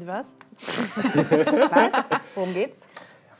[0.00, 0.34] Mit was?
[1.70, 2.08] Was?
[2.34, 2.88] Worum geht's?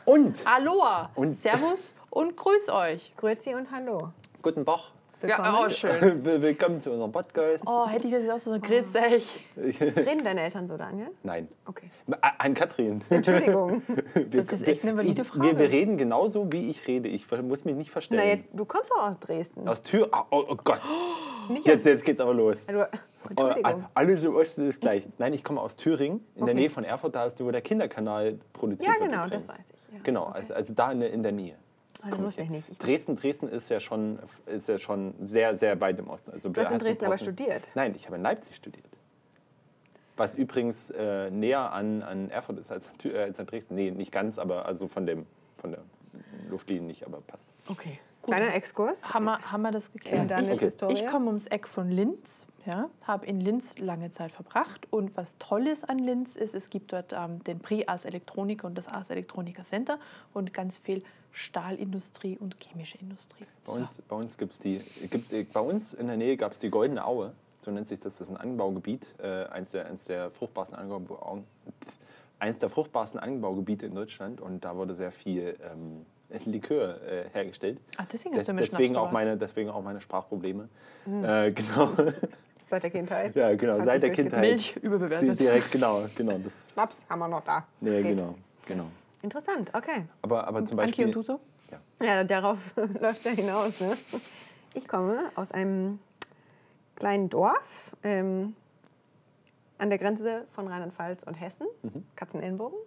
[0.05, 3.13] Und Aloha, Und- Servus und grüß euch.
[3.17, 4.09] Grüezi und Hallo.
[4.43, 4.79] guten Tag.
[5.21, 5.45] Willkommen.
[5.53, 6.23] Ja, oh, schön.
[6.41, 7.63] Willkommen zu unserem Podcast.
[7.65, 9.43] Oh, hätte ich das jetzt auch so grüß euch.
[9.57, 11.07] Reden deine Eltern so, Daniel?
[11.23, 11.47] Nein.
[11.65, 11.89] Okay.
[12.37, 13.01] An Katrin.
[13.09, 13.81] Entschuldigung.
[14.29, 15.57] Das ist echt eine valide Wir, Frage.
[15.57, 17.09] wir reden genauso, wie ich rede.
[17.09, 18.21] Ich muss mich nicht verstellen.
[18.23, 19.67] naja, du kommst doch aus Dresden.
[19.67, 20.09] Aus Tür.
[20.13, 20.81] Oh, oh, oh Gott.
[21.49, 22.57] Nicht Jetzt, aus, jetzt geht's aber los.
[22.67, 22.97] du, Oh,
[23.29, 23.85] Entschuldigung.
[23.93, 25.07] alles im Osten ist gleich.
[25.17, 26.61] Nein, ich komme aus Thüringen, in der Okay.
[26.61, 27.15] Nähe von Erfurt.
[27.15, 29.47] Da ist wo der Kinderkanal produziert Ja, wird genau, übrigens.
[29.47, 29.93] das weiß ich.
[29.95, 29.99] Ja.
[30.03, 30.37] Genau, Okay.
[30.39, 31.55] also, also da in, der- in der Nähe.
[32.03, 32.67] Ah, das wusste ich nicht.
[32.69, 36.31] Ich, Dresden, Dresden ist ja schon, ist ja schon sehr, sehr weit im Osten.
[36.31, 37.69] Also, du hast in Dresden aber studiert.
[37.75, 38.85] Nein, ich habe in Leipzig studiert.
[40.17, 43.75] Was übrigens äh, näher an, an Erfurt ist als, äh, als an Dresden.
[43.75, 45.25] Nee, nicht ganz, aber also von, dem,
[45.57, 45.81] von der
[46.49, 47.47] Luftlinie nicht, aber passt.
[47.67, 47.99] Okay.
[48.23, 49.11] Kleiner Exkurs.
[49.13, 50.29] Haben wir, haben wir das geklärt?
[50.29, 50.93] Daniels Ich, Okay.
[50.93, 54.87] Ich komme ums Eck von Linz, ja, habe in Linz lange Zeit verbracht.
[54.91, 58.67] Und was toll ist an Linz ist, es gibt dort ähm, den Pri Ars Electronica
[58.67, 59.99] und das Ars Electronica Center
[60.33, 63.45] und ganz viel Stahlindustrie und chemische Industrie.
[63.65, 66.59] Bei uns, bei uns gibt's die, gibt's, äh, bei uns in der Nähe gab es
[66.59, 70.05] die Goldene Aue, so nennt sich das, das ist ein Anbaugebiet, äh, eins, der, eins,
[70.05, 71.43] der fruchtbarsten Anbau,
[72.39, 76.05] eins der fruchtbarsten Anbaugebiete in Deutschland und da wurde sehr viel ähm,
[76.45, 77.79] Likör äh, hergestellt.
[77.97, 80.69] Ach, deswegen hast du mir deswegen, Schnaps auch meine, deswegen auch meine Sprachprobleme.
[81.05, 81.23] Mhm.
[81.23, 81.93] Äh, genau,
[82.71, 83.35] Seit der Kindheit.
[83.35, 84.39] ja, genau, Hat seit der Kindheit.
[84.39, 85.37] Milch überbewertet.
[85.39, 86.37] direkt, genau, genau.
[86.37, 87.67] Das, Schnaps haben wir noch da.
[87.81, 88.15] nee, Das geht.
[88.15, 88.85] genau, genau.
[89.21, 90.05] Interessant, okay.
[90.21, 91.05] Aber, aber zum Anki Beispiel.
[91.07, 91.39] und du so?
[92.01, 93.79] Ja, darauf läuft ja hinaus.
[93.81, 93.95] Ne?
[94.73, 95.99] Ich komme aus einem
[96.95, 98.55] kleinen Dorf ähm,
[99.77, 102.05] an der Grenze von Rheinland-Pfalz und Hessen, Mhm.
[102.15, 102.77] Katzenellenbogen.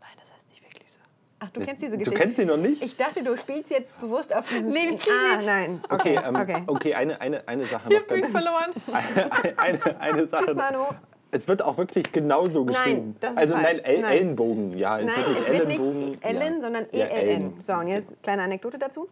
[0.00, 1.00] Nein, das heißt nicht wirklich so.
[1.44, 2.20] Ach, du kennst diese Du Geschichte?
[2.20, 2.82] kennst sie noch nicht?
[2.84, 4.68] Ich dachte, du spielst jetzt bewusst auf diesen...
[4.68, 5.46] Nee, ah, nicht.
[5.46, 5.80] nein.
[5.90, 6.62] Okay, Okay, ähm, okay.
[6.68, 8.32] okay eine, eine, eine Sache Ich noch hab mich ganz.
[8.32, 8.70] verloren.
[9.56, 10.44] eine, eine, eine Sache.
[10.44, 10.84] Tschüss, Manu.
[11.32, 13.16] Es wird auch wirklich genauso geschrieben.
[13.20, 13.78] das ist also falsch.
[13.78, 14.12] nein, El Nein.
[14.12, 14.98] Ellenbogen, ja.
[14.98, 16.60] Nein, wirklich es wird Ellenbogen, nicht Ellen, ja.
[16.60, 17.28] sondern Ja, ELN.
[17.28, 17.60] Ellen.
[17.60, 19.08] So, und jetzt kleine Anekdote dazu.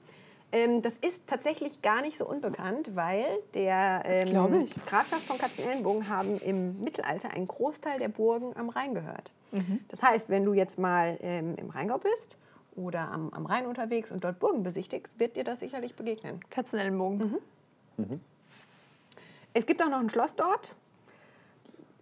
[0.52, 3.24] Ähm, das ist tatsächlich gar nicht so unbekannt, weil
[3.54, 4.68] der ähm.
[4.86, 9.30] Grafschaft von Katzenellenbogen haben im Mittelalter einen Großteil der Burgen am Rhein gehört.
[9.52, 9.80] Mhm.
[9.88, 12.36] Das heißt, wenn du jetzt mal ähm, im Rheingau bist
[12.74, 16.40] oder am, am Rhein unterwegs und dort Burgen besichtigst, wird dir das sicherlich begegnen.
[16.50, 17.38] Katzenellenbogen.
[19.52, 20.74] Es gibt auch noch ein Schloss dort.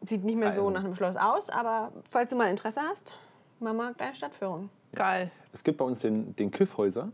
[0.03, 0.71] Sieht nicht mehr so Also.
[0.71, 3.13] nach einem Schloss aus, aber falls du mal Interesse hast,
[3.61, 4.71] Mama, kleine Stadtführung.
[4.95, 5.31] Geil.
[5.53, 7.11] Es gibt bei uns den, den Kiffhäuser.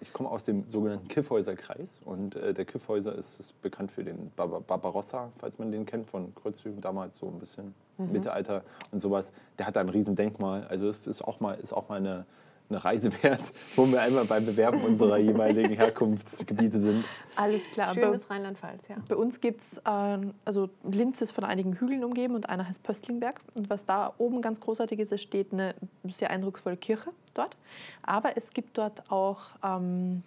[0.00, 2.00] Ich komme aus dem sogenannten Kiffhäuser-Kreis.
[2.04, 6.06] Und äh, der Kiffhäuser ist, ist bekannt für den Bar Barbarossa, falls man den kennt,
[6.08, 9.32] von Kreuzzügen damals, so ein bisschen Mittelalter und sowas.
[9.58, 10.64] Der hat da ein Riesendenkmal.
[10.68, 12.26] Also es ist auch mal, ist auch mal eine,
[12.70, 13.40] eine Reise wert,
[13.76, 17.04] wo wir einmal beim Bewerben unserer jeweiligen Herkunftsgebiete sind.
[17.36, 17.94] Alles klar.
[17.94, 18.96] Bei, Schönes Rheinland-Pfalz, ja.
[19.08, 22.82] bei uns gibt es, ähm, also Linz ist von einigen Hügeln umgeben und einer heißt
[22.82, 23.40] Pöstlingberg.
[23.54, 25.74] Und was da oben ganz großartig ist, es steht eine
[26.04, 27.56] sehr eindrucksvolle Kirche dort.
[28.02, 30.22] Aber es gibt dort auch ähm,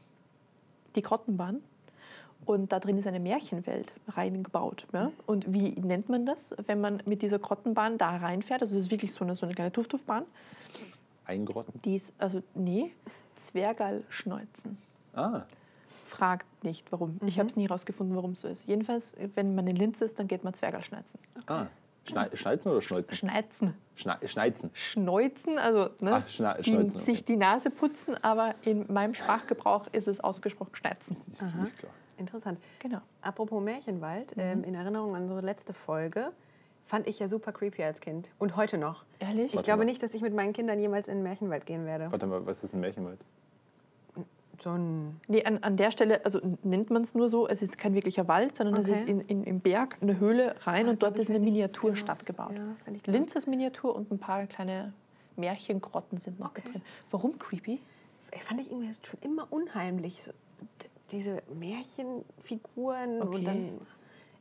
[0.96, 1.62] die Grottenbahn.
[2.44, 4.88] Und da drin ist eine Märchenwelt reingebaut.
[4.94, 5.12] Ja?
[5.28, 8.62] Und wie nennt man das, wenn man mit dieser Grottenbahn da reinfährt?
[8.62, 10.25] Also es ist wirklich so eine, so eine kleine Tuff-Tuff-Bahn.
[11.31, 11.81] Eingerotten.
[11.84, 12.92] Die ist, also nee,
[13.36, 14.78] Zwergalschneuzen.
[15.14, 15.44] Ah,
[16.08, 17.19] Fragt nicht, warum.
[17.25, 18.68] Ich habe es nie rausgefunden, warum es so ist.
[18.68, 21.19] Jedenfalls, wenn man in Linz ist, dann geht man Zwergalschneizen.
[21.47, 21.68] ah.
[22.03, 23.16] Schnei Schneizen oder Schneuzen?
[23.16, 23.75] Schneizen.
[23.96, 24.72] Schne Schneizen.
[24.74, 30.19] Schneuzen, also ne, Ach, die, sich die Nase putzen, aber in meinem Sprachgebrauch ist es
[30.19, 31.16] ausgesprochen Schneizen.
[31.30, 31.92] Ist, ist klar.
[32.18, 32.59] Interessant.
[32.80, 33.02] Genau.
[33.22, 36.31] Apropos Märchenwald, ähm, in Erinnerung an unsere letzte Folge,
[36.91, 38.29] fand ich ja super creepy als Kind.
[38.38, 39.06] Und heute noch.
[39.19, 39.46] Ehrlich?
[39.47, 39.85] Ich Warte glaube mal.
[39.85, 42.12] nicht, dass ich mit meinen Kindern jemals in den Märchenwald gehen werde.
[42.12, 43.18] Warte mal, was ist ein Märchenwald?
[44.62, 47.78] So ein Nee, an, an der Stelle, also nennt man es nur so, es ist
[47.78, 49.00] kein wirklicher Wald, sondern es Okay.
[49.00, 51.53] ist in, in, im Berg eine Höhle rein und dort ist ich, eine wenn ich-
[51.53, 52.51] Miniaturstadt gebaut.
[52.57, 54.91] ja, wenn ich Linz ist Miniatur und ein paar kleine
[55.38, 56.74] Märchengrotten sind noch mit Okay.
[56.74, 56.81] drin.
[57.09, 57.80] Warum creepy?
[58.39, 60.21] fand ich irgendwie schon immer unheimlich.
[60.24, 63.38] So, d- diese Märchenfiguren Okay.
[63.38, 63.81] und dann,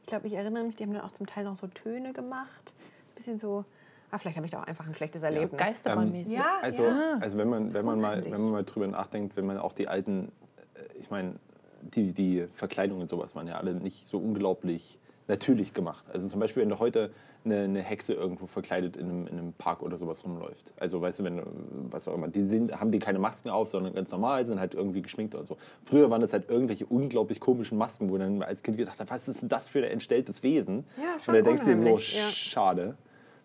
[0.00, 2.72] ich glaube, ich erinnere mich, die haben dann auch zum Teil noch so Töne gemacht.
[3.14, 3.64] Bisschen so,
[4.10, 5.58] ah, vielleicht habe ich da auch einfach ein schlechtes Erlebnis.
[5.58, 6.36] Geisterbahnmäßig.
[6.36, 7.18] Ja, Also, ja.
[7.20, 9.88] also wenn man, wenn, man mal, wenn man mal drüber nachdenkt, wenn man auch die
[9.88, 10.32] alten,
[10.74, 11.34] äh, ich meine,
[11.82, 14.98] die, die Verkleidungen und sowas waren ja alle nicht so unglaublich
[15.30, 16.04] natürlich gemacht.
[16.12, 17.10] Also zum Beispiel, wenn du heute
[17.44, 20.74] eine, eine Hexe irgendwo verkleidet in einem, in einem Park oder sowas rumläuft.
[20.78, 21.44] Also weißt du, wenn du,
[21.88, 24.74] was auch immer, die sind, haben die keine Masken auf, sondern ganz normal, sind halt
[24.74, 25.56] irgendwie geschminkt oder so.
[25.84, 29.26] Früher waren das halt irgendwelche unglaublich komischen Masken, wo dann als Kind gedacht hat, was
[29.28, 30.84] ist denn das für ein entstelltes Wesen?
[30.98, 32.28] Ja, schon und da denkst du dir so, ja.
[32.28, 32.96] schade.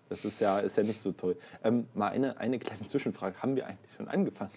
[0.10, 1.36] Das ist ja, ist ja nicht so toll.
[1.64, 3.42] Ähm, mal eine, eine kleine Zwischenfrage.
[3.42, 4.52] Haben wir eigentlich schon angefangen?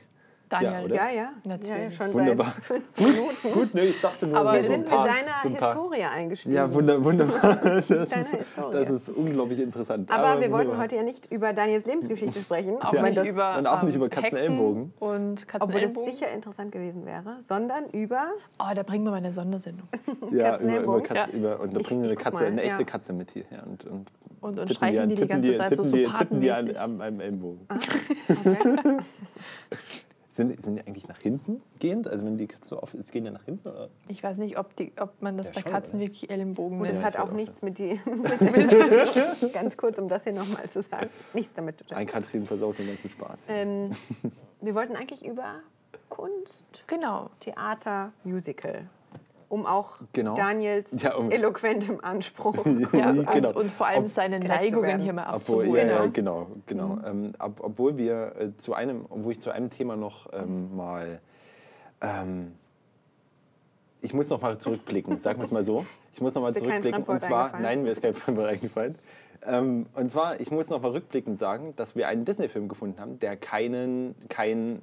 [0.48, 0.84] Daniel.
[0.84, 0.94] oder?
[0.94, 1.28] Ja, ja.
[1.44, 1.68] Natürlich.
[1.68, 2.52] Ja, ja, schon Wunderbar.
[2.54, 3.52] seit fünf Minuten.
[3.52, 5.66] Gut, ne, ich dachte nur, Aber so, Wir so sind ein paar, mit deiner so
[5.66, 6.54] Historie eingestiegen.
[6.54, 7.56] Ja, wunder, wunderbar.
[7.88, 10.10] Das ist, das ist unglaublich interessant.
[10.10, 10.78] Aber, wir wollten wunderbar.
[10.84, 12.80] heute ja nicht über Daniels Lebensgeschichte sprechen.
[12.80, 13.02] Auch Ja.
[13.02, 14.92] nicht über, und auch nicht ähm, über Katzenellenbogen.
[14.92, 18.28] Hexen Und obwohl das sicher interessant gewesen wäre, sondern über
[18.58, 19.88] Oh, da bringen wir mal eine Sondersendung.
[20.30, 21.02] Ja, über, über.
[21.02, 21.38] Katze, Ja.
[21.38, 22.84] über, und da bringen wir eine Katze, mal, eine echte ja.
[22.84, 23.44] Katze mit hier.
[23.50, 24.06] Ja, und, und
[24.40, 27.66] Und, und streichen die die ganze Zeit so, so die, tippen die an, am Ellenbogen.
[30.38, 32.06] Sind, sind die eigentlich nach hinten gehend?
[32.06, 33.68] Also wenn die Katze so auf ist, gehen die nach hinten?
[33.68, 33.88] Oder?
[34.06, 36.06] Ich weiß nicht, ob, die, ob man das Ja, bei schon, Katzen oder?
[36.06, 37.04] wirklich Ellenbogen Und es nennt.
[37.06, 39.52] hat auch nichts mit, die, mit der zu tun.
[39.52, 41.08] Ganz kurz, um das hier nochmal zu sagen.
[41.34, 41.96] Nichts damit zu tun.
[41.98, 43.40] Ein Katrin versaut den ganzen Spaß.
[43.48, 43.90] Ähm,
[44.60, 45.56] wir wollten eigentlich über
[46.08, 47.30] Kunst, Genau.
[47.40, 48.88] Theater, Musical.
[49.50, 50.34] Um auch Genau.
[50.34, 52.54] Daniels Ja, um- eloquentem Anspruch
[52.92, 53.48] Ja, Genau.
[53.50, 55.88] und, und vor allem Ob- seine Neigungen hier mal Obwohl, abzuholen.
[55.88, 56.10] ja, ja, ne?
[56.10, 56.88] genau, genau.
[56.88, 57.04] Mhm.
[57.06, 61.20] Ähm, ob, obwohl wir äh, zu einem, obwohl ich zu einem Thema noch ähm, mal,
[62.02, 62.52] ähm,
[64.02, 65.84] ich muss noch mal zurückblicken, sagen wir es mal so.
[66.12, 67.02] Ich muss noch mal zurückblicken.
[67.04, 68.96] Und zwar, nein, mir ist kein Fremdwort eingefallen.
[69.46, 73.18] Ähm, und zwar, ich muss noch mal rückblickend sagen, dass wir einen Disney-Film gefunden haben,
[73.20, 74.82] der keinen, keinen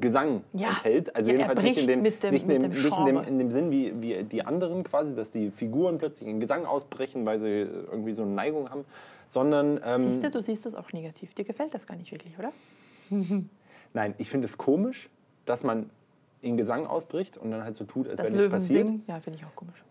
[0.00, 0.70] Gesang Ja.
[0.70, 1.14] enthält.
[1.14, 3.50] Also Ja, jedenfalls nicht in dem, dem- nicht in dem, nicht in dem, in dem
[3.52, 7.48] Sinn wie, wie die anderen quasi, dass die Figuren plötzlich in Gesang ausbrechen, weil sie
[7.48, 8.84] irgendwie so eine Neigung haben,
[9.28, 11.32] sondern ähm, Siehst du, du siehst das auch negativ.
[11.34, 12.52] Dir gefällt das gar nicht wirklich, oder?
[13.94, 15.08] nein, ich finde es komisch,
[15.44, 15.90] dass man
[16.42, 18.86] in Gesang ausbricht und dann halt so tut, als wäre nichts passiert.
[18.86, 19.82] singen, ja, finde ich auch komisch.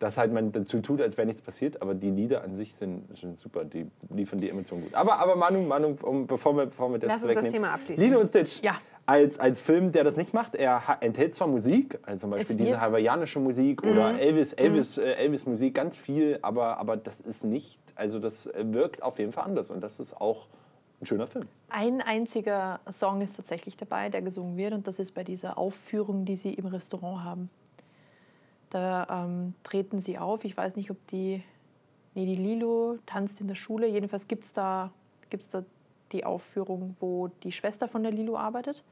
[0.00, 3.14] Dass halt man dazu tut, als wäre nichts passiert, aber die Lieder an sich sind,
[3.14, 4.94] sind super, die liefern die Emotionen gut.
[4.94, 7.64] Aber, aber Manu, Manu, um, bevor, wir, bevor wir das Lass uns das wegnehmen.
[7.64, 8.02] Thema abschließen.
[8.02, 8.62] Lilo und Stitch.
[8.62, 8.78] Ja.
[9.04, 12.62] Als, als Film, der das nicht macht, er enthält zwar Musik, also zum Beispiel Es
[12.64, 17.44] diese hawaiianische Musik oder Elvis, Elvis, äh, Elvis Musik, ganz viel, aber, aber das ist
[17.44, 20.46] nicht, also das äh, wirkt auf jeden Fall anders und das ist auch
[21.02, 21.46] ein schöner Film.
[21.68, 26.24] Ein einziger Song ist tatsächlich dabei, der gesungen wird, und das ist bei dieser Aufführung,
[26.24, 27.50] die sie im Restaurant haben.
[28.70, 30.44] Da ähm, treten sie auf.
[30.44, 31.42] Ich weiß nicht, ob die.
[32.14, 33.86] Nee, die Lilo tanzt in der Schule.
[33.86, 34.90] Jedenfalls gibt es da,
[35.28, 35.62] gibt's da
[36.10, 38.82] die Aufführung, wo die Schwester von der Lilo arbeitet.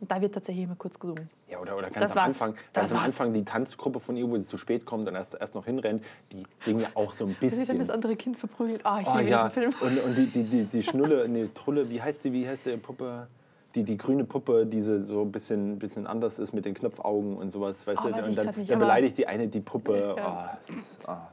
[0.00, 1.30] Und da wird tatsächlich immer kurz gesungen.
[1.48, 2.26] Ja, oder, oder ganz Das am war's.
[2.42, 2.98] Anfang, ganz am.
[2.98, 6.04] Anfang die Tanzgruppe von ihr, wo sie zu spät kommt und erst, erst noch hinrennt,
[6.32, 7.78] die singen ja auch so ein Da wird dann bisschen.
[7.78, 8.84] das andere Kind verprügelt.
[8.84, 9.74] Ah, ich Oh liebe ja, diesen Film.
[9.80, 12.76] und, und die, die, die, die Schnulle, nee, Trulle, wie heißt die, wie heißt die
[12.76, 13.28] Puppe?
[13.74, 17.50] Die, die grüne Puppe, diese so ein bisschen, bisschen anders ist mit den Knopfaugen und
[17.50, 18.14] sowas, weißt Oh, du?
[18.14, 20.14] weiß ich Und dann, nicht, dann beleidigt die eine die Puppe.
[20.16, 20.24] Ja.
[20.24, 21.28] Ah, es ist, ah.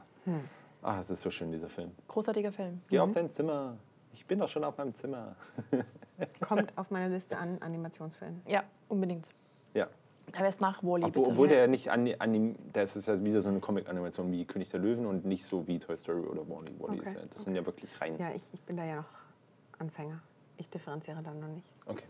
[0.82, 1.92] ah, es ist so schön, dieser Film.
[2.08, 2.80] Großartiger Film.
[2.88, 3.76] Geh auf dein Zimmer.
[4.12, 5.36] Ich bin doch schon auf meinem Zimmer.
[6.46, 8.42] Kommt auf meiner Liste an Animationsfilmen.
[8.46, 9.28] Ja, unbedingt.
[9.74, 9.86] Ja.
[10.34, 11.30] Aber erst nach Wally, Obwohl, bitte.
[11.30, 14.68] obwohl der ja nicht an, anim, das ist ja wieder so eine Comic-Animation wie König
[14.70, 16.74] der Löwen und nicht so wie Toy Story oder Wally.
[16.78, 18.16] Wally Okay, ist ja, das sind ja wirklich rein.
[18.18, 20.20] Ja, ich, ich bin da ja noch Anfänger.
[20.58, 21.66] Ich differenziere dann noch nicht.
[21.86, 22.04] Okay.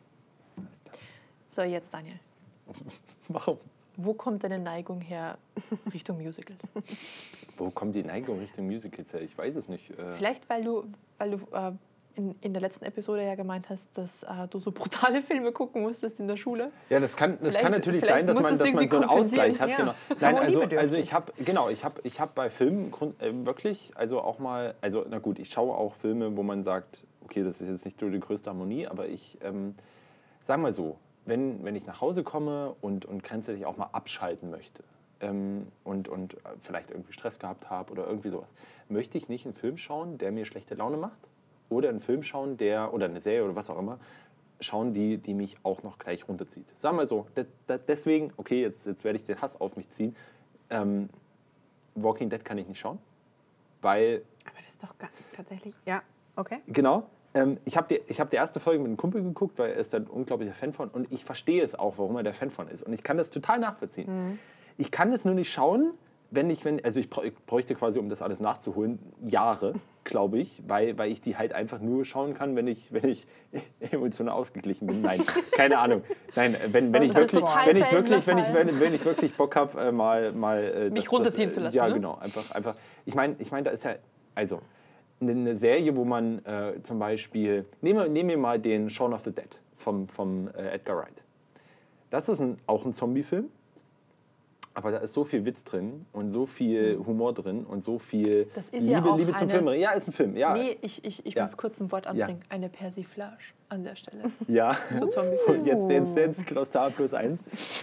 [1.54, 2.18] So, jetzt Daniel.
[3.28, 3.58] Warum?
[3.98, 5.36] Wo kommt deine Neigung her
[5.92, 6.62] Richtung Musicals?
[7.58, 9.20] Wo kommt die Neigung Richtung Musicals her?
[9.20, 9.90] Ich weiß es nicht.
[9.90, 10.84] Äh, Vielleicht, weil du,
[11.18, 11.72] weil du äh,
[12.14, 15.82] in, in der letzten Episode ja gemeint hast, dass äh, du so brutale Filme gucken
[15.82, 16.72] musstest in der Schule.
[16.88, 19.60] Ja, das kann, das Vielleicht- kann natürlich sein, dass man, dass man so einen Ausgleich
[19.60, 19.76] hat.
[19.76, 19.90] Genau.
[19.92, 23.20] Ja, ist Nein, also, also ich habe genau, ich habe ich hab bei Filmen grund,
[23.20, 27.04] äh, wirklich, also auch mal, also na gut, ich schaue auch Filme, wo man sagt,
[27.24, 29.74] okay, das ist jetzt nicht so die größte Harmonie, aber ich, ähm,
[30.40, 34.50] sag mal so, wenn, wenn ich nach Hause komme und, und grenzwertig auch mal abschalten
[34.50, 34.82] möchte
[35.20, 38.52] ähm, und, und äh, vielleicht irgendwie Stress gehabt habe oder irgendwie sowas,
[38.88, 41.28] möchte ich nicht einen Film schauen, der mir schlechte Laune macht
[41.68, 43.98] oder einen Film schauen, der, oder eine Serie oder was auch immer,
[44.60, 46.66] schauen, die, die mich auch noch gleich runterzieht.
[46.78, 49.88] Sagen wir so, de, de, deswegen, okay, jetzt, jetzt werde ich den Hass auf mich
[49.88, 50.14] ziehen.
[50.70, 51.08] Ähm,
[51.94, 52.98] Walking Dead kann ich nicht schauen,
[53.80, 55.74] weil, Aber das ist doch gar, tatsächlich.
[55.84, 56.02] Ja,
[56.36, 56.60] okay.
[56.66, 59.70] genau, ähm, ich habe die, ich hab die erste Folge mit einem Kumpel geguckt, weil
[59.70, 62.50] er ist ein unglaublicher Fan von und ich verstehe es auch, warum er der Fan
[62.50, 62.82] von ist.
[62.82, 64.38] Und ich kann das total nachvollziehen.
[64.78, 65.92] Ich kann es nur nicht schauen,
[66.30, 69.74] wenn ich, wenn, also ich brä- ich bräuchte quasi, um das alles nachzuholen, Jahre,
[70.04, 73.26] glaube ich, weil, weil ich die halt einfach nur schauen kann, wenn ich, wenn ich
[73.80, 75.02] emotional ausgeglichen bin.
[75.02, 75.20] Nein,
[75.52, 76.02] keine Ahnung.
[76.34, 79.34] Nein, wenn, wenn, ich wirklich, total wenn, ich wirklich, wenn, ich, wenn, wenn ich wirklich
[79.36, 81.94] Bock habe, äh, mal, mal äh, Mich das- runterziehen das, zu äh, lassen, Ja, ne?
[81.94, 82.14] genau.
[82.18, 82.76] Einfach, einfach.
[83.04, 83.96] Ich meine, ich mein, da ist ja,
[84.34, 84.60] also
[85.30, 89.22] eine- Serie, wo man äh, zum Beispiel, nehmen wir, nehmen wir mal den Shaun of
[89.22, 91.22] the Dead vom, vom äh, Edgar Wright.
[92.10, 93.48] Das ist ein, auch ein Zombie-Film,
[94.74, 98.46] aber da ist so viel Witz drin und so viel Humor drin und so viel.
[98.54, 99.68] Das ist Liebe, ja auch Liebe zum Film.
[99.68, 100.36] Ja, ist ein Film.
[100.36, 101.42] Ja, Nee, ich, ich, ich Ja.
[101.42, 102.10] muss kurz ein Wort Ja.
[102.10, 102.40] anbringen.
[102.48, 103.36] Eine Persiflage.
[103.72, 104.22] An der Stelle.
[104.48, 104.76] Ja.
[104.92, 105.20] So.
[105.48, 107.40] Und jetzt, jetzt, jetzt Glossar plus eins.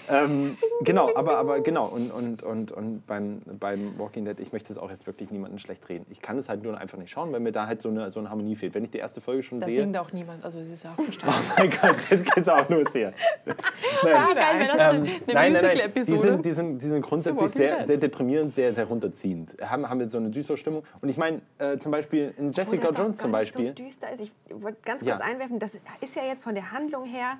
[0.09, 1.87] Ähm, genau, aber, aber genau.
[1.87, 5.59] Und, und, und, und beim, beim Walking Dead, ich möchte es auch jetzt wirklich niemanden
[5.59, 6.05] schlecht reden.
[6.09, 8.19] Ich kann es halt nur einfach nicht schauen, weil mir da halt so eine, so
[8.19, 8.73] eine Harmonie fehlt.
[8.73, 9.81] Wenn ich die erste Folge schon Da sehe.
[9.81, 11.35] singt auch niemand, also das ist ja auch verstanden.
[11.49, 13.13] Oh mein Gott, jetzt geht's auch los hier.
[13.45, 13.51] Wie
[14.05, 15.53] geil wäre das Ähm, eine, eine nein, nein, nein.
[15.53, 16.21] Die Musical-Episode?
[16.21, 17.87] sind, die, sind, die sind grundsätzlich sehr, Dead.
[17.87, 19.55] sehr deprimierend, sehr, sehr runterziehend.
[19.61, 20.83] Haben, haben jetzt so eine düstere Stimmung.
[21.01, 23.67] Und ich meine, äh, zum Beispiel in Jessica Jones zum Beispiel.
[23.69, 24.21] So düster ist.
[24.21, 25.15] Ich wollte ganz Ja.
[25.15, 27.37] kurz einwerfen, das ist ja jetzt von der Handlung her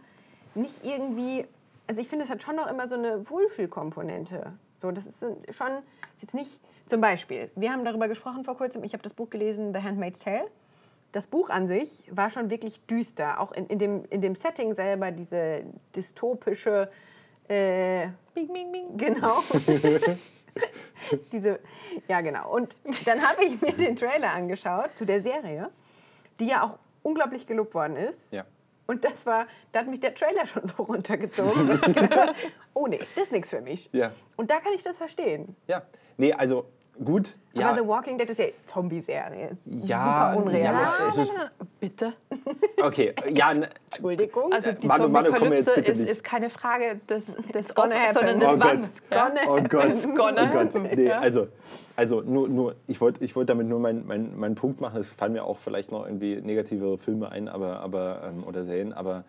[0.55, 1.45] nicht irgendwie.
[1.87, 4.53] Also ich finde, es hat schon noch immer so eine Wohlfühlkomponente.
[4.77, 5.19] So, das ist
[5.51, 5.71] schon
[6.15, 6.59] ist jetzt nicht.
[6.85, 8.83] Zum Beispiel, wir haben darüber gesprochen vor kurzem.
[8.83, 10.49] Ich habe das Buch gelesen, The Handmaid's Tale.
[11.11, 13.39] Das Buch an sich war schon wirklich düster.
[13.39, 15.63] Auch in, in, dem, in dem Setting selber, diese
[15.95, 16.89] dystopische.
[17.47, 18.97] Äh, Bing, bing, bing.
[18.97, 19.41] Genau.
[21.31, 21.59] Diese,
[22.07, 22.53] ja, genau.
[22.53, 25.69] Und dann habe ich mir den Trailer angeschaut zu der Serie,
[26.39, 28.31] die ja auch unglaublich gelobt worden ist.
[28.31, 28.45] Ja.
[28.87, 32.33] Und das war, da hat mich der Trailer schon so runtergezogen, dass ich gedacht habe,
[32.73, 33.89] oh nee, das ist nichts für mich.
[33.93, 34.11] Ja.
[34.35, 35.55] Und da kann ich das verstehen.
[35.67, 35.83] Ja.
[36.17, 36.65] Nee, also
[37.03, 37.35] gut.
[37.53, 39.57] Ja, Aber The Walking Dead ist ja Zombie-Serie.
[39.65, 41.23] Ja, Super ja, unrealistisch.
[41.23, 42.13] ist- Bitte?
[42.83, 43.13] okay.
[43.31, 43.51] Ja,
[43.89, 44.51] Entschuldigung.
[44.53, 48.13] Also die Manu, Manu, komm jetzt bitte ist, ist keine Frage des, des gonna Ob,
[48.13, 48.81] sondern des Oh Wann.
[48.81, 48.89] Gott.
[49.11, 49.29] Ja?
[49.29, 49.85] Gonna Oh Gott.
[49.89, 50.73] It's gonna oh Gott.
[50.73, 50.83] happen.
[50.95, 51.19] Nee, Ja.
[51.19, 51.47] also,
[51.95, 54.99] also nur, nur, ich wollte ich wollt damit nur meinen mein, mein Punkt machen.
[54.99, 58.93] Es fallen mir auch vielleicht noch irgendwie negativere Filme ein aber, aber, ähm, oder Serien,
[58.93, 59.23] aber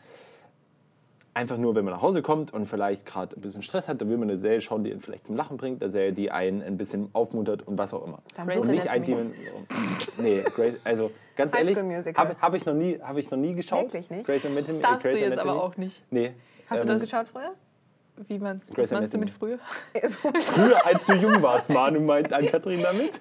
[1.34, 4.08] einfach nur, wenn man nach Hause kommt und vielleicht gerade ein bisschen Stress hat, dann
[4.08, 6.62] will man eine Serie schauen, die einen vielleicht zum Lachen bringt, eine Serie, die einen
[6.62, 8.18] ein bisschen aufmuntert und was auch immer.
[8.46, 9.04] Grey's und nicht ein.
[9.04, 9.32] Demon.
[10.18, 13.54] Nee, Grace, also ganz High ehrlich, habe hab ich, noch nie- hab ich noch nie
[13.54, 13.84] geschaut.
[13.92, 14.26] Wirklich nicht?
[14.26, 15.50] Grey's Anatomy, Darfst du Grey's jetzt Anatomy.
[15.58, 16.02] aber auch nicht.
[16.10, 16.32] Nee.
[16.68, 17.52] Hast du ähm, das geschaut früher?
[18.28, 19.58] Wie meinst, was meinst du mit früher?
[20.40, 23.20] Früher, als du jung warst, Manu, meint Ann-Kathrin damit?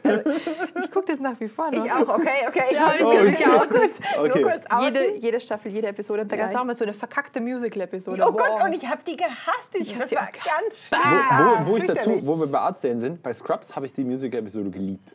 [0.84, 1.86] Ich gucke das nach wie vor noch.
[1.86, 2.64] Ich auch, okay, okay.
[2.72, 3.68] Ich Ja, wollte ich- ich auch.
[3.70, 4.42] kurz, Okay.
[4.42, 4.84] nur kurz outen.
[4.84, 6.22] Jede, jede Staffel, jede Episode.
[6.24, 8.24] Und da Ja, gab es ich- auch mal so eine verkackte Musical-Episode.
[8.28, 8.64] Oh Gott, Wow.
[8.64, 9.74] und ich habe die gehasst.
[9.76, 11.66] Ich, hab das sie war ganz Wo, schlimm.
[11.68, 14.70] wo, wo ich dazu, wo wir bei Arztserien sind, bei Scrubs habe ich die Musical-Episode
[14.70, 15.14] geliebt.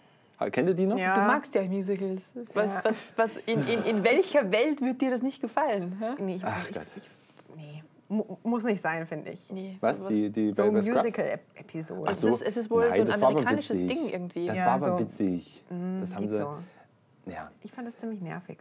[0.50, 0.99] Kennt ihr die noch?
[0.99, 1.14] Ja.
[1.14, 2.33] Du magst ja Musicals.
[2.53, 2.81] Was, Ja.
[2.85, 5.97] was, was in, in, in welcher Welt wird dir das nicht gefallen?
[6.00, 6.21] hä?
[6.23, 6.85] Nee, ich, Ach ich, Gott.
[6.97, 7.05] ich,
[8.42, 9.50] muss nicht sein, finde ich.
[9.50, 10.02] Nee, Was?
[10.04, 10.71] Die, die So?
[10.71, 12.02] Musical-Episode.
[12.06, 12.28] Ach Es so.
[12.28, 13.99] ist, es ist wohl Nein, so ein das war aber amerikanisches witzig.
[13.99, 14.47] Ding irgendwie.
[14.47, 14.99] Das Ja, war aber so.
[14.99, 15.64] witzig.
[16.00, 16.37] Das haben sie.
[16.37, 16.56] so.
[17.26, 17.50] Ja.
[17.62, 18.59] Ich fand das ziemlich nervig.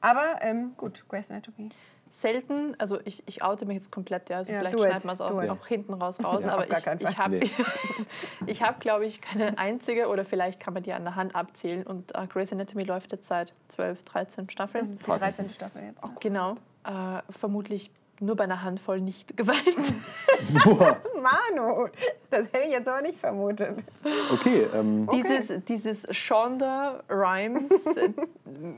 [0.00, 1.68] Aber ähm, gut, Grey's Anatomy.
[2.12, 5.20] Selten, also ich, ich oute mich jetzt komplett, ja, also Ja, vielleicht schneiden wir es
[5.20, 7.50] auch, auch hinten raus raus, Ja, aber ich, ich habe, Nee.
[8.46, 11.86] ich hab, glaube ich, keine einzige oder vielleicht kann man die an der Hand abzählen
[11.86, 14.82] und äh, Grey's Anatomy läuft jetzt seit 12, 13 Staffeln.
[14.82, 15.50] Das ist die Frag mich 13.
[15.50, 16.04] Staffel jetzt.
[16.18, 19.94] Genau, äh, vermutlich nur bei einer Handvoll nicht geweint.
[21.16, 21.88] Manu,
[22.30, 23.78] das hätte ich jetzt aber nicht vermutet.
[24.32, 28.10] Okay, ähm, Dieses, dieses Shonda Rhimes äh,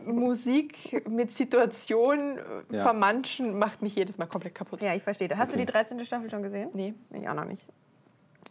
[0.07, 2.39] Musik mit Situation
[2.71, 2.83] äh, Ja.
[2.83, 4.81] vermanschen macht mich jedes Mal komplett kaputt.
[4.83, 5.29] Ja, ich verstehe.
[5.37, 5.61] Hast Okay.
[5.61, 6.05] du die 13.
[6.05, 6.71] Staffel schon gesehen?
[6.73, 6.95] Nee.
[7.13, 7.67] Ich auch noch nicht.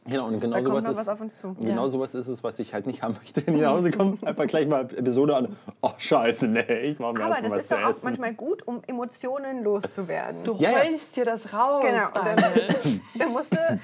[0.05, 0.97] Genau, und Da genau kommt sowas ist.
[0.97, 1.47] was auf uns zu.
[1.47, 1.89] Und genau Ja.
[1.89, 4.17] sowas ist es, was ich halt nicht haben möchte, wenn ich nach Hause komme.
[4.21, 5.55] Einfach gleich mal Episode an.
[5.81, 7.89] Ach, scheiße, nee, ich mache mir Aber erst mal das was ist zu doch auch
[7.91, 8.05] essen.
[8.05, 10.43] manchmal gut, um Emotionen loszuwerden.
[10.43, 10.79] Du Ja, ja.
[10.79, 12.67] heulst dir das raus, Genau, dann- Daniel.
[13.19, 13.57] Da musst du,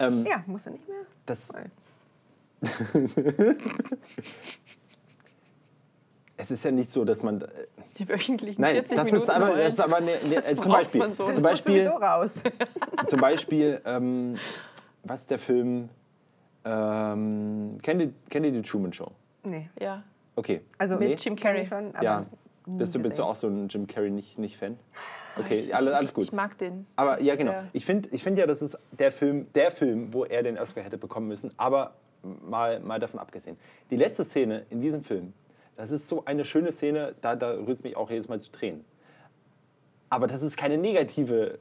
[0.00, 0.96] Ähm, ja, musst du nicht mehr.
[1.24, 1.50] das,
[6.36, 7.44] es ist ja nicht so, dass man.
[7.98, 10.56] Die wöchentlichen Nein, 40 das Minuten ist aber, das ist aber ne, ne, Das äh,
[10.56, 11.26] zum Beispiel, man so.
[11.26, 12.40] Das zum Beispiel, sowieso raus.
[13.06, 14.36] zum Beispiel ähm,
[15.04, 15.88] was ist der Film?
[16.64, 19.10] Ähm, kennt, ihr, kennt ihr die Truman Show?
[19.44, 19.68] Nee.
[19.80, 20.02] Ja.
[20.36, 20.62] Okay.
[20.78, 21.16] Also Mit Nee?
[21.18, 21.66] Jim Carrey.
[21.66, 22.26] schon, aber Ja.
[22.66, 24.78] Bist du, bist du auch so ein Jim Carrey nicht, nicht Fan?
[25.38, 26.24] Okay, Ich- alles, alles gut.
[26.24, 26.86] Ich mag den.
[26.96, 27.52] Aber ja, genau.
[27.74, 30.82] Ich finde ich find ja, das ist der Film, der Film, wo er den Oscar
[30.82, 31.52] hätte bekommen müssen.
[31.58, 31.92] Aber
[32.22, 33.58] mal, mal davon abgesehen.
[33.90, 35.34] Die letzte Szene in diesem Film,
[35.76, 38.50] das ist so eine schöne Szene, da, da rührt es mich auch jedes Mal zu
[38.50, 38.84] Tränen.
[40.08, 41.58] Aber das ist keine negative.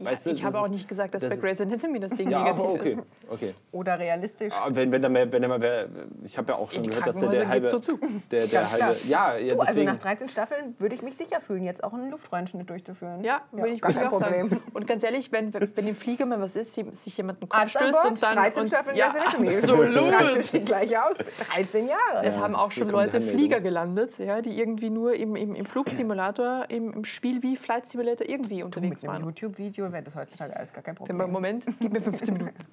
[0.00, 2.30] Ja, weißt du, ich habe auch nicht gesagt, dass das bei Grey's Anatomy das Ding
[2.30, 2.90] Ja, negativ aber okay.
[2.90, 2.98] ist.
[3.28, 3.54] okay.
[3.72, 4.52] Oder realistisch.
[4.52, 5.88] Aber wenn, wenn, da mehr, wenn da mal wer,
[6.24, 7.66] ich habe ja auch schon gehört, dass der, der halbe.
[7.66, 7.98] so zu.
[8.30, 8.96] Der, der halbe.
[9.08, 12.10] Ja, ja Du, also nach 13 Staffeln würde ich mich sicher fühlen, jetzt auch einen
[12.10, 13.22] Luftröhrenschnitt durchzuführen.
[13.24, 14.48] Ja, würde ich, gar kein auch Problem.
[14.48, 14.62] sagen.
[14.72, 17.72] Und ganz ehrlich, wenn, wenn im Flieger mal was ist, sich jemand einen Kopf Arzt
[17.72, 18.36] stößt und dann...
[18.36, 19.48] 13 und, Staffeln ja, Grey's Anatomy.
[19.48, 20.10] absolut.
[20.10, 21.18] Praktisch die gleiche aus.
[21.18, 22.24] 13 Jahre.
[22.24, 23.20] Es haben auch schon Leute.
[23.20, 28.28] Flieger gelandet, ja, die irgendwie nur im, im, im Flugsimulator, im, Spiel wie Flight Simulator
[28.28, 29.28] irgendwie unterwegs Mit einem waren.
[29.28, 31.16] YouTube-Video wäre das heutzutage alles gar kein Problem.
[31.30, 32.54] Moment, gib mir 15 Minuten.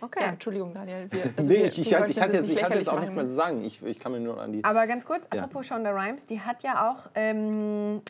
[0.00, 0.20] Okay.
[0.20, 1.06] Ja, Entschuldigung, Daniel.
[1.10, 3.14] Wir, also nee, wir- ich, ich, hatte- ich, hatte jetzt, ich hatte jetzt auch nichts
[3.14, 3.62] mehr zu sagen.
[3.64, 4.64] Ich, ich kann mir nur an die.
[4.64, 5.42] Aber ganz kurz, Ja.
[5.42, 8.02] apropos Shonda Rhimes, die hat ja auch ähm,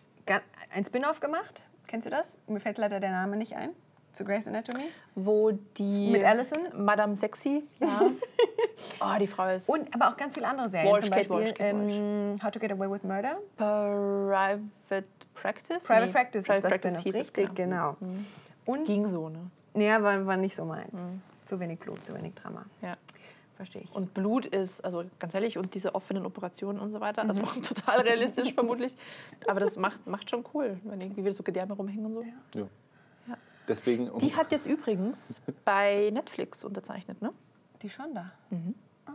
[0.75, 1.62] ein Spin-off gemacht.
[1.88, 2.38] Kennst du das?
[2.47, 3.71] Mir fällt leider der Name nicht ein.
[4.14, 4.85] Zu Grey's Anatomy.
[5.14, 6.59] Wo die Mit Alison?
[6.76, 8.02] Madame Sexy, ja.
[9.00, 10.92] Oh, die Frau ist Und aber auch ganz viele andere Serien.
[10.92, 11.95] Walsh, zum Kate Beispiel Walsh, Kate Walsh.
[11.97, 13.37] ähm, How to Get Away with Murder.
[13.57, 15.04] Private
[15.35, 15.85] Practice?
[15.85, 17.97] Private Nee, Practice Private ist das Practice hieß es, richtig, genau.
[18.65, 19.51] Und, Ging so, ne?
[19.75, 21.19] nee, war, war nicht so meins.
[21.45, 22.65] Zu wenig Blut, zu wenig Drama.
[22.81, 22.93] Ja.
[23.57, 23.95] Verstehe ich.
[23.95, 27.31] Und Blut ist, also ganz ehrlich, und diese offenen Operationen und so weiter, Mhm.
[27.31, 28.97] also auch total realistisch vermutlich.
[29.47, 32.25] Aber das macht, macht schon cool, wenn irgendwie wieder so Gedärme rumhängen und so.
[32.59, 32.67] Ja.
[33.69, 34.11] Deswegen.
[34.11, 37.33] um- Die hat jetzt übrigens bei Netflix unterzeichnet, ne?
[37.83, 38.33] die schon da?
[39.07, 39.12] Ah.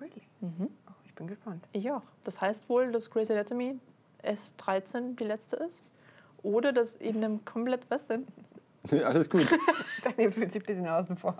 [0.00, 0.22] Really?
[0.42, 1.64] Oh, ich bin gespannt.
[1.72, 2.02] Ich auch.
[2.24, 3.78] Das heißt wohl, dass Grey's Anatomy
[4.26, 5.82] S13 die letzte ist.
[6.42, 8.26] Oder dass in einem komplett, was denn?
[9.04, 9.46] Alles gut.
[10.04, 11.36] Daniel fühlt sich ein bisschen außen vor.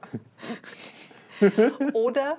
[1.93, 2.39] Oder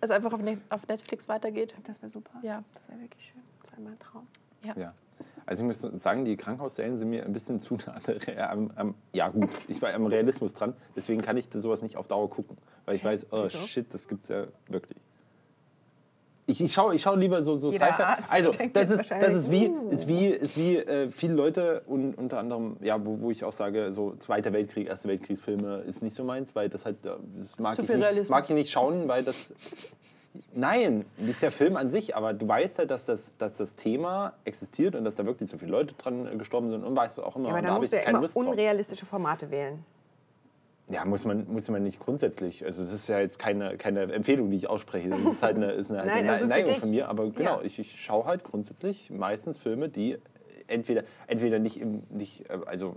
[0.00, 1.74] es einfach auf, Ne- auf Netflix weitergeht.
[1.84, 2.38] Das wäre super.
[2.42, 2.62] Ja.
[2.74, 3.42] Das wäre wirklich schön.
[3.62, 4.26] Das wäre mein Traum.
[4.76, 4.94] Ja.
[5.46, 9.28] Also ich muss sagen, die Krankenhausserien sind mir ein bisschen zu nah am, am, ja
[9.28, 12.96] gut, ich war am Realismus dran, deswegen kann ich sowas nicht auf Dauer gucken, weil
[12.96, 13.58] ich weiß, oh Wieso?
[13.58, 14.96] shit, das gibt's ja wirklich.
[16.46, 18.02] Ich, ich schaue ich schau lieber so, so Sci-Fi.
[18.28, 19.90] Also, das ist, das ist wie, uh.
[19.90, 23.52] ist wie, ist wie äh, viele Leute und unter anderem, ja, wo, wo ich auch
[23.52, 27.58] sage, so Zweiter Weltkrieg, Erster Weltkriegsfilme ist nicht so meins, weil das halt, äh, das
[27.58, 29.54] mag, ich nicht, mag ich nicht schauen, weil das
[30.52, 34.32] Nein, nicht der Film an sich, aber du weißt halt, dass das, dass das Thema
[34.44, 37.22] existiert und dass da wirklich so viele Leute dran äh, gestorben sind und weißt du
[37.22, 39.84] auch immer, Ja, aber da dann habe musst du ja immer unrealistische Formate wählen.
[40.90, 42.64] Ja, muss man, muss man nicht grundsätzlich.
[42.64, 45.08] Also das ist ja jetzt keine, keine Empfehlung, die ich ausspreche.
[45.08, 47.08] Das ist halt eine, ist eine, Nein, eine also Neigung von mir.
[47.08, 47.64] Aber genau, Ja.
[47.64, 50.18] ich, ich schaue halt grundsätzlich meistens Filme, die
[50.66, 52.96] entweder, entweder nicht, im, nicht äh, also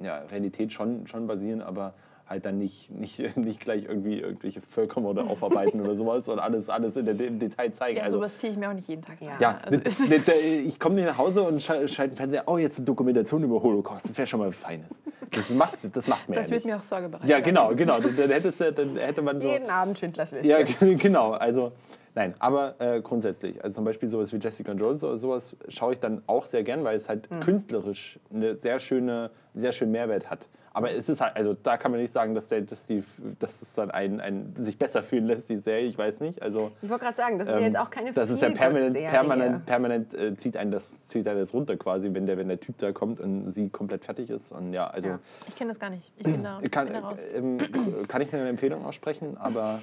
[0.00, 1.94] ja, Realität schon, schon basieren, aber
[2.28, 6.96] halt dann nicht, nicht, nicht gleich irgendwie irgendwelche Völkermorde aufarbeiten oder sowas und alles, alles
[6.96, 7.98] in der, im Detail zeigen.
[7.98, 9.36] Ja, also, sowas ziehe ich mir auch nicht jeden Tag rein.
[9.38, 9.78] ja, Also,
[10.12, 13.62] ich komme nicht nach Hause und scha- schalte den Fernseher, oh, jetzt eine Dokumentation über
[13.62, 14.08] Holocaust.
[14.08, 15.02] Das wäre schon mal was Feines.
[15.30, 16.72] Das macht, das macht mir das ja wird nicht.
[16.74, 17.28] mir auch Sorge bereiten.
[17.28, 17.98] Ja, genau, genau.
[18.00, 19.48] Dann, hättest du, dann hätte man so.
[19.50, 20.46] Jeden Abend Schindlers Liste.
[20.46, 21.32] Ja, genau.
[21.32, 21.72] Also,
[22.14, 23.62] nein, aber äh, grundsätzlich.
[23.62, 26.84] Also zum Beispiel sowas wie Jessica Jones oder sowas schaue ich dann auch sehr gern,
[26.84, 27.40] weil es halt Mhm.
[27.40, 30.48] künstlerisch eine sehr schöne, einen sehr schönen Mehrwert hat.
[30.76, 33.02] Aber es ist halt, also da kann man nicht sagen, dass, der, dass, die,
[33.38, 35.88] dass es dann ein, ein, sich besser fühlen lässt, die Serie.
[35.88, 36.42] Ich weiß nicht.
[36.42, 38.50] Also, Ich wollte gerade sagen, das ist ja ähm, jetzt auch keine Das ist ja
[38.50, 42.48] permanent, permanent, permanent äh, zieht, einen das, zieht einen das runter quasi, wenn der, wenn
[42.48, 44.52] der Typ da kommt und sie komplett fertig ist.
[44.52, 45.18] Und ja, also Ja.
[45.48, 46.12] Ich kenne das gar nicht.
[46.18, 47.24] Ich bin da, kann, bin da raus.
[47.32, 47.56] ähm,
[48.06, 49.80] kann ich eine Empfehlung aussprechen, aber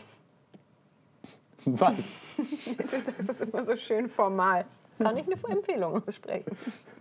[1.66, 1.96] was?
[2.38, 4.64] Du sagst das immer so schön formal.
[5.00, 6.56] Kann ich eine Empfehlung aussprechen?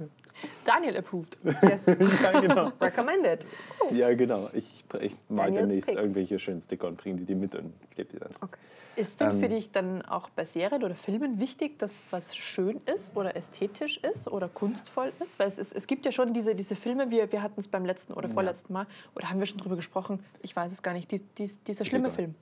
[0.64, 1.38] Daniel approved.
[1.44, 1.86] Yes.
[2.22, 2.72] Ja, genau.
[2.80, 3.46] Recommended.
[3.92, 4.48] Ja, genau.
[4.54, 6.00] Ich, ich mal demnächst Picks.
[6.00, 8.30] irgendwelche schönen Sticker und bringe die dir mit und klebe die dann.
[8.40, 8.58] Okay.
[8.94, 12.80] Ist denn für Ähm, dich dann auch bei Serien oder Filmen wichtig, dass was schön
[12.94, 15.38] ist oder ästhetisch ist oder kunstvoll ist?
[15.38, 17.86] Weil es, ist, es gibt ja schon diese, diese Filme, wir, wir hatten es beim
[17.86, 21.10] letzten oder vorletzten Mal, oder haben wir schon drüber gesprochen, ich weiß es gar nicht,
[21.10, 22.10] die, die, dieser schlimme.
[22.10, 22.34] Film.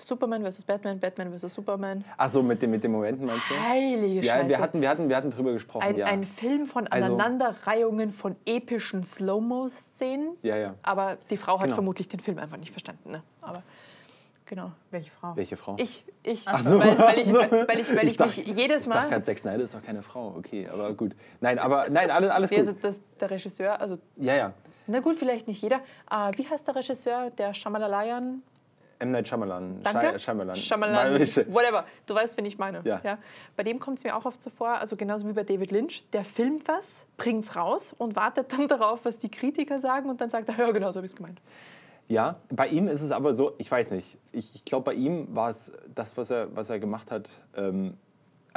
[0.00, 0.64] Superman vs.
[0.64, 1.52] Batman, Batman vs.
[1.54, 2.04] Superman.
[2.16, 3.54] Ach so, mit, dem, mit den Momenten meinst du?
[3.68, 4.48] Heilige Ja, Scheiße.
[4.48, 5.82] wir hatten, wir, hatten, wir hatten drüber gesprochen.
[5.82, 6.06] ein, ja.
[6.06, 10.36] ein Film von Also- Aneinanderreihungen von epischen Slow-Mo-Szenen.
[10.42, 10.74] ja, ja.
[10.82, 11.74] Aber die Frau hat Genau.
[11.74, 13.10] vermutlich den Film einfach nicht verstanden.
[13.10, 13.22] Ne?
[13.40, 13.62] Aber
[14.46, 14.70] genau.
[14.90, 15.36] Welche Frau?
[15.36, 15.74] Welche Frau?
[15.78, 16.78] Ich, ich, so.
[16.78, 19.08] weil, weil ich, Ach weil ich, weil ich, Ich dachte- mich jedes Ich dachte Mal.
[19.10, 20.34] gerade, Zack Snyder ist doch keine Frau.
[20.38, 21.14] Okay, aber gut.
[21.40, 22.66] Nein, aber nein, alles, alles Nee, gut.
[22.68, 24.52] also das, der Regisseur, also Ja, ja.
[24.86, 25.80] na gut, vielleicht nicht jeder.
[26.06, 27.30] Ah, wie heißt der Regisseur?
[27.30, 28.42] Der Shamalalayan?
[29.00, 29.10] M.
[29.10, 29.82] Night Shyamalan.
[29.82, 30.18] Danke.
[30.18, 30.56] Shy- Shyamalan.
[30.56, 31.20] Shyamalan,
[31.52, 31.84] whatever.
[32.06, 32.80] Du weißt, wen ich meine.
[32.84, 33.18] Ja.
[33.56, 36.04] Bei dem kommt es mir auch oft so vor, also genauso wie bei David Lynch,
[36.12, 40.20] der filmt was, bringt es raus und wartet dann darauf, was die Kritiker sagen und
[40.20, 41.40] dann sagt er, ja genau, so habe ich es gemeint.
[42.08, 44.16] Ja, bei ihm ist es aber so, ich weiß nicht.
[44.32, 47.28] Ich, ich glaube, bei ihm war es das, was er, was er gemacht hat.
[47.54, 47.98] Ähm,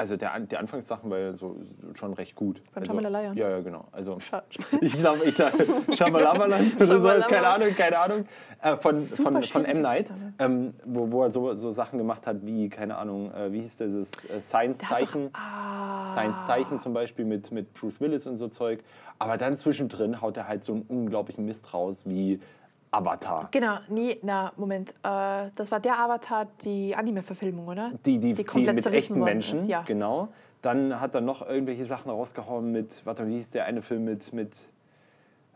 [0.02, 1.58] also der, die Anfangssachen war ja so
[1.94, 2.60] schon recht gut.
[2.74, 2.94] Von also?
[3.38, 3.86] Ja, ja, genau.
[3.92, 4.42] Also Scha-
[4.82, 5.58] ich glaube, ich glaube,
[5.96, 8.26] Shamalamalan oder so, keine Ahnung, keine Ahnung.
[8.64, 9.82] Äh, von, von, von schwierige M.
[9.82, 13.62] Night, ähm, wo, wo er so, so Sachen gemacht hat wie, keine Ahnung, äh, wie
[13.62, 15.30] hieß dieses äh, Der Science-Zeichen.
[15.34, 18.84] Ah, Science-Zeichen zum Beispiel mit, mit Bruce Willis und so Zeug.
[19.20, 22.40] Aber dann zwischendrin haut er halt so einen unglaublichen Mist raus wie
[22.92, 23.48] Avatar.
[23.52, 24.92] Genau, nee, na, Moment.
[25.02, 27.92] Äh, das war der Avatar, die Anime-Verfilmung, oder?
[28.06, 29.82] Die, die, Die die, mit echten Menschen, ist, ja.
[29.84, 30.28] genau.
[30.62, 34.32] Dann hat er noch irgendwelche Sachen rausgehauen mit, warte, wie hieß der eine Film mit,
[34.34, 34.54] mit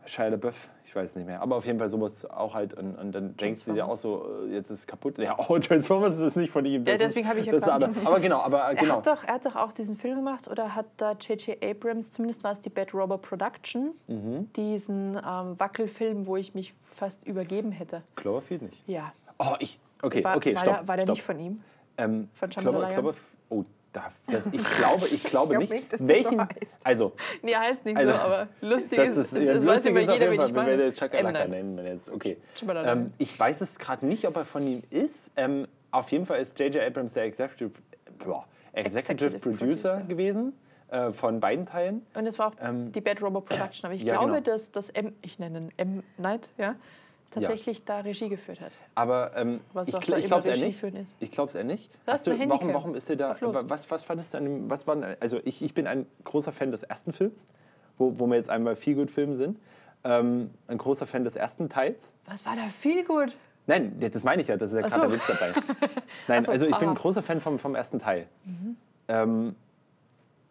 [0.06, 0.68] Shia LaBeouf?
[0.84, 1.42] Ich weiß nicht mehr.
[1.42, 2.72] Aber auf jeden Fall sowas auch halt.
[2.74, 5.18] Und, und dann denkst du dir auch so, äh, jetzt ist es kaputt.
[5.18, 6.84] Ja, oh, Transformers ist nicht von ihm.
[6.84, 7.90] Das Ja, deswegen habe ich ja das gerade-.
[8.04, 8.96] Aber genau, aber äh, Er, genau.
[8.98, 11.62] hat doch, er hat doch auch diesen Film gemacht oder hat da J.J.
[11.62, 14.50] Abrams, zumindest war es die Bad Robber Production, Mhm.
[14.54, 18.02] diesen ähm, Wackelfilm, wo ich mich fast übergeben hätte.
[18.14, 18.82] Cloverfield nicht.
[18.88, 19.12] Ja.
[19.38, 19.78] Oh, ich.
[20.02, 20.76] Okay, War, okay, war, stopp.
[20.78, 21.16] der, war der stopp.
[21.16, 21.60] nicht von ihm?
[21.98, 22.86] Ähm, Von Clover?
[22.88, 23.14] Clover,
[23.48, 23.64] oh,
[23.96, 26.38] da, das, ich glaube, ich glaube glaub nicht, nicht, dass das welchen.
[26.38, 26.80] so heißt.
[26.84, 29.66] Also, Nee, er heißt nicht Also, so, aber lustig das ist, ist, es, ja, es
[29.66, 30.90] weiß lustig immer ist auf jeder, jeden wen Fall, ich wenn wir meine.
[30.90, 32.36] den Chakalaka nennen, wenn jetzt, okay.
[32.84, 36.40] Ähm, ich weiß es gerade nicht, ob er von ihm ist, ähm, auf jeden Fall
[36.40, 36.82] ist J.J.
[36.82, 37.70] Abrams der Executive,
[38.18, 40.00] boah, Executive, Executive Producer, Producer.
[40.08, 40.52] gewesen
[40.90, 42.04] äh, von beiden Teilen.
[42.14, 43.86] Und es war auch Ähm, die Bad Robot Production.
[43.86, 44.40] Aber ich ja, glaube, genau.
[44.40, 46.02] dass das M, ich nenne ihn M.
[46.18, 46.74] Night, ja,
[47.30, 48.72] tatsächlich da Regie geführt hat.
[48.94, 50.84] Aber ähm, Was ich, ich glaube es nicht.
[51.20, 51.90] Ich glaube es eher nicht.
[52.06, 55.04] Hast du, warum, warum ist dir da, was, was fandest du an dem, was waren,
[55.20, 57.46] also ich, ich bin ein großer Fan des ersten Films,
[57.98, 59.58] wo, wo wir jetzt einmal viel gut Filme sind.
[60.04, 62.12] Ähm, ein großer Fan des ersten Teils.
[62.26, 63.36] Was war da viel gut?
[63.66, 65.00] Nein, das meine ich ja, das ist ja gerade so.
[65.00, 65.52] der Witz dabei.
[66.28, 67.00] Nein, so, also ich bin ein aha.
[67.02, 68.28] großer Fan vom, vom ersten Teil.
[69.08, 69.56] Ähm,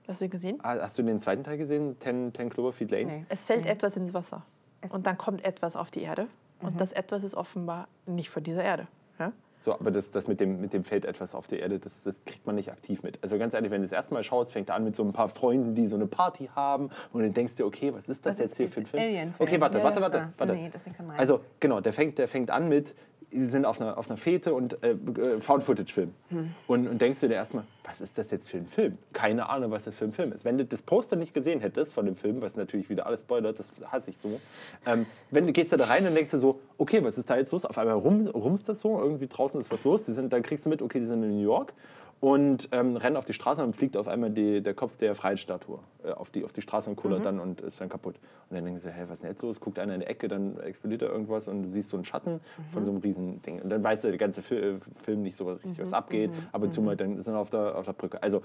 [0.08, 0.60] Hast du ihn gesehen?
[0.62, 3.06] hast du den zweiten Teil gesehen, Ten, Ten Cloverfield Lane?
[3.06, 3.26] Nee.
[3.30, 4.44] Es fällt etwas ins Wasser.
[4.82, 6.28] Es- Und dann kommt etwas auf die Erde.
[6.62, 8.88] Und das etwas ist offenbar nicht von dieser Erde.
[9.20, 9.32] Ja?
[9.62, 12.24] So, aber das, das mit, dem, mit dem fällt etwas auf die Erde, das, das
[12.26, 13.18] kriegt man nicht aktiv mit.
[13.24, 15.12] Also ganz ehrlich, wenn du das erste Mal schaust, fängt er an mit so ein
[15.12, 18.38] paar Freunden, die so eine Party haben und dann denkst du, okay, was ist das,
[18.38, 19.04] Das jetzt ist hier für ein Film?
[19.04, 19.48] Alien-Film.
[19.48, 20.54] Okay, warte, warte, warte, Ah, warte.
[20.54, 21.20] nee, das ist nicht.
[21.20, 22.94] Also genau, der fängt, der fängt an mit,
[23.32, 26.14] sind auf einer, auf einer Fete und äh, äh, Found-Footage-Film.
[26.30, 26.52] Hm.
[26.68, 28.98] Und, und denkst du dir erstmal, was ist das jetzt für ein Film?
[29.14, 30.46] Keine Ahnung, was das für ein Film ist.
[30.46, 33.60] Wenn du das Poster nicht gesehen hättest von dem Film, was natürlich wieder alles spoilert,
[33.60, 34.40] das hasse ich so.
[34.86, 37.52] Ähm, wenn du gehst da rein und denkst du so, okay, was ist da jetzt
[37.52, 37.66] los?
[37.66, 40.06] Auf einmal rum, rumst das so, irgendwie draußen ist was los.
[40.06, 41.74] Die sind, dann kriegst du mit, okay, die sind in New York
[42.26, 45.78] und ähm, rennen auf die Straße und fliegt auf einmal die, der Kopf der Freiheitsstatue
[46.04, 48.16] äh, auf, die, auf die Straße und kullert dann und ist dann kaputt.
[48.50, 49.60] Und dann denken sie, hä, was ist denn jetzt los?
[49.60, 52.40] Guckt einer in die Ecke, dann explodiert da irgendwas und du siehst so einen Schatten
[52.72, 53.62] von so einem riesen Ding.
[53.62, 56.32] Und dann weiß der ganze Fi- äh, Film nicht so richtig, was abgeht.
[56.52, 58.24] Aber zu mal dann sind wir auf der, auf der Brücke.
[58.24, 58.42] Also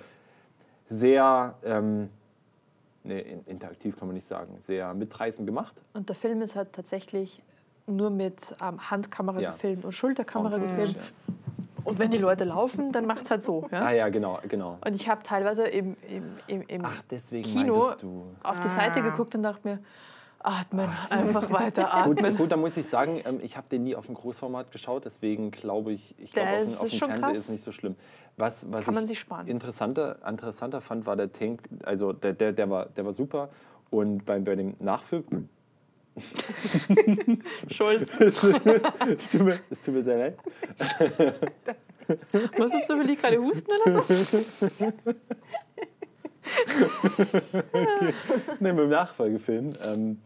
[0.86, 2.10] sehr, ähm,
[3.04, 5.80] nee, in- interaktiv kann man nicht sagen, sehr mitreißend gemacht.
[5.94, 7.42] Und der Film ist halt tatsächlich
[7.86, 9.50] nur mit ähm, Handkamera Ja.
[9.52, 10.88] gefilmt und Schulterkamera gefilmt.
[10.98, 11.12] Footage,
[11.84, 13.66] Und wenn die Leute laufen, dann macht es halt so.
[13.70, 13.82] Ja?
[13.86, 14.78] Ah ja, genau, genau.
[14.84, 17.92] Und ich habe teilweise im, im, im, im Ach, deswegen Kino
[18.42, 19.02] auf die Seite Ah.
[19.10, 19.78] geguckt und dachte mir,
[20.42, 22.36] atmen, einfach weiter Gut, atmen.
[22.36, 25.50] gut, da muss ich sagen, ähm, ich habe den nie auf dem Großformat geschaut, deswegen
[25.50, 27.38] glaube ich, ich glaube, auf, dem- auf ist dem schon Fernseher krass.
[27.38, 27.96] ist nicht so schlimm.
[28.36, 29.46] Was, was Kann man ich sich sparen.
[29.48, 33.50] Interessanter, interessanter fand, war der Tank, also der, der, der, war, der war super.
[33.90, 35.48] Und bei, bei dem Nachfilm,
[37.70, 38.08] Schuld.
[38.20, 38.64] es tut
[39.42, 40.38] mir, es tut mir sehr leid,
[42.58, 44.42] Musst du zufällig gerade husten oder so?
[48.60, 50.18] nee, beim Nachfolgefilm, ähm,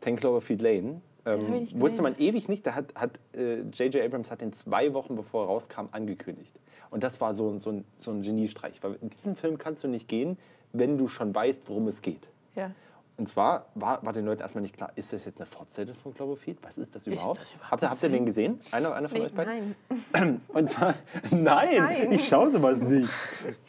[0.00, 3.96] Ten Cloverfield Lane, ähm, wusste man ewig nicht, da hat, hat äh, J.J.
[4.04, 6.52] Abrams hat den zwei Wochen bevor er rauskam angekündigt.
[6.90, 9.82] Und das war so, ein- so, ein, so ein Geniestreich, weil in diesen Film kannst
[9.84, 10.36] du nicht gehen,
[10.72, 12.28] wenn du schon weißt, worum es geht.
[12.54, 12.70] Ja.
[13.16, 16.12] Und zwar war, war den Leuten erstmal nicht klar, ist das jetzt eine Fortsetzung von
[16.14, 16.58] Cloverfield?
[16.62, 17.40] Was ist das überhaupt?
[17.40, 18.60] das überhaupt habt, ihr, habt ihr den gesehen?
[18.72, 19.24] Einer, einer von Nee.
[19.26, 19.76] euch beiden?
[20.12, 20.40] Nein.
[20.48, 20.94] Und zwar,
[21.30, 22.12] nein, Nein.
[22.12, 23.08] ich schaue sowas nicht.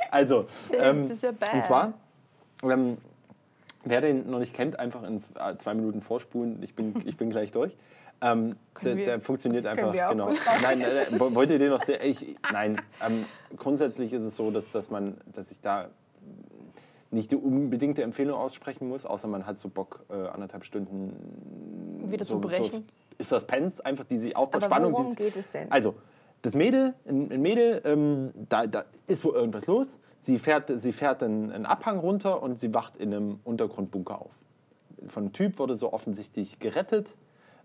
[0.10, 1.94] Also, ähm, ist ja und zwar,
[2.64, 2.98] ähm,
[3.84, 7.30] wer den noch nicht kennt, einfach in äh, zwei Minuten vorspulen, ich bin, ich bin
[7.30, 7.76] gleich durch.
[8.22, 10.32] Ähm, der, der funktioniert einfach, genau.
[10.64, 13.26] Nein, nein, nein, wo- wollt ihr den noch sehr, ich, nein, ähm,
[13.58, 15.90] grundsätzlich ist es so, dass, dass, man, dass ich da
[17.16, 21.14] nicht die unbedingte Empfehlung aussprechen muss, außer man hat so Bock, äh, anderthalb Stunden
[22.12, 22.86] Wieder so, zu brechen.
[23.20, 24.94] So Suspense, einfach die sich aufbaut, Aber Spannung.
[24.94, 25.72] worum geht es denn?
[25.72, 25.96] Also,
[26.42, 29.98] das Mädel, ein, ein Mädel, ähm, da, da ist wohl irgendwas los.
[30.20, 34.32] Sie fährt, sie fährt einen, einen Abhang runter und sie wacht in einem Untergrundbunker auf.
[35.08, 37.16] Von einem Typ wurde so offensichtlich gerettet.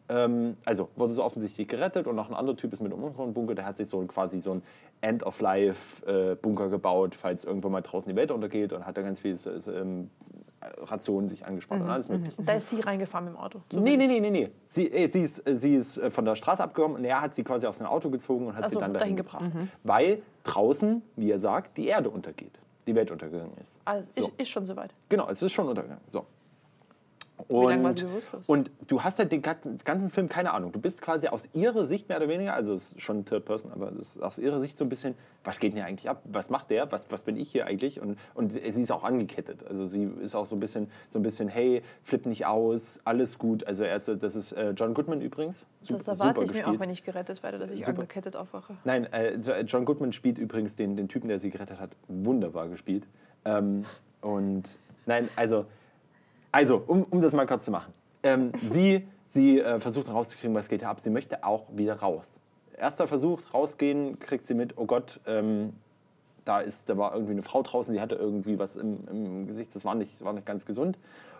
[0.08, 3.54] Ähm, also wurde so offensichtlich gerettet und noch ein anderer Typ ist mit einem Untergrundbunker,
[3.54, 4.62] der hat sich so quasi so ein
[5.00, 9.70] End-of-Life-Bunker gebaut, falls irgendwann mal draußen die Welt untergeht und hat da ganz viel äh,
[9.70, 10.10] ähm,
[10.82, 12.42] Rationen sich angespart und alles mögliche.
[12.42, 13.60] Da ist sie reingefahren dem Auto.
[13.72, 14.50] Nee, nee, nee, nee, nee.
[14.66, 17.34] Sie, äh, sie, ist, äh, sie ist äh, von der Straße abgekommen und er hat
[17.34, 19.44] sie quasi aus dem Auto gezogen und hat Ach sie so, dann dahin dahin gebracht.
[19.84, 22.58] Weil draußen, wie er sagt, die Erde untergeht.
[22.86, 23.74] Die Welt untergegangen ist.
[23.84, 24.28] Also, So.
[24.28, 24.92] ist, ist schon soweit.
[25.08, 26.02] Genau, es ist schon untergegangen.
[26.10, 26.26] So.
[27.48, 28.04] Und-?
[28.46, 30.72] Und du hast halt den ganzen Film keine Ahnung.
[30.72, 33.72] Du bist quasi aus ihrer Sicht mehr oder weniger, also es ist schon Third Person,
[33.72, 36.22] aber aus ihrer Sicht so ein bisschen, was geht denn hier eigentlich ab?
[36.24, 36.90] Was macht der?
[36.92, 38.00] Was, was bin ich hier eigentlich?
[38.00, 39.66] Und, und sie ist auch angekettet.
[39.66, 43.38] Also sie ist auch so ein bisschen, so ein bisschen hey, flipp nicht aus, alles
[43.38, 43.66] gut.
[43.66, 45.66] Also er ist, das ist äh, John Goodman übrigens.
[45.82, 46.76] Sup- Das erwarte ich mir gespielt.
[46.76, 47.98] auch, wenn ich gerettet werde, dass ich Super.
[48.00, 48.74] angekettet aufwache.
[48.84, 53.04] Nein, äh, John Goodman spielt übrigens den, den Typen, der sie gerettet hat, wunderbar gespielt.
[53.44, 53.84] Ähm,
[54.20, 54.64] und
[55.06, 55.64] nein, also,
[56.52, 57.92] also um, um das mal kurz zu machen.
[58.22, 61.00] Ähm, sie sie äh, versucht rauszukriegen, was geht hier ab.
[61.00, 62.40] Sie möchte auch wieder raus.
[62.76, 65.72] Erster Versuch, rausgehen, kriegt sie mit, oh Gott, ähm,
[66.44, 69.74] da, ist, da war irgendwie eine Frau draußen, die hatte irgendwie was im, im Gesicht,
[69.74, 70.98] das war nicht, war nicht ganz gesund.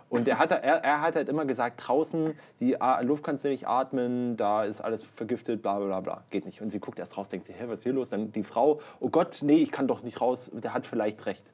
[0.09, 3.49] Und er hat, er, er hat halt immer gesagt, draußen, die A- Luft kannst du
[3.49, 6.61] nicht atmen, da ist alles vergiftet, bla bla bla, geht nicht.
[6.61, 8.11] Und sie guckt erst raus, denkt sich, hä, was ist hier los?
[8.11, 11.53] Dann die Frau, oh Gott, nee, ich kann doch nicht raus, der hat vielleicht recht.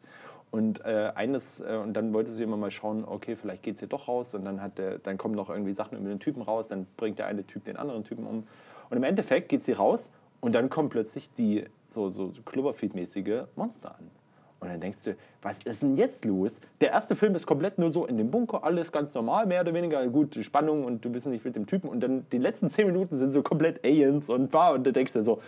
[0.56, 3.86] Und äh, eines, äh, und dann wollte sie immer mal schauen, okay, vielleicht geht sie
[3.86, 4.34] doch raus.
[4.34, 7.18] Und dann, hat der, dann kommen noch irgendwie Sachen über den Typen raus, dann bringt
[7.18, 8.44] der eine Typ den anderen Typen um.
[8.88, 10.08] Und im Endeffekt geht sie raus
[10.40, 14.10] und dann kommen plötzlich die so, so Cloverfield-mäßige Monster an.
[14.60, 16.58] Und dann denkst du, was ist denn jetzt los?
[16.80, 19.74] Der erste Film ist komplett nur so in dem Bunker, alles ganz normal, mehr oder
[19.74, 20.06] weniger.
[20.06, 21.90] Gut, die Spannung und du bist nicht mit dem Typen.
[21.90, 24.72] Und dann die letzten zehn Minuten sind so komplett Aliens und war.
[24.72, 25.42] Und du denkst dir so,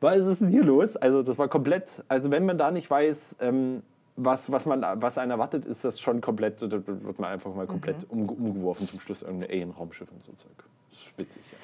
[0.00, 0.96] was ist denn hier los?
[0.96, 3.82] Also, das war komplett, also wenn man da nicht weiß, ähm,
[4.16, 7.66] was, was, man, was einen erwartet, ist das schon komplett, da wird man einfach mal
[7.66, 10.52] komplett um, umgeworfen zum Schluss irgendein Alien-Raumschiff und so Zeug.
[10.90, 11.58] Das ist witzig, ja.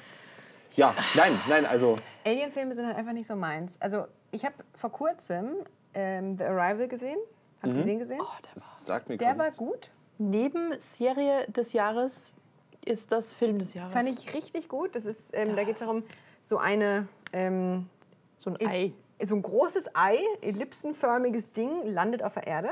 [0.75, 3.79] Ja, nein, nein, also Alien-Filme sind halt einfach nicht so meins.
[3.79, 5.51] Also ich habe vor kurzem
[5.93, 7.17] ähm, The Arrival gesehen.
[7.61, 8.19] Habt ihr den gesehen?
[8.21, 9.91] Oh, der war sag mir Der war gut.
[10.17, 12.31] Neben Serie des Jahres
[12.85, 13.93] ist das Film des Jahres.
[13.93, 14.95] Fand ich richtig gut.
[14.95, 16.03] Das ist, ähm, da geht es darum,
[16.43, 17.87] so eine ähm,
[18.37, 18.93] so ein Ei.
[19.21, 22.69] So ein großes Ei, ellipsenförmiges Ding, landet auf der Erde.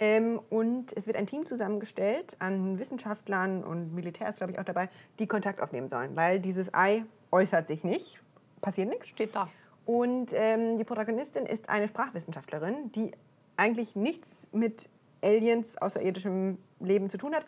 [0.00, 4.88] Ähm, und es wird ein Team zusammengestellt an Wissenschaftlern und Militärs, glaube ich, auch dabei,
[5.18, 6.16] die Kontakt aufnehmen sollen.
[6.16, 8.20] Weil dieses Ei äußert sich nicht,
[8.60, 9.08] passiert nichts.
[9.08, 9.48] Steht da.
[9.86, 13.12] Und ähm, die Protagonistin ist eine Sprachwissenschaftlerin, die
[13.56, 14.88] eigentlich nichts mit
[15.22, 17.46] Aliens außerirdischem Leben zu tun hat,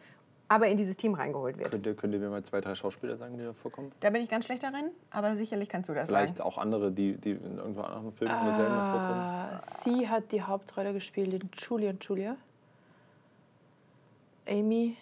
[0.49, 1.71] aber in dieses Team reingeholt wird.
[1.71, 3.91] Könnt ihr, könnt ihr mir mal zwei, drei Schauspieler sagen, die da vorkommen?
[4.01, 6.49] Da bin ich ganz schlecht darin, aber sicherlich kannst du das Vielleicht sagen.
[6.49, 9.21] auch andere, die, die in irgendwo anderen Filmen in derselben vorkommen.
[9.21, 12.37] Ah, sie hat die Hauptrolle gespielt in Julie und Julia.
[14.49, 14.97] Amy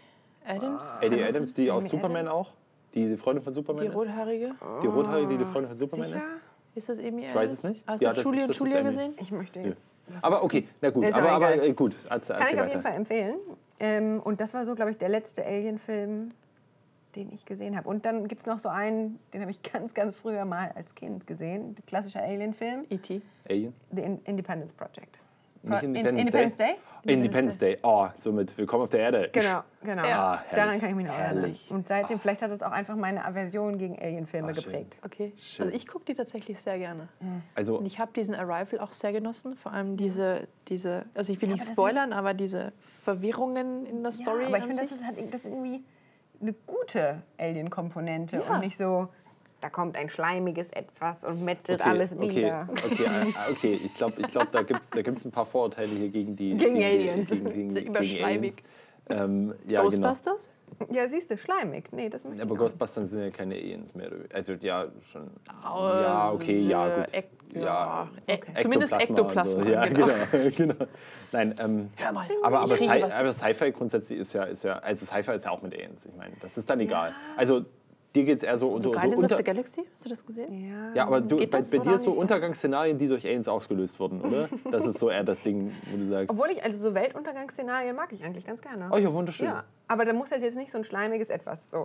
[0.46, 0.83] Adams.
[1.00, 2.33] Eddie Adams, die aus Amy Superman Adams?
[2.35, 2.50] auch?
[2.94, 3.94] Die, die Freundin von Superman Die ist?
[3.96, 4.54] rothaarige.
[4.83, 6.18] Die Rothaarige, die die Freundin von Superman Sicher?
[6.18, 6.30] ist?
[6.76, 7.35] Ist das Amy Adams?
[7.35, 7.85] weiß es nicht.
[7.87, 9.14] Hast Ja, du Julie ist- und Julia gesehen?
[9.18, 10.02] Ich möchte jetzt.
[10.07, 11.04] das- Aber okay, na gut.
[11.12, 11.94] Aber, aber gut.
[12.09, 12.83] Kann ich erzähl auf jeden weiter.
[12.83, 13.37] Fall empfehlen.
[13.85, 16.31] Ähm, und das war so, glaube ich, der letzte Alien-Film,
[17.16, 17.87] den ich gesehen habe.
[17.87, 20.94] Und dann gibt es noch so einen, den habe ich ganz, ganz früher mal als
[20.94, 21.77] Kind gesehen.
[21.87, 23.20] Klassischer Alien-Film, E.T.
[23.49, 23.75] Alien?
[23.94, 25.18] The In Independence Project.
[25.64, 26.77] Nicht In- Independence, Independence Day?
[27.07, 27.14] Day?
[27.14, 27.79] Independence Day.
[27.83, 29.31] Oh, somit Willkommen auf der Erde.
[29.33, 30.05] Genau, genau.
[30.05, 30.18] Ja.
[30.35, 30.55] Ah, herrlich.
[30.55, 31.38] Daran kann ich mich noch erinnern.
[31.38, 31.70] Herrlich.
[31.70, 34.62] Und seitdem, vielleicht hat es auch einfach meine Aversion gegen Alien-Filme schön.
[34.64, 34.98] geprägt.
[35.03, 35.33] Okay.
[35.38, 35.66] Schön.
[35.66, 37.09] Also ich gucke die tatsächlich sehr gerne.
[37.55, 39.57] Also, Und ich habe diesen Arrival auch sehr genossen.
[39.57, 44.03] Vor allem diese, diese also ich will Ja, nicht aber spoilern, aber diese Verwirrungen in
[44.03, 44.42] der Story.
[44.42, 45.83] Ja, aber ich finde, das ist, halt, das irgendwie
[46.42, 48.55] eine gute Alien-Komponente Ja.
[48.55, 49.09] und nicht so,
[49.64, 52.68] da kommt ein schleimiges Etwas und metzelt okay, alles okay, nieder.
[52.85, 53.81] okay, äh, okay.
[53.83, 56.55] Ich glaube, ich glaub, da gibt es da gibt's ein paar Vorurteile hier gegen die
[56.55, 57.31] Gegen die- Aliens.
[57.31, 58.57] Gegen, gegen, Sind gegen immer schleimig.
[59.09, 59.22] Aliens.
[59.24, 59.83] Ähm, ja, genau.
[59.85, 60.50] Ghostbusters?
[60.90, 61.90] Ja, siehst du, schleimig.
[61.92, 62.57] Nee, das möchte Aber.
[62.57, 64.11] Ghostbusters sind ja keine Aliens mehr.
[64.35, 65.31] Also ja, schon.
[65.62, 67.14] ja, okay, ja, Äh, gut.
[67.14, 69.64] Ek Ja, Ek Zumindest Ektoplasma.
[69.64, 69.70] So.
[69.70, 70.07] Ja, genau.
[70.31, 70.50] genau.
[70.57, 70.74] genau.
[71.33, 72.27] Nein, ähm, Hör mal.
[72.42, 75.62] aber, aber, Sci aber Sci-Fi grundsätzlich ist ja, ist ja, also Sci-Fi ist ja auch
[75.62, 76.05] mit Aliens.
[76.05, 77.14] Ich meine, das ist dann egal.
[77.38, 77.64] Also
[78.14, 79.85] dir geht es eher so, so unter, so Guardians unter, of the Galaxy?
[79.92, 80.70] Hast du das gesehen?
[80.70, 80.94] Ja.
[80.94, 82.20] ja, aber du, bei, das bei dir ist so so?
[82.20, 84.48] Untergangsszenarien, die durch Aliens ausgelöst wurden, oder?
[84.70, 88.12] Das ist so eher das Ding, wo du sagst, Obwohl ich, also so Weltuntergangsszenarien mag
[88.12, 88.88] ich eigentlich ganz gerne.
[88.90, 89.46] oh ja, wunderschön.
[89.46, 91.70] Ja, aber da muss halt jetzt nicht so ein schleimiges Etwas.
[91.70, 91.85] So.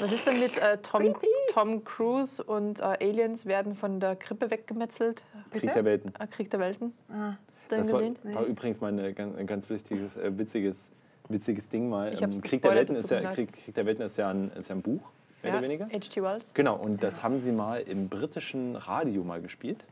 [0.00, 1.14] Was ist denn mit äh, Tom,
[1.52, 5.22] Tom Cruise und äh, Aliens werden von der Krippe weggemetzelt?
[5.50, 6.12] Krieg der Welten.
[6.18, 6.92] Äh, Krieg der Welten?
[7.08, 7.34] Ah.
[7.68, 8.18] Das war, gesehen?
[8.22, 10.90] war übrigens mal eine ganz, ein ganz wichtiges, äh, witziges,
[11.28, 12.14] witziges Ding mal.
[12.20, 13.32] Ähm, Krieg, der Welten ist ja.
[13.32, 15.02] Krieg, Krieg der Welten ist ja ein, ist ja ein Buch,
[15.44, 15.86] mehr Ja, oder weniger.
[15.86, 16.22] H.G.
[16.22, 16.52] Wells.
[16.54, 19.84] Genau, und das haben sie mal im britischen Radio mal gespielt.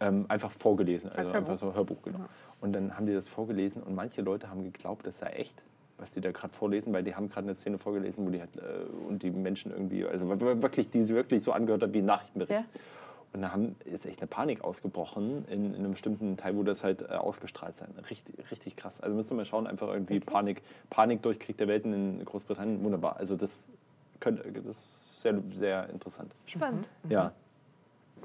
[0.00, 1.48] Ähm, einfach vorgelesen, also Hörbuch.
[1.48, 2.18] einfach so Hörbuch, genau.
[2.60, 5.62] Und dann haben die das vorgelesen und manche Leute haben geglaubt, das sei echt,
[5.98, 8.56] was die da gerade vorlesen, weil die haben gerade eine Szene vorgelesen, wo die halt,
[8.56, 12.06] äh, und die Menschen irgendwie, also wirklich, die sie wirklich so angehört hat wie ein
[12.06, 12.60] Nachrichtenbericht.
[12.60, 12.64] Ja.
[13.32, 16.84] Und da haben ist echt eine Panik ausgebrochen in, in einem bestimmten Teil, wo das
[16.84, 17.88] halt äh, ausgestrahlt sein.
[18.08, 19.00] Richtig, richtig krass.
[19.00, 22.82] Also müssen wir mal schauen, einfach irgendwie Panik, Panik durch Krieg der Welten in Großbritannien.
[22.84, 23.16] Wunderbar.
[23.16, 23.68] Also das
[24.20, 26.34] könnte, das ist sehr, sehr interessant.
[26.46, 26.88] Spannend.
[27.08, 27.32] Ja.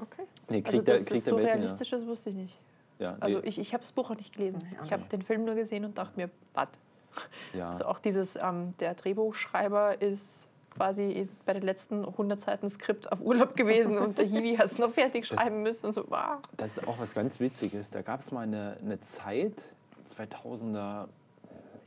[0.00, 0.22] Okay.
[0.48, 1.48] Nee, Krieg Also, der, dass Krieg das der so Welten.
[1.48, 1.54] Ja.
[1.54, 2.58] realistisch ist, wusste ich nicht.
[2.98, 4.60] Ja, nee, Also ich, ich habe das Buch auch nicht gelesen.
[4.82, 6.68] Ich habe den Film nur gesehen und dachte mir, was?
[7.54, 7.70] ja.
[7.70, 13.20] Also auch dieses, ähm, der Drehbuchschreiber ist quasi bei den letzten 100 Seiten Skript auf
[13.20, 16.38] Urlaub gewesen und der Hiwi hat es noch fertig schreiben müssen und so, wow.
[16.56, 17.90] Das ist auch was ganz Witziges.
[17.90, 19.74] Da gab es mal eine, eine Zeit,
[20.08, 21.08] 2000er,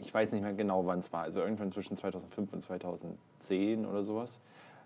[0.03, 4.03] ich weiß nicht mehr genau, wann es war, also irgendwann zwischen 2005 und 2010 oder
[4.03, 4.39] sowas,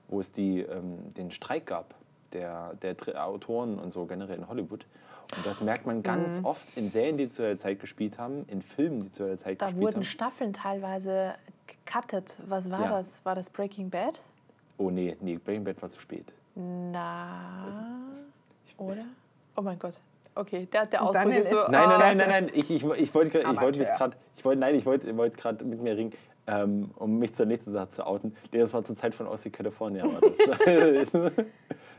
[0.07, 1.95] wo es die, ähm, den Streik gab
[2.33, 4.85] der, der Autoren und so generell in Hollywood.
[5.35, 8.61] Und das merkt man ganz oft in Serien, die zu der Zeit gespielt haben, in
[8.61, 10.03] Filmen, die zu der Zeit Da gespielt wurden haben.
[10.05, 12.37] Staffeln teilweise gecuttet.
[12.47, 12.89] Was war Ja.
[12.91, 13.23] das?
[13.25, 14.21] War das Breaking Bad?
[14.77, 16.31] Oh nee, nee, Breaking Bad war zu spät.
[16.55, 17.65] Na,
[18.77, 19.05] oder?
[19.55, 19.99] Oh mein Gott.
[20.37, 21.57] Okay, der, der Ausdruck Daniel ist so.
[21.69, 22.51] Nein, nein, nein, nein, nein.
[22.53, 25.65] Ich, ich, ich wollte ich wollte mich gerade, ich wollte, nein, ich wollte, wollte gerade
[25.65, 26.13] mit mir ringen,
[26.47, 28.35] ähm, um mich zur nächsten Sache zu outen.
[28.51, 30.05] Nee, das war zur Zeit von Aussie California.
[30.05, 31.11] Das.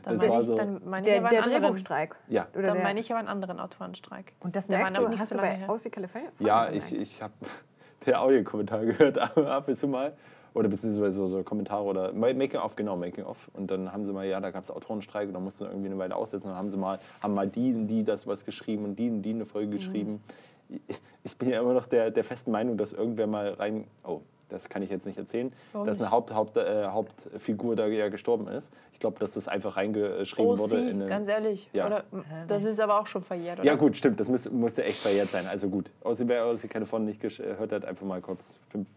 [0.08, 0.56] Dann das meine war ich, so.
[0.56, 2.16] dann meine ich Der, aber der einen anderen, Drehbuchstreik.
[2.28, 4.32] Ja, Oder dann der, meine ich aber einen anderen Autorenstreik.
[4.40, 5.68] und das der merkst du, hast so du bei.
[5.68, 6.30] Aussie California?
[6.38, 7.34] ja, ich, ich habe
[8.06, 10.16] der Audiokommentar gehört, ab und zu mal.
[10.58, 13.48] Oder beziehungsweise so, so Kommentare oder Making-of, genau, Making-of.
[13.54, 15.86] Und dann haben sie mal, ja, da gab es Autorenstreik und dann mussten sie irgendwie
[15.86, 16.48] eine Weile aussetzen.
[16.48, 19.22] Dann haben sie mal, haben mal die und die das was geschrieben und die und
[19.22, 20.20] die eine Folge geschrieben.
[21.22, 23.86] Ich, bin ja immer noch der, der festen Meinung, dass irgendwer mal rein.
[24.04, 27.86] Oh, das kann ich jetzt nicht erzählen, Warum dass eine Haupt, Haupt, äh, Hauptfigur da
[27.86, 28.72] ja gestorben ist.
[28.92, 30.82] Ich glaube, dass das einfach reingeschrieben Oh, wurde.
[30.82, 31.70] sie, in eine, ganz ehrlich.
[31.72, 31.86] Ja.
[31.86, 32.04] Oder,
[32.48, 33.66] das ist aber auch schon verjährt, oder?
[33.68, 35.46] ja, gut, stimmt, das muss, musste echt verjährt sein.
[35.46, 38.88] Also gut, außer wer aus keine von nicht gehört hat, einfach mal kurz fünf,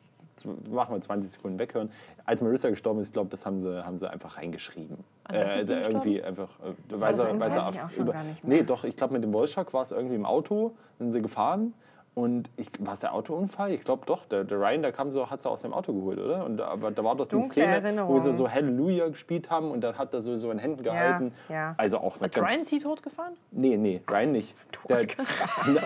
[0.46, 1.92] machen wir 20 Sekunden weghören.
[2.26, 4.98] Als Marissa gestorben ist, ich glaube, das haben sie, haben sie einfach reingeschrieben.
[5.30, 8.44] Ist also irgendwie einfach, äh, weil das sie, weiß weil sie auch über, gar nicht
[8.44, 8.58] mehr.
[8.58, 11.74] Nee, doch, ich glaube, mit dem Wolfschock war es irgendwie im Auto, sind sie gefahren.
[12.14, 13.72] Und ich, war es der Autounfall?
[13.72, 14.26] Ich glaube doch.
[14.26, 16.44] Der, der Ryan, der kam so, hat sie aus dem Auto geholt, oder?
[16.46, 18.20] Und da, aber da war doch die Dunkle Szene, wo Erinnerung.
[18.20, 21.34] sie so Halleluja gespielt haben und dann hat er so, so in Händen gehalten.
[21.48, 21.74] ja.
[21.78, 23.34] Also auch eine Hat Ryan sie totgefahren?
[23.52, 24.54] Nee, nee, Ryan nicht.
[24.90, 25.06] Der,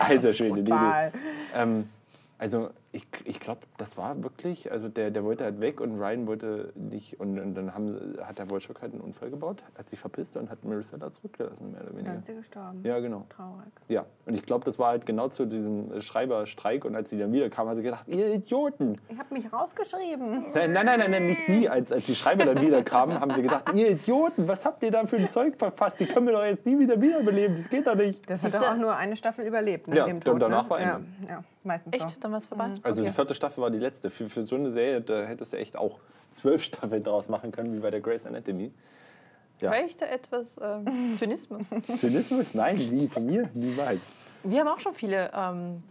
[0.00, 1.12] alter Schwede, nee, nee.
[1.54, 1.88] Ähm,
[2.38, 6.26] also ich, ich glaube, das war wirklich, also der, der wollte halt weg und Ryan
[6.26, 7.20] wollte nicht.
[7.20, 10.48] Und, und dann haben, hat der Wolschuk halt einen Unfall gebaut, hat sich verpisst und
[10.48, 12.08] hat Marissa da zurückgelassen, mehr oder weniger.
[12.10, 12.80] Dann ist sie gestorben.
[12.84, 13.26] Ja, genau.
[13.28, 13.66] Traurig.
[13.88, 16.84] Ja, und ich glaube, das war halt genau zu diesem Schreiberstreik.
[16.86, 18.96] Und als sie dann wieder kam, hat sie gedacht, ihr Idioten.
[19.10, 20.46] Ich habe mich rausgeschrieben.
[20.54, 21.68] Nein, nein, nein, nein, nein, nicht sie.
[21.68, 24.90] Als, als die Schreiber dann wieder kamen, haben sie gedacht, ihr Idioten, was habt ihr
[24.90, 26.00] da für ein Zeug verfasst?
[26.00, 27.56] Die können wir doch jetzt nie wieder wiederbeleben.
[27.56, 28.28] Das geht doch nicht.
[28.30, 29.88] Das hat doch auch nur eine Staffel überlebt.
[29.88, 30.70] Nach Ja, dem dann Tod, danach ne?
[30.70, 31.06] war ja, Ende.
[31.28, 32.08] ja, meistens Echt?
[32.08, 32.20] so.
[32.20, 32.70] Dann war es vorbei?
[32.86, 33.10] Also okay.
[33.10, 34.10] die vierte Staffel war die letzte.
[34.10, 35.98] Für, für so eine Serie, da hättest du echt auch
[36.30, 38.72] zwölf Staffeln daraus machen können, wie bei der Grey's Anatomy.
[39.60, 39.72] Ja.
[39.72, 41.66] Höre ich da etwas ähm, Zynismus?
[41.98, 42.54] Zynismus?
[42.54, 44.00] Nein, nie von mir, niemals.
[44.44, 45.82] Wir haben auch schon viele, ähm,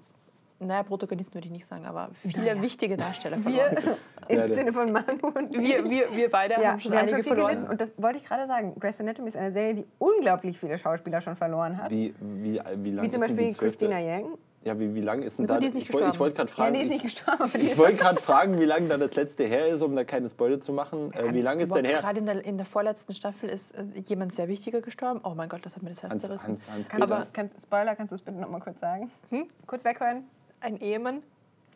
[0.60, 2.62] naja, Protagonisten würde ich nicht sagen, aber viele Naja.
[2.62, 3.98] wichtige Darsteller Wir, verloren.
[4.28, 7.00] im Ja, der- Sinne von Manu und Wir, wir, wir beide ja, haben schon wir
[7.00, 7.54] haben einige schon viel verloren.
[7.56, 7.72] gelitten.
[7.72, 8.76] Und das wollte ich gerade sagen.
[8.80, 11.90] Grey's Anatomy ist eine Serie, die unglaublich viele Schauspieler schon verloren hat.
[11.90, 14.38] Wie, wie, wie Wie zum Beispiel Christina Yang.
[14.66, 15.60] Ja, wie, wie lang ist denn gut, da...
[15.60, 16.74] die ist nicht ich wollte- ich gerade fragen...
[16.74, 19.14] die ist ich- nicht gestorben, aber Ich ist wollte gerade fragen, wie lange da das
[19.16, 21.14] letzte her ist, um da keine Spoiler zu machen.
[21.14, 22.02] Äh, wie lange ist Aber denn her?
[22.02, 25.22] Gerade in der, in der vorletzten Staffel ist äh, jemand sehr wichtiger gestorben.
[25.24, 26.48] Oh mein Gott, das hat mir das Herz Hans, zerrissen.
[26.48, 29.12] Hans, Hans Kannst, du, kannst, Spoiler, kannst du es bitte noch mal kurz sagen?
[29.30, 29.46] Hm?
[29.68, 30.24] Kurz weghören?
[30.62, 31.22] Ein Ehemann.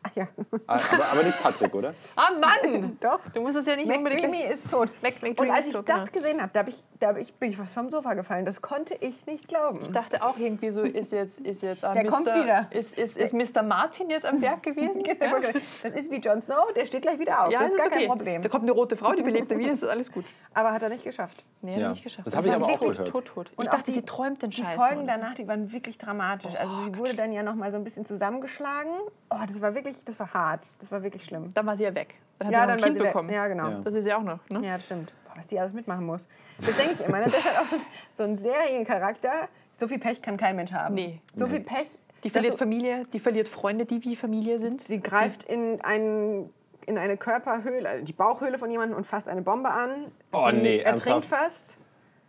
[0.02, 0.28] Ach ja,
[0.68, 1.94] Ah, aber, aber nicht Patrick, oder?
[2.16, 2.98] Ah Mann!
[3.02, 3.20] doch.
[3.34, 4.22] Du musst es ja nicht unbedingt...
[4.24, 4.90] McDreamy ist tot.
[5.02, 6.24] Mac- Und als ich tot, das genau.
[6.26, 8.46] gesehen habe, da, hab ich, da hab ich, bin ich was vom Sofa gefallen.
[8.46, 9.82] Das konnte ich nicht glauben.
[9.84, 12.10] Ich dachte auch irgendwie so, ist jetzt, ist jetzt äh, Der Mr.
[12.10, 12.68] kommt wieder.
[12.72, 13.62] Ist, ist, ist Mr.
[13.64, 15.04] Martin jetzt am Berg gewesen?
[15.04, 17.52] Genau, Das ist wie Jon Snow, der steht gleich wieder auf.
[17.52, 18.00] Ja, das ist gar okay.
[18.00, 18.42] kein Problem.
[18.42, 20.24] Da kommt eine rote Frau, die belebt er wieder, ist alles gut.
[20.54, 21.44] Aber hat er nicht geschafft.
[21.62, 21.86] Nee, hat Ja.
[21.88, 22.26] er nicht geschafft.
[22.28, 23.10] Das habe ich aber auch wirklich gehört.
[23.10, 23.52] tot, tot.
[23.56, 24.76] Und Ich dachte, die- sie träumt den Die Scheiß.
[24.76, 25.20] Folgen oder so.
[25.20, 26.56] danach, die waren wirklich dramatisch.
[26.56, 28.92] also sie wurde dann ja noch mal so ein bisschen zusammengeschlagen.
[29.30, 30.70] Oh, das war wirklich, das war hart.
[30.80, 31.54] Das war wirklich schlimm.
[31.54, 32.16] Dann war sie ja weg.
[32.38, 33.30] Dann hat Ja, sie dann ein Kind bekommen.
[33.30, 33.70] Ja, genau.
[33.70, 33.80] Ja.
[33.82, 34.40] Das ist ja auch noch.
[34.50, 34.66] Ne?
[34.66, 35.14] Ja, das stimmt.
[35.26, 36.28] Boah, was die alles mitmachen muss.
[36.66, 37.20] Das denke ich immer.
[37.20, 37.26] Ne?
[37.26, 37.78] Das ist halt auch so,
[38.14, 39.50] so ein Seriencharakter.
[39.78, 40.96] So viel Pech kann kein Mensch haben.
[40.96, 41.22] Nee.
[41.36, 42.00] So viel Pech.
[42.24, 44.86] Die verliert Familie, die verliert Freunde, die wie Familie sind.
[44.86, 46.50] Sie greift in, einen,
[46.86, 50.12] in eine Körperhöhle, also die Bauchhöhle von jemandem und fasst eine Bombe an.
[50.34, 51.44] Oh, sie nee, ertrinkt ernsthaft?
[51.44, 51.78] fast.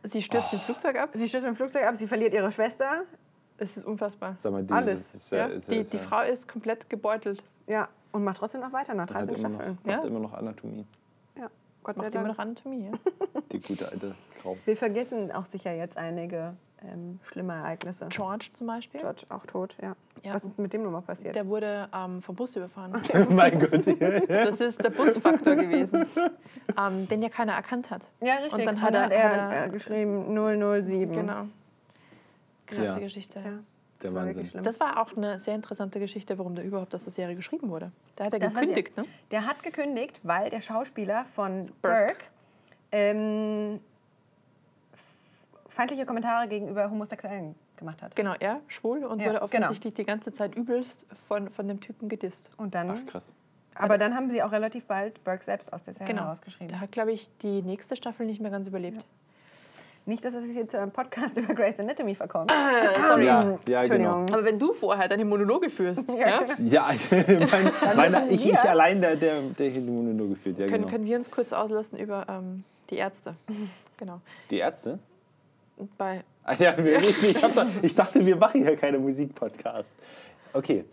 [0.05, 1.11] Sie stürzt mit dem Flugzeug ab.
[1.13, 3.03] Sie stößt mit dem Flugzeug ab, sie verliert ihre Schwester.
[3.63, 4.37] Es ist unfassbar.
[4.39, 5.15] Sag mal, die, Alles.
[5.15, 5.47] Ist, ja, Ja?
[5.47, 7.43] ist, Die, ist, die Frau ist komplett gebeutelt.
[7.67, 9.79] Ja, und macht trotzdem noch weiter nach hat 13 immer noch, Staffeln.
[9.85, 10.09] macht Ja?
[10.09, 10.87] immer noch Anatomie.
[11.39, 11.49] Ja,
[11.85, 12.37] Gott sei Macht immer Dank.
[12.37, 12.87] noch Anatomie.
[12.87, 13.41] Ja?
[13.53, 14.57] Die gute alte Frau.
[14.65, 18.07] Wir vergessen auch sicher jetzt einige ähm, schlimme Ereignisse.
[18.09, 19.01] George zum Beispiel.
[19.01, 19.95] George auch tot, ja.
[20.23, 20.35] Ja.
[20.35, 21.35] Was ist mit dem nochmal passiert?
[21.35, 22.93] Der wurde ähm, vom Bus überfahren.
[23.31, 23.87] mein Gott.
[24.29, 26.07] Das ist der Busfaktor gewesen,
[26.79, 28.11] ähm, den ja keiner erkannt hat.
[28.21, 28.55] ja, richtig.
[28.55, 31.13] Und dann hat er, er, hat er äh, geschrieben 007.
[31.13, 31.45] genau.
[32.71, 32.99] Krasse Ja.
[32.99, 33.39] Geschichte.
[33.39, 33.61] Ja, Der
[34.01, 34.45] das war Wahnsinn.
[34.47, 34.65] schlimm.
[34.65, 37.93] Das war auch eine sehr interessante Geschichte, warum der überhaupt aus der Serie geschrieben wurde.
[38.17, 39.05] Da hat er Das gekündigt, ne?
[39.31, 42.07] Der hat gekündigt, weil der Schauspieler von Burke.
[42.07, 42.25] Burke
[42.93, 43.81] ähm,
[45.69, 48.15] feindliche Kommentare gegenüber Homosexuellen gemacht hat.
[48.17, 49.67] Genau, er schwul und Ja, wurde genau.
[49.67, 52.51] offensichtlich die ganze Zeit übelst von, von dem Typen gedisst.
[52.57, 53.33] Und dann, Ach, krass.
[53.75, 56.27] aber dann haben sie auch relativ bald Burke selbst aus der Serie Genau.
[56.29, 56.69] rausgeschrieben.
[56.69, 59.05] Der hat, glaube ich, die nächste Staffel nicht mehr ganz überlebt.
[60.07, 62.51] Nicht, dass es sich jetzt zu einem Podcast über Grey's Anatomy verkommt.
[62.51, 63.27] sorry.
[63.27, 64.21] Ja, ja genau.
[64.23, 64.27] Entschuldigung.
[64.33, 66.57] Aber wenn du vorher deine Monologe führst, Ja, ja, genau.
[66.69, 66.91] Ja,
[67.97, 70.61] mein, müssen ich, ich allein, der, der, der hier nur gefühlt.
[70.61, 70.89] Ja, können, genau.
[70.89, 73.35] können wir uns kurz auslassen über ähm, die Ärzte.
[74.01, 74.23] Genau.
[74.51, 74.99] Die Ärzte?
[75.99, 79.95] Bei Ah, ja, ich, ich, da, ich dachte, wir machen hier keine Musikpodcast.
[80.53, 80.85] Okay.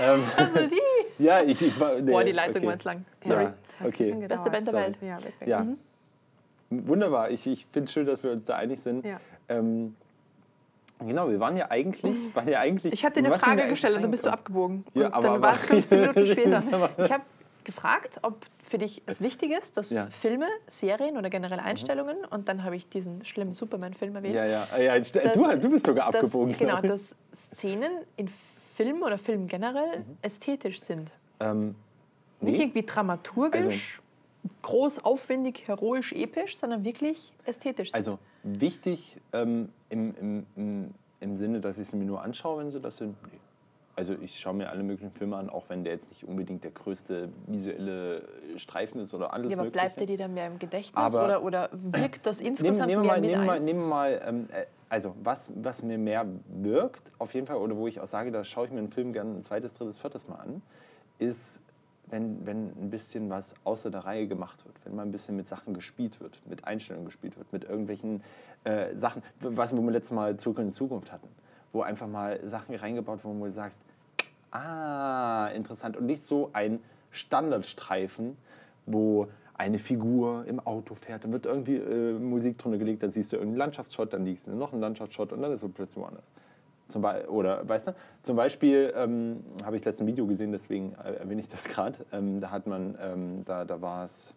[0.00, 1.22] Ähm, also die.
[1.22, 1.94] ja, ich, ich war.
[2.00, 2.66] Nee, Boah, die Leitung okay.
[2.66, 3.04] war jetzt lang.
[3.20, 3.44] Sorry.
[3.44, 3.54] Ja,
[3.86, 4.26] okay.
[4.28, 4.74] Beste Band der.
[4.74, 4.98] Welt.
[5.00, 5.48] Ja, wirklich.
[5.48, 5.66] Ja.
[6.70, 7.30] Wunderbar.
[7.30, 9.04] Ich, ich finde es schön, dass wir uns da einig sind.
[9.06, 9.20] Ja.
[9.48, 9.96] Ähm,
[10.98, 12.14] genau, wir waren ja eigentlich.
[12.34, 14.84] Waren ja eigentlich Ich habe dir eine Frage gestellt und dann bist du abgebogen.
[14.94, 16.62] Ja, und aber- dann war es aber- 15 Minuten später.
[16.98, 17.22] Ich habe
[17.64, 20.06] gefragt, ob für dich es wichtig ist, dass Ja.
[20.08, 24.66] Filme, Serien oder generelle Einstellungen, und dann habe ich diesen schlimmen Superman-Film erwähnt, Ja, ja.
[24.78, 26.54] ja st- Das- du, du bist sogar dass, abgebogen.
[26.56, 26.90] genau, glaub ich.
[26.90, 27.14] dass
[27.54, 28.28] Szenen in
[28.74, 30.16] Filmen oder Filmen generell Mhm.
[30.22, 31.12] ästhetisch sind.
[31.40, 31.74] Ähm,
[32.40, 32.64] Nicht nee.
[32.64, 34.00] irgendwie dramaturgisch,
[34.62, 37.94] groß, aufwendig, heroisch, episch, sondern wirklich ästhetisch.
[37.94, 42.70] Also wichtig ähm, im, im, im, im Sinne, dass ich es mir nur anschaue, wenn
[42.70, 43.16] sie das sind.
[43.24, 43.38] Nee.
[43.96, 46.70] Also ich schaue mir alle möglichen Filme an, auch wenn der jetzt nicht unbedingt der
[46.70, 48.22] größte visuelle
[48.56, 49.86] Streifen ist oder alles ja, aber Mögliche.
[49.86, 53.02] bleibt er dir dann mehr im Gedächtnis Aber- oder, oder wirkt das Nehmen, insgesamt nehmen,
[53.02, 53.64] wir mehr mal, mit nehmen, wir mal, ein?
[53.64, 57.76] nehmen wir mal ähm, äh, also was, was mir mehr wirkt, auf jeden Fall, oder
[57.76, 60.28] wo ich auch sage, da schaue ich mir einen Film gerne ein zweites, drittes, viertes
[60.28, 60.62] Mal an,
[61.18, 61.60] ist,
[62.10, 65.48] wenn, wenn ein bisschen was außer der Reihe gemacht wird, wenn mal ein bisschen mit
[65.48, 68.22] Sachen gespielt wird, mit Einstellungen gespielt wird, mit irgendwelchen
[68.64, 71.28] äh, Sachen, was wir letztes Mal zurück in Zukunft hatten,
[71.72, 73.82] wo einfach mal Sachen reingebaut wurden, wo du sagst,
[74.50, 75.96] ah, interessant.
[75.96, 76.80] Und nicht so ein
[77.10, 78.36] Standardstreifen,
[78.86, 83.32] wo eine Figur im Auto fährt, dann wird irgendwie äh, Musik drunter gelegt, dann siehst
[83.32, 86.24] du irgendeinen Landschaftsshot, dann liegst du noch einen Landschaftsshot und dann ist es plötzlich woanders.
[86.88, 90.94] Zum Be oder, weißt du, zum Beispiel ähm, habe ich letztens ein Video gesehen, deswegen
[91.04, 91.98] äh, erwähne ich das gerade.
[92.12, 94.34] Ähm, da hat man, ähm, da, da war es,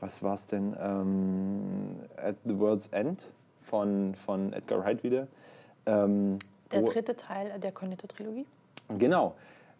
[0.00, 0.76] was war es denn?
[0.80, 3.24] Ähm, At the World's End
[3.60, 5.28] von, von Edgar Wright wieder.
[5.86, 6.38] Ähm,
[6.72, 8.46] Der dritte Teil der Cornetto-Trilogie.
[8.98, 9.34] Genau.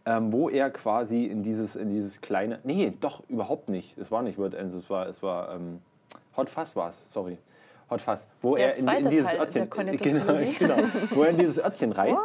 [0.06, 2.60] Ähm, wo er quasi in dieses, in dieses kleine.
[2.62, 3.96] Nee, doch, überhaupt nicht.
[3.98, 5.58] Es war nicht World Ends, es war, es war
[6.36, 7.38] Hot Fuzz war es, sorry.
[7.90, 8.26] Hot Fuzz.
[8.42, 9.70] Wo Der er in, in dieses Teil Örtchen.
[9.98, 10.76] genau, genau,
[11.10, 12.18] wo er in dieses Örtchen reist.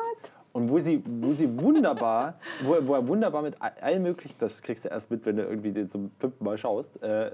[0.52, 4.36] Und wo sie, wo sie wunderbar, wo, er- wo er wunderbar mit all- allen möglichen,
[4.40, 7.32] das kriegst du erst mit, wenn du irgendwie den zum fünften Mal schaust, äh,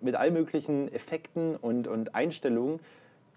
[0.00, 2.80] mit allen möglichen Effekten und, und Einstellungen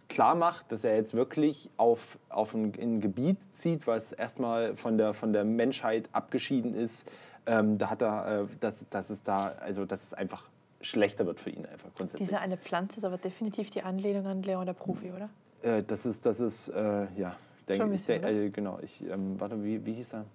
[0.07, 4.77] klar macht, dass er jetzt wirklich auf, auf ein, in ein Gebiet zieht, was erstmal
[4.77, 7.05] von der, von der Menschheit abgeschieden ist.
[7.45, 10.45] Ähm, da hat er, äh, dass, dass es da, also dass es einfach
[10.81, 12.27] schlechter wird für ihn einfach grundsätzlich.
[12.29, 15.29] Diese eine Pflanze ist aber definitiv die Anlehnung an Leon der Profi, oder?
[15.61, 17.35] Äh, das ist, das ist, äh, ja,
[17.67, 18.79] denk, Schon ein ich bisschen, denk, äh, genau.
[18.81, 20.25] Ich, ähm, warte, wie, wie hieß er?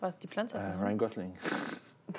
[0.00, 0.58] Was, die Pflanze?
[0.58, 1.32] Äh, Ryan Gosling.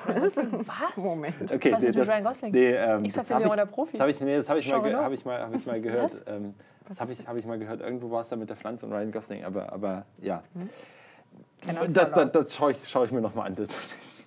[0.05, 0.37] Was?
[0.37, 0.97] Was?
[0.97, 1.53] Moment.
[1.53, 2.51] Okay, Was ist mit Ryan Gosling?
[2.51, 3.93] Nee, ähm, Ich sagte Leon der Profi.
[3.93, 6.03] Das habe ich, nee, das hab ich, mal, hab ich, mal, hab ich mal gehört.
[6.03, 6.21] Was?
[6.27, 6.53] Ähm,
[6.87, 7.81] das habe ich, hab ich mal gehört.
[7.81, 9.45] Irgendwo war es da mit der Pflanze und Ryan Gosling.
[9.45, 10.43] Aber, aber ja.
[11.61, 13.55] Keine Ahnung, Das, das, das schaue ich, schau ich mir nochmal an.
[13.55, 13.69] Das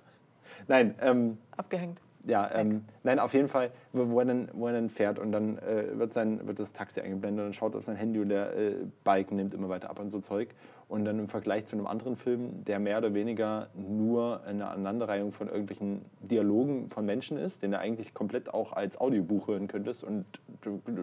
[0.69, 1.99] Nein, ähm, Abgehängt.
[2.25, 5.59] Ja, ähm, nein, auf jeden Fall, wo, er dann, wo er dann fährt und dann
[5.59, 8.75] äh, wird, sein, wird das Taxi eingeblendet und schaut auf sein Handy und der äh,
[9.05, 10.55] Bike nimmt immer weiter ab und so Zeug.
[10.89, 15.33] Und dann im Vergleich zu einem anderen Film, der mehr oder weniger nur eine Aneinanderreihung
[15.33, 20.05] von irgendwelchen Dialogen von Menschen ist, den du eigentlich komplett auch als Audiobuch hören könntest
[20.05, 20.27] und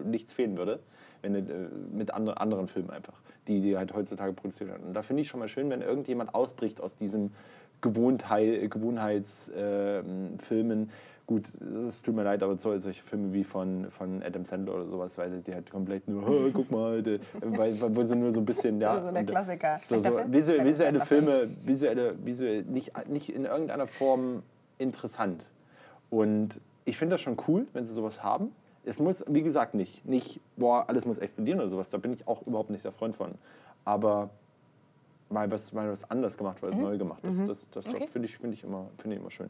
[0.04, 0.78] nichts fehlen würde,
[1.22, 4.86] wenn du, äh, mit andre, anderen Filmen einfach, die die halt heutzutage produziert werden.
[4.86, 7.32] Und da finde ich schon mal schön, wenn irgendjemand ausbricht aus diesem
[7.80, 10.38] Gewohnheit, Gewohnheitsfilmen.
[10.38, 10.90] Filmen.
[11.26, 11.44] Gut,
[11.86, 15.16] es tut mir leid, aber so, solche Filme wie von, von Adam Sandler oder sowas,
[15.16, 18.40] weil die halt komplett nur, "Oh, guck mal, die, weil, weil, wo sie nur so
[18.40, 19.00] ein bisschen, ja.
[19.00, 19.78] So der äh, Klassiker.
[19.84, 24.42] So, so visuelle Sandler Filme, visuelle, visuell nicht, nicht in irgendeiner Form
[24.78, 25.44] interessant.
[26.10, 28.50] Und ich finde das schon cool, wenn sie sowas haben.
[28.84, 31.90] Es muss, wie gesagt, nicht, nicht, boah, alles muss explodieren oder sowas.
[31.90, 33.34] Da bin ich auch überhaupt nicht der Freund von.
[33.84, 34.30] Aber
[35.30, 37.46] mal was, mal was anders gemacht, weil es neu gemacht ist.
[37.48, 38.06] Das, das, Okay.
[38.06, 39.48] finde ich, find ich, immer- finde ich immer schön.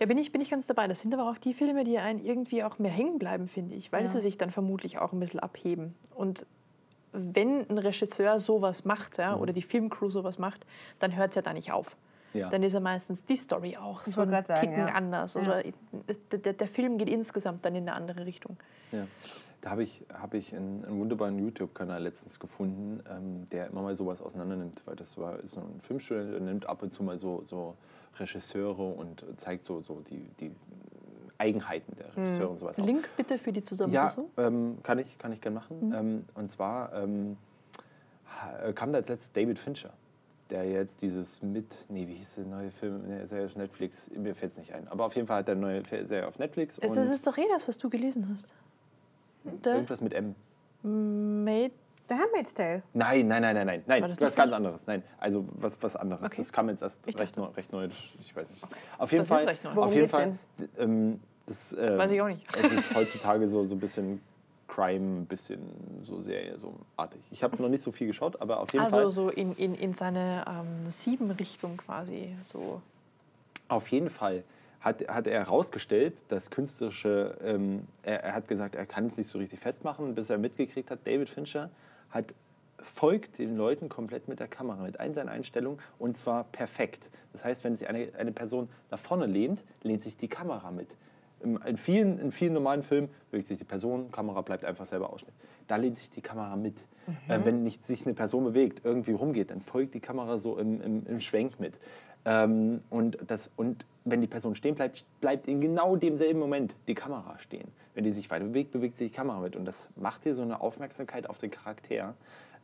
[0.00, 0.88] Ja, bin ich, bin ich ganz dabei.
[0.88, 3.92] Das sind aber auch die Filme, die einen irgendwie auch mehr hängen bleiben, finde ich,
[3.92, 5.94] weil sie sich dann vermutlich auch ein bisschen abheben.
[6.14, 6.44] Und
[7.12, 10.66] wenn ein Regisseur sowas macht ja, oder die Filmcrew sowas macht,
[10.98, 11.96] dann hört es ja da nicht auf.
[12.34, 12.48] Ja.
[12.48, 14.86] Dann ist ja meistens die Story auch so ein sagen, Ticken ja.
[14.94, 15.34] anders.
[15.34, 15.42] Ja.
[15.42, 15.62] Oder
[16.06, 18.56] es, der, der Film geht insgesamt dann in eine andere Richtung.
[18.90, 19.06] Ja.
[19.60, 23.94] Da habe ich, hab ich einen, einen wunderbaren YouTube-Kanal letztens gefunden, ähm, der immer mal
[23.94, 24.82] sowas auseinander nimmt.
[24.86, 27.76] Weil das war, ist so ein Filmstudent, der nimmt ab und zu mal so, so
[28.18, 30.50] Regisseure und zeigt so, so die, die
[31.38, 32.78] Eigenheiten der Regisseure und sowas.
[32.78, 32.84] auch.
[32.84, 34.30] Link bitte für die Ja, Zusammenfassung.
[34.36, 35.92] ähm, kann ich, kann ich gerne machen.
[35.96, 37.36] Ähm, und zwar ähm,
[38.26, 39.90] ha- kam da als letztes David Fincher,
[40.52, 44.34] der jetzt dieses mit, nee, wie hieß der neue Film, ne, Serie auf Netflix, mir
[44.34, 44.86] fällt es nicht ein.
[44.88, 47.38] Aber auf jeden Fall hat er eine neue Serie auf Netflix Das und ist doch
[47.38, 48.54] eh das, was du gelesen hast.
[49.44, 50.34] Der irgendwas mit M.
[50.82, 51.72] Made
[52.08, 52.82] The Handmaid's Tale.
[52.92, 54.86] Nein, nein, nein, nein, nein, nein, das was nicht ganz anderes.
[54.86, 56.22] Nein, also was, was anderes.
[56.26, 56.34] Okay.
[56.36, 57.88] Das kam jetzt erst recht, neu, recht neu,
[58.20, 58.62] ich weiß nicht.
[58.98, 59.70] Auf jeden Das Fall, ist recht neu.
[59.82, 60.38] auf jeden Fall,
[60.78, 62.46] ähm, das, äh, Weiß ich auch nicht.
[62.56, 64.20] Es ist heutzutage so, so ein bisschen
[64.72, 65.60] Crime, ein bisschen
[66.02, 67.20] so Serie, so artig.
[67.30, 69.74] Ich habe noch nicht so viel geschaut, aber auf jeden Also Fall, so in, in,
[69.74, 72.34] in seine ähm, Sieben-Richtung quasi.
[72.40, 72.80] So.
[73.68, 74.44] auf jeden Fall
[74.80, 79.28] hat, hat er herausgestellt, dass künstlerische, ähm, er, er hat gesagt, er kann es nicht
[79.28, 81.70] so richtig festmachen, bis er mitgekriegt hat, David Fincher
[82.10, 82.34] hat
[82.78, 87.10] folgt den Leuten komplett mit der Kamera, mit allen seinen Einstellungen und zwar perfekt.
[87.32, 90.88] Das heißt, wenn sich eine, eine Person nach vorne lehnt, lehnt sich die Kamera mit.
[91.42, 95.34] In vielen, in vielen normalen Filmen bewegt sich die Person, Kamera bleibt einfach selber Ausschnitt.
[95.66, 96.76] Da lehnt sich die Kamera mit.
[97.28, 100.80] Äh, wenn nicht sich eine Person bewegt, irgendwie rumgeht, dann folgt die Kamera so im,
[100.80, 101.78] im, im Schwenk mit.
[102.24, 106.94] Ähm, und, das, und wenn die Person stehen bleibt, bleibt in genau demselben Moment die
[106.94, 107.68] Kamera stehen.
[107.94, 109.56] Wenn die sich weiter bewegt, bewegt sich die Kamera mit.
[109.56, 112.14] Und das macht dir so eine Aufmerksamkeit auf den Charakter.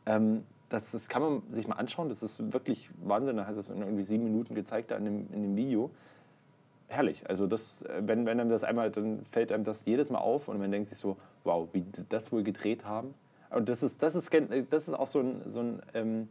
[0.05, 2.09] Ähm, das, das kann man sich mal anschauen.
[2.09, 3.37] Das ist wirklich Wahnsinn.
[3.37, 5.91] Da hat es in irgendwie sieben Minuten gezeigt da in dem, in dem Video.
[6.89, 7.23] Herrlich.
[7.29, 10.47] Also das, äh, wenn, wenn einem das einmal, dann fällt einem das jedes Mal auf
[10.47, 13.13] und man denkt sich so, wow, wie die das wohl gedreht haben.
[13.51, 14.31] Und das ist, das ist,
[14.69, 16.29] das ist auch so ein, so ein, ähm,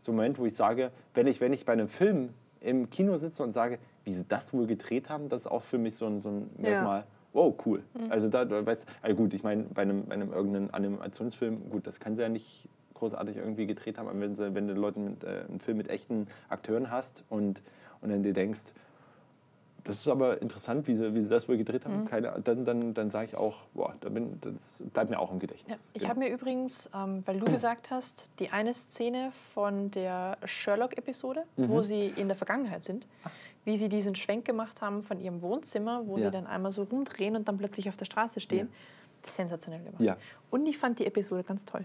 [0.00, 2.30] so ein Moment, wo ich sage, wenn ich, wenn ich bei einem Film
[2.60, 5.78] im Kino sitze und sage, wie sie das wohl gedreht haben, das ist auch für
[5.78, 7.04] mich so ein, so ein Merkmal.
[7.32, 7.82] Wow, cool.
[7.94, 8.10] Mhm.
[8.10, 11.86] Also da, du weißt, also gut, ich meine, bei einem, bei einem irgendeinem Animationsfilm, gut,
[11.86, 15.04] das kann sie ja nicht großartig irgendwie gedreht haben, aber wenn, sie, wenn du Leuten
[15.04, 17.62] mit, äh, einen Film mit echten Akteuren hast und,
[18.00, 18.72] und dann dir denkst,
[19.84, 22.94] das ist aber interessant, wie sie, wie sie das wohl gedreht haben, Keine, dann, dann,
[22.94, 25.90] dann sage ich auch, boah, da bin, das bleibt mir auch im Ja, Gedächtnis.
[25.92, 26.10] ich Genau.
[26.10, 31.68] habe mir übrigens, ähm, weil du gesagt hast, die eine Szene von der Sherlock-Episode, Mhm.
[31.68, 33.06] wo sie in der Vergangenheit sind,
[33.64, 36.22] wie sie diesen Schwenk gemacht haben von ihrem Wohnzimmer, wo Ja.
[36.22, 38.68] sie dann einmal so rumdrehen und dann plötzlich auf der Straße stehen.
[39.26, 40.00] Sensationell gemacht.
[40.00, 40.16] Ja.
[40.50, 41.84] Und ich fand die Episode ganz toll.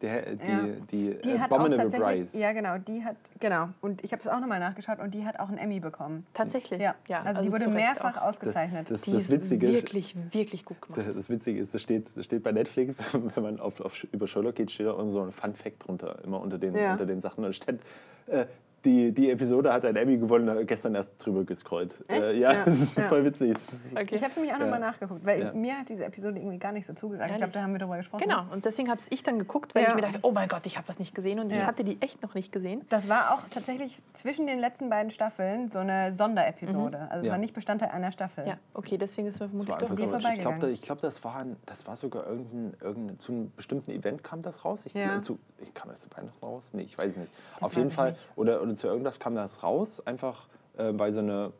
[0.00, 0.66] Der, die, Ja.
[0.92, 4.38] die, Die hat auch tatsächlich, ja genau, die hat, genau, und ich habe es auch
[4.38, 6.24] nochmal nachgeschaut und die hat auch einen Emmy bekommen.
[6.34, 6.80] Tatsächlich.
[6.80, 6.94] Ja,
[7.24, 8.28] also, die wurde mehrfach auch.
[8.28, 8.90] ausgezeichnet.
[8.90, 11.02] Das, Die das ist Witzige wirklich, wirklich gut gemacht.
[11.04, 12.94] Das, das Witzige ist, das steht, das steht bei Netflix,
[13.34, 16.18] wenn man auf, auf, über Sherlock geht, steht da irgend so ein Fun Fact drunter,
[16.24, 16.92] immer unter den, Ja.
[16.92, 17.44] unter den Sachen.
[17.44, 17.80] Und steht,
[18.28, 18.46] äh,
[18.84, 21.94] die, die Episode hat ein Emmy gewonnen, ich gestern erst drüber gescrollt.
[22.08, 22.22] Echt?
[22.22, 23.08] Äh, ja, Ja, das ist ja.
[23.08, 23.56] voll witzig.
[23.92, 24.14] Okay.
[24.14, 24.86] ich habe es nämlich auch nochmal Ja.
[24.86, 25.52] nachgeguckt, weil Ja.
[25.52, 27.30] mir hat diese Episode irgendwie gar nicht so zugesagt.
[27.30, 28.22] Ich glaube, da haben wir drüber gesprochen.
[28.22, 29.88] Genau, und deswegen habe ich dann geguckt, weil Ja.
[29.90, 32.00] ich mir dachte, oh mein Gott, ich habe was nicht gesehen und ich hatte die
[32.00, 32.82] echt noch nicht gesehen.
[32.88, 36.98] Das war auch tatsächlich zwischen den letzten beiden Staffeln so eine Sonderepisode.
[37.10, 37.32] Also es Ja.
[37.32, 38.46] war nicht Bestandteil einer Staffel.
[38.46, 40.60] Ja, okay, deswegen ist mir das vermutlich doch die so, ich vorbeigegangen.
[40.60, 44.42] glaube, glaub, das, war, ein- das war sogar irgendein, irgendein, zu einem bestimmten Event kam
[44.42, 44.86] das raus.
[44.86, 45.20] Ich, Ja.
[45.22, 46.70] zu, ich kam das zu Weihnachten raus?
[46.72, 47.32] Nee, ich weiß nicht.
[47.54, 48.28] Das Auf jeden weiß ich Fall, nicht.
[48.36, 50.46] oder, oder zu irgendwas kam das raus, einfach
[50.76, 51.52] äh, weil sie eine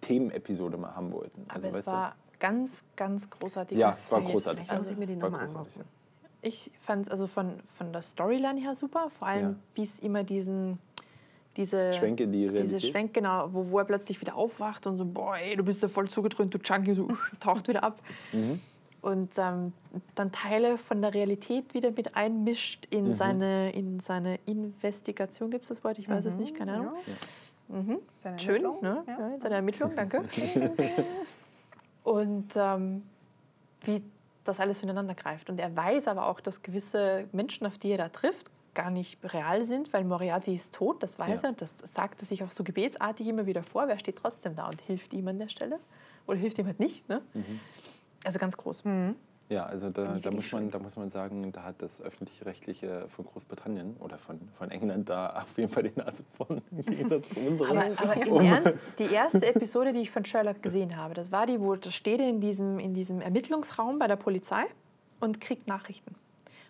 [0.00, 1.42] Themenepisode mal haben wollten.
[1.48, 4.62] Aber Also, es weißt du, war ganz, ganz großartig Ja, inszeniert, war großartig.
[4.62, 4.68] ich.
[4.68, 5.84] Da muss Also ich mir die war nochmal angucken.
[6.42, 9.54] ich fand es also von, von der Storyline her super, vor allem Ja.
[9.74, 10.78] wie es immer diesen,
[11.56, 12.82] diese Schwenke in die diese Realität.
[12.90, 15.88] Schwenk, genau, wo, wo er plötzlich wieder aufwacht und so, boah, ey, du bist ja
[15.88, 17.08] voll zugedröhnt, du Junkie, so
[17.40, 18.00] taucht wieder ab.
[18.32, 18.60] Mhm.
[19.02, 19.72] Und ähm,
[20.14, 23.12] dann Teile von der Realität wieder mit einmischt in, Mhm.
[23.12, 25.98] seine, in seine Investigation, gibt es das Wort?
[25.98, 26.92] Ich weiß es nicht, keine Ahnung.
[28.18, 29.02] Seine Schön, Ermittlung, ne?
[29.06, 29.18] Ja.
[29.18, 29.28] Ja.
[29.34, 30.22] in seiner Ermittlung, danke.
[32.04, 33.02] und ähm,
[33.82, 34.02] wie
[34.44, 35.48] das alles zueinander greift.
[35.50, 39.18] Und er weiß aber auch, dass gewisse Menschen, auf die er da trifft, gar nicht
[39.34, 41.48] real sind, weil Moriarty ist tot, das weiß Ja.
[41.50, 43.86] er, das sagt er sich auch so gebetsartig immer wieder vor.
[43.88, 45.78] Wer steht trotzdem da und hilft ihm an der Stelle?
[46.26, 47.08] Oder hilft ihm halt nicht.
[47.08, 47.20] Ne?
[47.34, 47.60] Mhm.
[48.24, 48.84] Also ganz groß.
[49.48, 53.26] Ja, also da, da, muss man, da muss man sagen, da hat das öffentlich-rechtliche von
[53.26, 57.40] Großbritannien oder von, von England da auf jeden Fall die Nase vorn im Gegensatz zu
[57.40, 57.68] unserer.
[57.70, 61.46] Aber, aber im Ernst, die erste Episode, die ich von Sherlock gesehen habe, das war
[61.46, 64.62] die, wo da steht er in diesem, in diesem Ermittlungsraum bei der Polizei
[65.20, 66.14] und kriegt Nachrichten.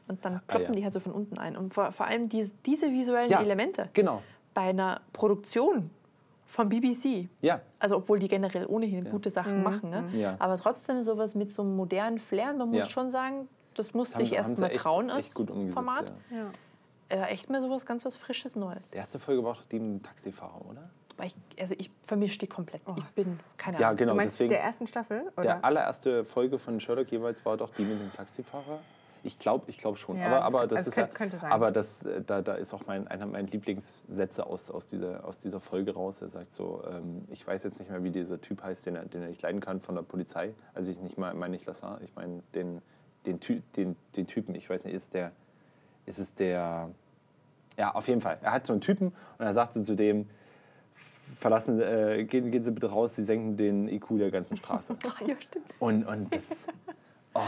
[0.08, 0.74] Und dann ploppen Ah, ja.
[0.74, 1.56] die halt so von unten ein.
[1.56, 3.40] Und vor, vor allem diese, diese visuellen Ja.
[3.40, 4.22] Elemente Genau,
[4.54, 5.90] bei einer Produktion
[6.52, 7.62] vom BBC, ja.
[7.78, 10.04] also obwohl die generell ohnehin gute Sachen machen, ne?
[10.12, 10.36] Ja.
[10.38, 12.84] aber trotzdem sowas mit so einem modernen Flair, man muss Ja.
[12.84, 16.12] schon sagen, das musste Haben- ich erst mal echt- trauen echt als Format.
[16.30, 16.36] ja.
[16.36, 16.50] Ja.
[17.24, 18.90] Äh, echt mal sowas ganz was Frisches, Neues.
[18.90, 20.90] Die erste Folge war doch die mit dem Taxifahrer, oder?
[21.24, 22.82] Ich, also ich vermische die komplett.
[22.98, 23.96] Ich bin, keine Ja, Ahnung.
[23.98, 24.12] genau.
[24.12, 25.22] Du meinst deswegen, der ersten Staffel?
[25.36, 25.42] Oder?
[25.42, 28.78] der allererste Folge von Sherlock jeweils war doch die mit dem Taxifahrer.
[29.24, 30.18] Ich glaube ich glaub schon.
[30.18, 31.52] Ja, aber, das aber könnte- das also ist könnte- ja, könnte sein.
[31.52, 35.38] Aber das, äh, da, da ist auch mein, einer meiner Lieblingssätze aus, aus, dieser, aus
[35.38, 36.20] dieser Folge raus.
[36.22, 39.04] Er sagt so, ähm, ich weiß jetzt nicht mehr, wie dieser Typ heißt, den er,
[39.04, 40.54] den er nicht leiden kann von der Polizei.
[40.74, 42.82] Also ich nicht mal meine nicht Lassar, ich meine den,
[43.26, 45.30] den, Ty den, den Typen, ich weiß nicht, ist der,
[46.06, 46.90] ist es der,
[47.78, 48.38] ja, auf jeden Fall.
[48.42, 49.08] Er hat so einen Typen
[49.38, 50.28] und er sagt so zu dem,
[51.38, 54.96] verlassen, äh, gehen, gehen Sie bitte raus, Sie senken den IQ der ganzen Straße.
[55.26, 55.66] Ja, stimmt.
[55.78, 56.66] Und, und das,
[57.34, 57.40] oh,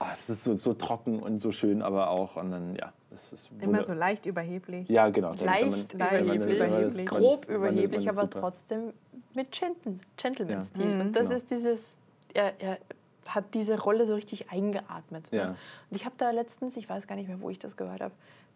[0.00, 3.32] oh, das ist so, so trocken und so schön, aber auch, und dann, ja, das
[3.32, 4.88] ist Immer so leicht überheblich.
[4.88, 5.32] Ja, genau.
[5.38, 8.92] Wenn man- Leicht überheblich, wenn grob überheblich, aber super- trotzdem
[9.34, 10.84] mit Gentle, Gentleman-Stil.
[10.90, 11.00] Ja.
[11.00, 11.36] Und das Genau.
[11.38, 11.90] ist dieses,
[12.34, 12.78] er, er
[13.26, 15.28] hat diese Rolle so richtig eingeatmet.
[15.30, 15.44] Ja.
[15.50, 15.56] Ne?
[15.90, 18.14] Und ich habe da letztens, ich weiß gar nicht mehr, wo ich das gehört habe,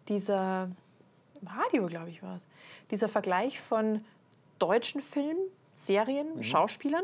[0.09, 0.69] dieser,
[1.41, 2.47] im Radio, glaube ich, war es,
[2.91, 4.03] dieser Vergleich von
[4.59, 5.37] deutschen Filmen,
[5.73, 6.43] Serien, Mhm.
[6.43, 7.03] Schauspielern,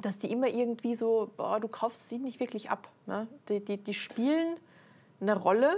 [0.00, 2.88] dass die immer irgendwie so, boah, du kaufst sie nicht wirklich ab.
[3.06, 3.26] Ne?
[3.48, 4.56] Die, die, die spielen
[5.20, 5.74] eine Rolle,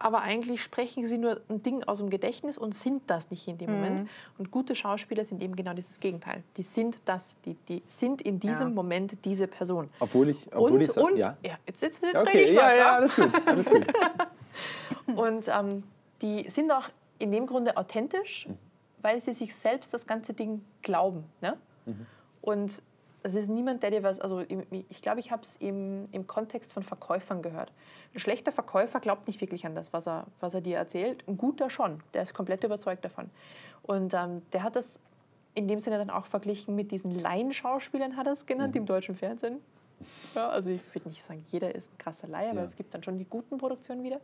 [0.00, 3.58] aber eigentlich sprechen sie nur ein Ding aus dem Gedächtnis und sind das nicht in
[3.58, 4.08] dem Moment.
[4.38, 6.42] Und gute Schauspieler sind eben genau dieses Gegenteil.
[6.56, 8.74] Die sind das, die, die sind in diesem Ja.
[8.74, 9.88] Moment diese Person.
[9.98, 11.36] Obwohl ich, obwohl und, ich sa- und ja.
[11.66, 12.62] jetzt, jetzt, jetzt Okay, rede ich mal.
[12.62, 12.96] ja, ja, ja?
[12.96, 13.86] alles gut, alles gut.
[15.16, 15.84] Und ähm,
[16.20, 18.46] die sind auch in dem Grunde authentisch,
[19.00, 21.24] weil sie sich selbst das ganze Ding glauben.
[21.40, 21.56] Ne?
[22.42, 22.82] Und
[23.22, 26.72] es ist niemand, der dir was, also ich glaube, ich habe es im, im Kontext
[26.72, 27.72] von Verkäufern gehört.
[28.14, 31.24] Ein schlechter Verkäufer glaubt nicht wirklich an das, was er, was er dir erzählt.
[31.26, 33.30] Ein guter schon, der ist komplett überzeugt davon.
[33.82, 35.00] Und ähm, der hat das
[35.54, 39.16] in dem Sinne dann auch verglichen mit diesen Laienschauspielern, hat er es genannt, im deutschen
[39.16, 39.58] Fernsehen.
[40.36, 42.64] Ja, also ich würde nicht sagen, jeder ist ein krasser Laie, aber Ja.
[42.64, 44.20] es gibt dann schon die guten Produktionen wieder.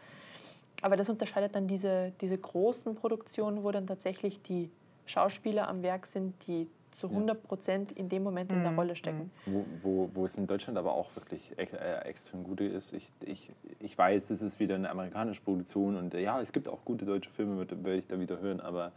[0.82, 4.70] Aber das unterscheidet dann diese, diese großen Produktionen, wo dann tatsächlich die
[5.06, 9.30] Schauspieler am Werk sind, die zu 100 Prozent in dem Moment in der Rolle stecken.
[9.46, 12.92] Wo, wo, wo es in Deutschland aber auch wirklich ex äh, extrem gute ist.
[12.92, 16.68] Ich, ich, ich weiß, das ist wieder eine amerikanische Produktion und äh, ja, es gibt
[16.68, 18.92] auch gute deutsche Filme, würde ich da wieder hören, aber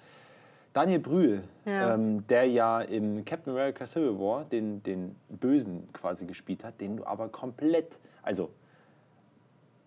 [0.74, 1.96] Daniel Brühl, Ja.
[1.96, 6.98] ähm, der ja im Captain America Civil War den, den Bösen quasi gespielt hat, den
[6.98, 8.52] du aber komplett, also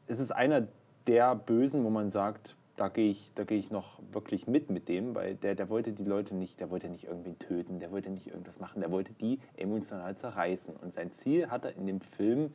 [0.08, 0.66] es ist einer
[1.06, 4.88] der Bösen, wo man sagt, da gehe ich, da gehe ich noch wirklich mit mit
[4.88, 8.08] dem, weil der, der wollte die Leute nicht, der wollte nicht irgendwie töten, der wollte
[8.08, 10.74] nicht irgendwas machen, der wollte die emotional zerreißen.
[10.76, 12.54] Und sein Ziel hat er in dem Film,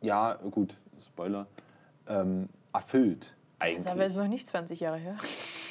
[0.00, 1.46] ja gut, Spoiler,
[2.08, 3.78] ähm, erfüllt Das eigentlich.
[3.78, 5.16] ist aber noch nicht 20 Jahre her.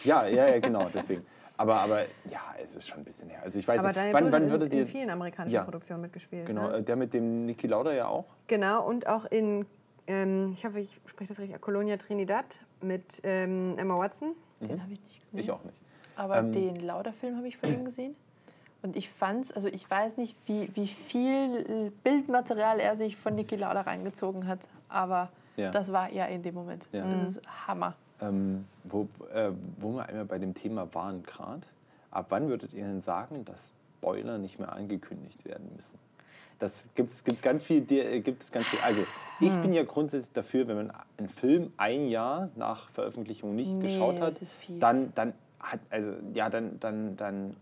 [0.04, 1.26] Ja, ja, ja, genau, deswegen.
[1.58, 3.40] Aber, aber ja, es ist schon ein bisschen her.
[3.44, 5.64] Also ich weiß Aber nicht, wann, wann hat würdet in, in vielen amerikanischen Ja.
[5.64, 6.46] Produktionen mitgespielt.
[6.46, 6.78] Genau, Ne?
[6.78, 8.26] äh, der mit dem Niki Lauda ja auch.
[8.48, 9.66] Genau, und auch in,
[10.08, 12.46] ähm, ich hoffe, ich spreche das richtig, Colonia Trinidad
[12.82, 14.36] mit ähm, Emma Watson.
[14.62, 15.40] Den habe ich nicht gesehen.
[15.40, 15.78] Ich auch nicht.
[16.16, 18.16] Aber Ähm, den Lauder-Film habe ich von ihm gesehen.
[18.82, 23.56] Und ich fand's, also ich weiß nicht, wie, wie viel Bildmaterial er sich von Niki
[23.56, 25.72] Lauda reingezogen hat, aber Ja.
[25.72, 26.88] das war er in dem Moment.
[26.92, 27.04] Ja.
[27.10, 27.96] Das ist Hammer.
[28.22, 31.64] Ähm, wo, äh, wo wir einmal bei dem Thema waren gerade,
[32.12, 35.98] ab wann würdet ihr denn sagen, dass Spoiler nicht mehr angekündigt werden müssen?
[36.60, 38.80] Das gibt es ganz viel, äh, gibt's ganz viel.
[38.80, 39.06] Also
[39.40, 39.62] ich Hm.
[39.62, 44.22] bin ja grundsätzlich dafür, wenn man einen Film ein Jahr nach Veröffentlichung nicht Nee, geschaut
[44.22, 44.36] hat,
[44.80, 47.56] dann, dann hat, also ja, dann, dann, dann,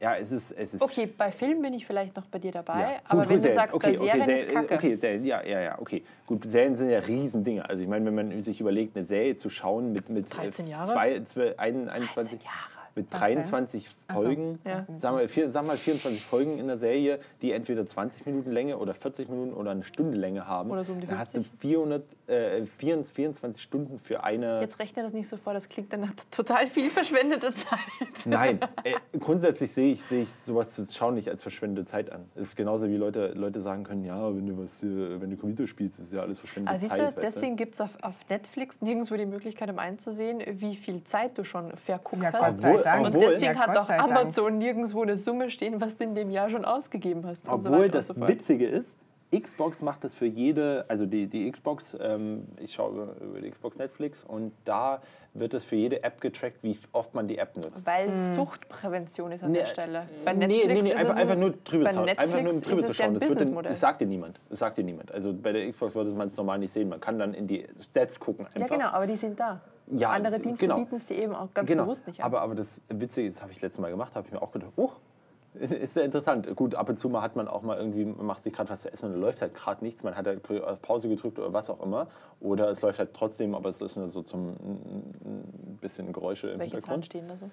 [0.00, 2.80] ja, es ist, es ist Okay, bei Filmen bin ich vielleicht noch bei dir dabei,
[2.80, 2.88] Ja.
[3.04, 4.74] aber Gut, wenn du sagst, bei okay, Serien okay, ist Kacke.
[4.74, 6.04] Okay, Serien, ja, ja, ja, okay.
[6.26, 7.68] Gut, Serien sind ja Riesendinge.
[7.68, 10.66] Also ich meine, wenn man sich überlegt, eine Serie zu schauen mit, mit äh, 13
[10.66, 10.88] Jahre?
[10.92, 12.73] Zwei, zwei, ein, 21, Jahre.
[12.96, 14.24] Mit Was 23 Ach so.
[14.24, 14.80] Folgen, Ja.
[14.98, 18.78] sagen, wir, vier, sagen wir 24 Folgen in der Serie, die entweder 20 Minuten Länge
[18.78, 20.70] oder 40 Minuten oder eine Stunde Länge haben.
[20.70, 21.60] Oder so um die Dann hast du 50.
[21.60, 24.60] 400, äh, 24, 24 Stunden für eine...
[24.60, 27.78] Jetzt rechne das nicht so vor, das klingt dann nach total viel verschwendete Zeit.
[28.26, 32.24] Nein, äh, grundsätzlich sehe ich, sehe ich sowas zu schauen nicht als verschwendete Zeit an.
[32.34, 35.36] Es ist genauso wie Leute, Leute sagen können, ja, wenn du was, äh, wenn du
[35.36, 37.00] Computer spielst, ist ja alles verschwendete siehst Zeit.
[37.00, 37.20] du, weißt du?
[37.22, 41.44] deswegen gibt es auf, auf Netflix nirgendwo die Möglichkeit, um einzusehen, wie viel Zeit du
[41.44, 42.64] schon verguckt Ja, hast.
[42.64, 43.06] Obwohl- Dank.
[43.06, 44.10] Und deswegen Ja, hat doch sei Dank.
[44.10, 47.48] Amazon nirgendwo eine Summe stehen, was du in dem Jahr schon ausgegeben hast.
[47.48, 48.28] und so Obwohl weiter das und so.
[48.28, 48.96] Witzige ist,
[49.34, 53.78] Xbox macht das für jede, also die, die Xbox, ähm, ich schaue über, die Xbox
[53.78, 57.84] Netflix und da wird das für jede App getrackt, wie oft man die App nutzt.
[57.84, 60.02] Weil Suchtprävention ist an Nee, der Stelle.
[60.24, 62.08] Bei nee, Netflix nee, nee, ist einfach, es einfach ein- nur drüber bei zu schauen.
[62.10, 63.14] Einfach nur um Netflix drüber ist zu ja schauen.
[63.14, 63.70] Das, wird dann, Businessmodell.
[63.72, 64.40] das sagt dir niemand.
[64.50, 65.10] Das sagt dir niemand.
[65.10, 66.88] Also bei der Xbox würde man es normal nicht sehen.
[66.88, 68.46] Man kann dann in die Stats gucken.
[68.54, 68.76] Ja, Einfach.
[68.76, 69.60] genau, aber die sind da.
[69.88, 70.78] Ja, Andere Dienste genau.
[70.78, 71.84] bieten es dir eben auch ganz genau.
[71.84, 72.26] bewusst nicht an.
[72.26, 74.72] Aber, aber das Witzige, das habe ich letztes Mal gemacht, habe ich mir auch gedacht,
[74.76, 74.90] oh,
[75.54, 76.54] ist sehr interessant.
[76.56, 78.80] Gut, ab und zu mal hat man auch mal irgendwie, man macht sich gerade was
[78.82, 80.02] zu essen und dann läuft halt gerade nichts.
[80.02, 82.08] Man hat halt auf Pause gedrückt oder was auch immer.
[82.40, 86.58] Oder es läuft halt trotzdem, aber es ist nur so zum ein bisschen Geräusche im
[86.58, 87.06] Welche Zahlen Hintergrund.
[87.06, 87.50] stehen da so?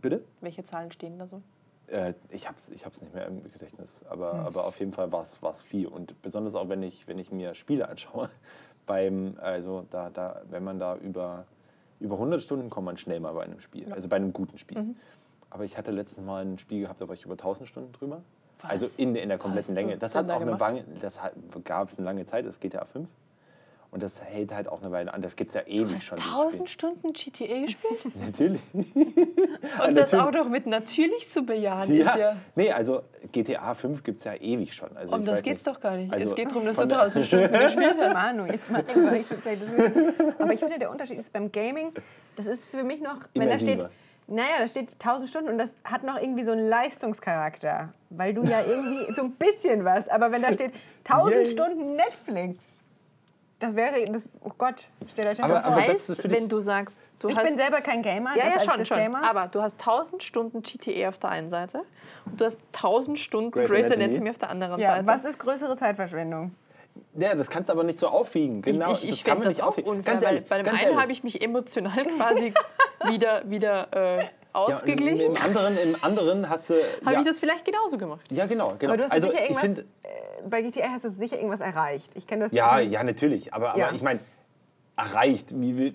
[0.00, 0.24] Bitte?
[0.40, 1.42] Welche Zahlen stehen da so?
[1.88, 4.46] Äh, ich habe es ich hab's nicht mehr im Gedächtnis, aber, Hm.
[4.46, 5.86] aber auf jeden Fall war es viel.
[5.86, 8.30] Und besonders auch, wenn ich, wenn ich mir Spiele anschaue,
[8.86, 11.44] beim, also da, da, wenn man da über,
[12.00, 14.80] über 100 Stunden kommt man schnell mal bei einem Spiel, also bei einem guten Spiel.
[14.80, 14.96] Mhm.
[15.50, 18.22] Aber ich hatte letztens mal ein Spiel gehabt, da war ich über 1000 Stunden drüber.
[18.60, 19.98] Was Also in, in der kompletten Länge.
[19.98, 20.58] Das, da auch eine?
[20.58, 21.18] Wange, das
[21.64, 23.08] gab es eine lange Zeit, das GTA 5.
[23.92, 25.22] Und das hält halt auch eine Weile an.
[25.22, 26.18] Das gibt es ja ewig schon.
[26.18, 27.98] dieses 1000 Stunden GTA gespielt?
[27.98, 28.12] Spiel.
[28.26, 28.60] Natürlich.
[29.86, 32.36] Und das auch noch mit natürlich zu bejahen ist Ja, ja.
[32.54, 34.94] nee, also GTA 5 gibt es ja ewig schon.
[34.96, 35.76] Also Um ich das geht's nicht.
[35.76, 36.12] doch gar nicht.
[36.12, 38.12] Also es geht darum, dass du von der- 1000 Stunden gespielt hast.
[38.14, 39.34] Manu, jetzt mal irgendwann nicht so.
[40.38, 41.92] Aber ich finde, der Unterschied ist beim Gaming,
[42.36, 43.86] das ist für mich noch, wenn da steht,
[44.26, 47.92] naja, da steht 1000 Stunden und das hat noch irgendwie so einen Leistungscharakter.
[48.10, 50.72] Weil du ja irgendwie so ein bisschen was, aber wenn da steht
[51.08, 51.46] 1000 Yay.
[51.46, 52.75] Stunden Netflix,
[53.58, 56.48] das wäre, das, oh Gott, stellt euch das Aber- das aber das heißt, dich- wenn
[56.48, 58.80] du sagst, du Ich hast bin selber kein Gamer, ja, das ja, als schon, schon.
[58.80, 59.22] Disclaimer.
[59.22, 61.82] Aber du hast 1000 Stunden GTA auf der einen Seite
[62.26, 64.30] und du hast 1000 Stunden Grey's Grey's Anatomy.
[64.30, 65.06] Auf der anderen ja, Seite.
[65.06, 66.54] was ist größere Zeitverschwendung?
[67.14, 68.62] Ja, das kannst du aber nicht so aufwiegen.
[68.62, 69.88] Genau, ich ich, das ich kann man fände das nicht auch aufwiegen.
[69.90, 72.54] unfair, Ganz weil ehrlich, bei dem einen habe ich mich emotional quasi
[73.08, 74.24] wieder, wieder äh,
[74.56, 75.36] Ja, und ausgeglichen.
[75.36, 76.74] Im anderen, Im anderen hast du.
[77.04, 78.24] habe ja, ich das vielleicht genauso gemacht.
[78.30, 78.74] ja, genau.
[78.78, 78.92] genau.
[78.92, 80.08] Aber du hast also, sicher ich irgendwas, find, äh,
[80.48, 82.12] bei GTA hast du sicher irgendwas erreicht.
[82.16, 83.52] Ich kenne das Ja, ja, natürlich.
[83.52, 83.92] Aber, aber Ja.
[83.92, 84.20] ich meine,
[84.96, 85.52] erreicht.
[85.54, 85.94] Wie, wie,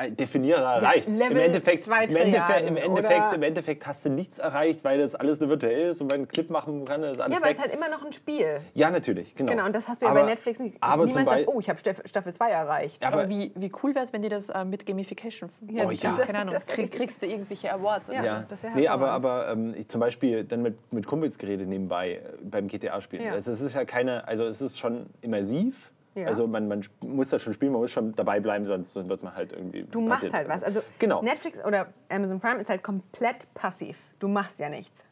[0.00, 1.08] äh, Definierer erreicht.
[1.08, 3.34] Im Level Endeffekt, zwei im, Endeffekt, im, Endeffekt?
[3.34, 6.28] Im Endeffekt hast du nichts erreicht, weil das alles nur virtuell ist und wenn ein
[6.28, 8.60] Clip machen kann, ist alles Ja, aber es ist halt immer noch ein Spiel.
[8.74, 9.52] ja, natürlich, genau.
[9.52, 10.76] Genau, und das hast du ja aber, bei Netflix nicht.
[10.80, 13.04] Aber Niemand sagt, oh, ich habe Staffel 2 erreicht.
[13.04, 15.90] aber, Aber wie, wie cool wäre es, wenn die das äh, mit Gamification Ja, Oh
[15.90, 16.00] ja.
[16.00, 18.08] Keine das- Ahnung, das krieg, kriegst du irgendwelche Awards.
[18.08, 18.22] oder Ja.
[18.22, 18.28] so.
[18.28, 21.68] ja, das wär nee, aber, aber ähm, ich zum Beispiel dann mit, mit Kumpels geredet
[21.68, 23.24] nebenbei äh, beim GTA-Spielen.
[23.24, 23.32] Ja.
[23.32, 25.90] Also es ist ja keine, also es ist schon immersiv.
[26.14, 26.26] Ja.
[26.26, 29.34] Also man, man muss das schon spielen, man muss schon dabei bleiben, sonst wird man
[29.34, 29.84] halt irgendwie.
[29.84, 30.34] Du machst passiert.
[30.34, 30.62] halt was.
[30.64, 31.22] Also Genau.
[31.22, 33.96] Netflix oder Amazon Prime ist halt komplett passiv.
[34.18, 35.04] Du machst ja nichts.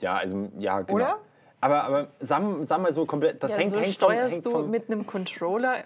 [0.00, 0.96] Ja, also ja, genau.
[0.96, 1.18] Oder?
[1.60, 4.34] Aber, aber sagen, sagen wir mal so komplett, das Ja, hängt, so hängt vom, steuerst
[4.34, 5.84] hängt du vom, mit einem Controller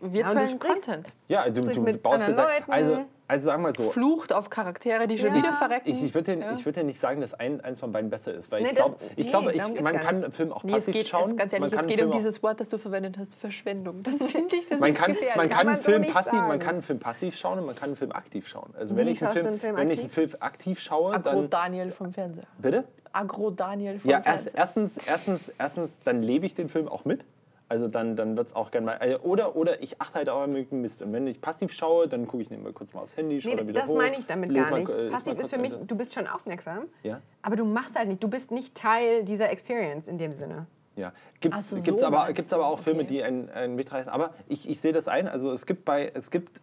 [0.00, 1.12] virtuellen sprichst- Content.
[1.28, 3.90] Ja, also du, du mit baust dir also, also sagen wir mal so.
[3.90, 5.36] Flucht auf Charaktere, die schon Ja.
[5.36, 5.88] wieder verrecken.
[5.88, 6.38] Ich, ich würde ja.
[6.38, 6.52] Ja.
[6.52, 8.74] ich würd ja nicht sagen, dass ein, eins von beiden besser ist, weil Nee, ich
[8.76, 10.24] glaube, ich nee, glaub, ich, man kann nicht.
[10.24, 11.30] einen Film auch Nee, es passiv geht, schauen.
[11.30, 14.02] es, ganz ehrlich, es geht um dieses Wort, das du verwendet hast, Verschwendung.
[14.02, 15.36] Das finde ich, das man ist kann, gefährlich.
[15.36, 17.74] man Kann kann so Film nicht passiv, man kann einen Film passiv schauen und man
[17.74, 18.72] kann einen Film aktiv schauen.
[18.78, 20.18] Also Wie wenn ich einen Film, einen Film wenn ich aktiv?
[20.18, 22.44] einen Film aktiv schaue, Agro dann Daniel vom Fernseher.
[22.58, 22.84] bitte.
[23.12, 24.52] Agro Daniel vom Ja, Fernseher.
[24.54, 27.24] erstens, erstens, erstens, dann lebe ich den Film auch mit.
[27.68, 28.98] Also dann, dann wird es auch gerne mal.
[28.98, 31.02] Also oder, oder ich achte halt auch am Mist.
[31.02, 33.56] Und wenn ich passiv schaue, dann gucke ich nebenbei kurz mal aufs Handy, schaue Nee,
[33.58, 33.96] dann wieder das hoch.
[33.96, 34.90] meine ich damit gar mal, nicht.
[34.90, 37.20] äh, mal Passiv ist für mich, du bist schon aufmerksam, Ja.
[37.42, 40.66] aber du machst halt nicht, du bist nicht Teil dieser Experience in dem Sinne.
[40.94, 43.08] Ja, gibt es so, gibt's aber, gibt's aber auch Filme, okay.
[43.08, 44.10] die einen, einen mitreißen.
[44.10, 45.28] Aber ich, ich sehe das ein.
[45.28, 46.62] Also es gibt bei es gibt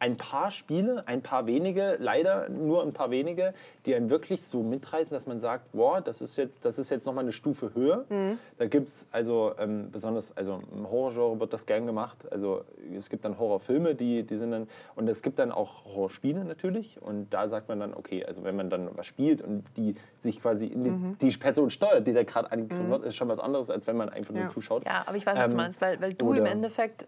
[0.00, 3.52] ein paar Spiele, ein paar wenige, leider nur ein paar wenige,
[3.86, 7.04] die einen wirklich so mitreißen, dass man sagt, wow, das ist jetzt, das ist jetzt
[7.06, 8.04] nochmal eine Stufe höher.
[8.08, 8.38] Mhm.
[8.58, 12.30] Da gibt es also ähm, besonders, also im Horrorgenre wird das gern gemacht.
[12.30, 12.64] Also
[12.96, 17.00] es gibt dann Horrorfilme, die, die sind dann, und es gibt dann auch Horrorspiele natürlich.
[17.02, 20.40] Und da sagt man dann, okay, also wenn man dann was spielt und die sich
[20.40, 21.18] quasi in die, Mhm.
[21.20, 24.08] die Person steuert, die da gerade angegriffen wird, ist schon was anderes, als wenn man
[24.08, 24.48] einfach nur Ja.
[24.48, 24.84] zuschaut.
[24.86, 27.06] Ja, aber ich weiß, was du Ähm, meinst, weil, weil du im Endeffekt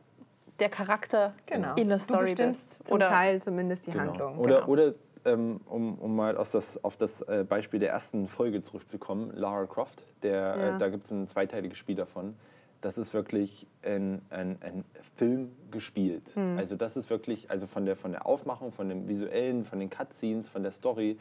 [0.61, 1.35] der Charakter
[1.77, 2.87] in der Du Story bestimmst bist.
[2.87, 4.05] zum Oder Teil zumindest die Genau.
[4.05, 4.39] Handlung.
[4.39, 4.69] Oder, genau.
[4.69, 4.95] oder
[5.25, 9.67] ähm, um, um mal auf das, auf das äh, Beispiel der ersten Folge zurückzukommen, Lara
[9.67, 10.77] Croft, der, Ja.
[10.77, 12.35] äh, da gibt es ein zweiteiliges Spiel davon.
[12.81, 14.85] Das ist wirklich ein, ein, ein
[15.17, 16.31] Film gespielt.
[16.35, 16.57] Hm.
[16.57, 19.91] Also das ist wirklich, also von der, von der Aufmachung, von dem Visuellen, von den
[19.91, 21.19] Cutscenes, von der Story,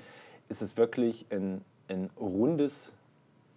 [0.47, 2.93] ist es wirklich ein, ein rundes,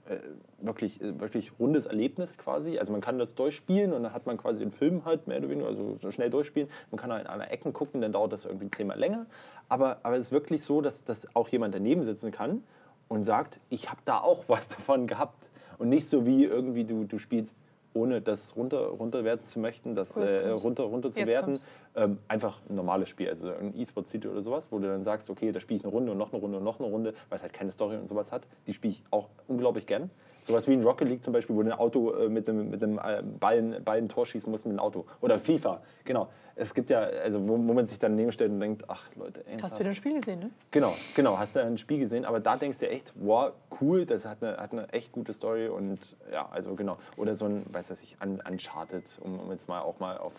[0.08, 0.18] äh,
[0.58, 2.78] wirklich, äh, wirklich rundes Erlebnis quasi.
[2.78, 5.48] Also man kann das durchspielen und dann hat man quasi den Film halt mehr oder
[5.48, 6.68] weniger, also so schnell durchspielen.
[6.90, 9.26] Man kann auch in einer Ecken gucken, dann dauert das irgendwie zehnmal länger.
[9.68, 12.64] Aber, aber es ist wirklich so, dass, dass auch jemand daneben sitzen kann
[13.08, 15.50] und sagt, ich habe da auch was davon gehabt.
[15.78, 17.56] Und nicht so wie irgendwie du, du spielst,
[17.94, 21.64] ohne das runter, runterwerten zu möchten, das Oh, äh, runter, runter zu Jetzt kommt's.
[21.94, 25.52] Ähm, einfach ein normales Spiel, also ein E-Sport-Titel oder sowas, wo du dann sagst, okay,
[25.52, 27.42] da spiele ich eine Runde und noch eine Runde und noch eine Runde, weil es
[27.42, 28.46] halt keine Story und sowas hat.
[28.66, 30.10] Die spiele ich auch unglaublich gern.
[30.42, 32.82] Sowas wie in Rocket League zum Beispiel, wo du ein Auto äh, mit einem, mit
[32.82, 35.06] einem äh, Ball, Ball ein Tor schießen musst mit einem Auto.
[35.20, 36.28] Oder FIFA, genau.
[36.54, 39.48] Es gibt ja, also wo, wo man sich dann nebenstellt und denkt, ach Leute, hast
[39.50, 39.80] ernsthaft?
[39.80, 40.50] du den Spiel gesehen, ne?
[40.70, 44.26] Genau, genau, hast du ein Spiel gesehen, aber da denkst du echt, wow, cool, das
[44.26, 45.98] hat eine, hat eine echt gute Story und
[46.30, 46.98] ja, also genau.
[47.16, 50.34] Oder so ein, weiß was ich, Un Uncharted, um, um jetzt mal auch mal auf.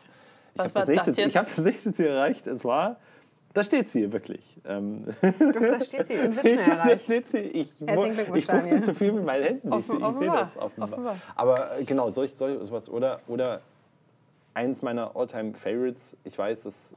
[0.55, 2.97] Ich habe das, nächste- das ich hab das nächste Ziel erreicht, es war.
[3.55, 4.57] Da steht sie wirklich.
[4.67, 7.03] Ähm, Du hast das Stehziel im Sitzen da erreicht.
[7.03, 7.37] steht sie.
[7.39, 7.69] Ich,
[8.35, 9.67] ich fuchte zu viel mit meinen Händen.
[9.67, 10.91] Ich, Offen- ich sehe offenbar, das offenbar.
[10.93, 11.17] offenbar.
[11.35, 12.89] Aber äh, genau, solch, solch sowas.
[12.89, 13.61] Oder, oder
[14.53, 16.95] eins meiner All-Time-Favorites, ich weiß, das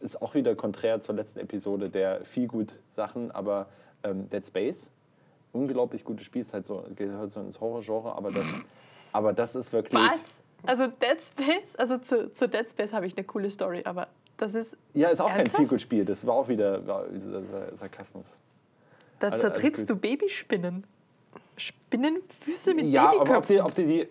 [0.00, 3.66] ist auch wieder konträr zur letzten Episode der viel gut Sachen, aber
[4.02, 4.90] ähm, Dead Space,
[5.52, 8.64] unglaublich gutes Spiel, ist halt so, gehört so ins Horror-Genre, aber das,
[9.12, 10.00] aber das ist wirklich.
[10.00, 10.40] Was?
[10.64, 11.76] Also Dead Space?
[11.76, 14.76] Also zu, zu Dead Space habe ich eine coole Story, aber das ist.
[14.94, 15.58] Ja, ist auch kein Ernsthaft?
[15.60, 17.04] viel gut Spiel, das war auch wieder war
[17.74, 18.26] Sarkasmus.
[19.18, 19.90] Da Also- also zertrittst gut.
[19.90, 20.84] du Babyspinnen.
[21.58, 23.56] Spinnenfüße mit Ja, aber ob Babyköpfen.
[23.56, 24.08] die, ob die, die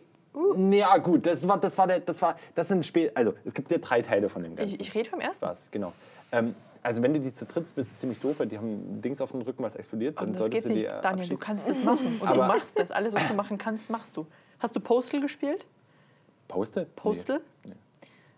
[0.56, 3.54] Nee, ja gut, das war, das war der, das war, das sind Spiel, also es
[3.54, 4.76] gibt ja drei Teile von dem Ganzen.
[4.76, 5.46] ich ich rede vom ersten.
[5.46, 5.94] Was, genau.
[6.32, 9.32] Ähm, also wenn du die zertrittst, bist du ziemlich doof, weil die haben Dings auf
[9.32, 10.18] dem Rücken, was explodiert.
[10.18, 10.92] Dann Und das solltest geht du nicht.
[10.92, 12.06] äh, Daniel, du kannst das machen.
[12.06, 12.92] Und du Aber- machst das.
[12.92, 14.28] Alles, was du machen kannst, machst du.
[14.60, 15.66] Hast du Postal gespielt?
[16.48, 16.86] Postal?
[16.96, 17.42] Postal?
[17.64, 17.74] Nee.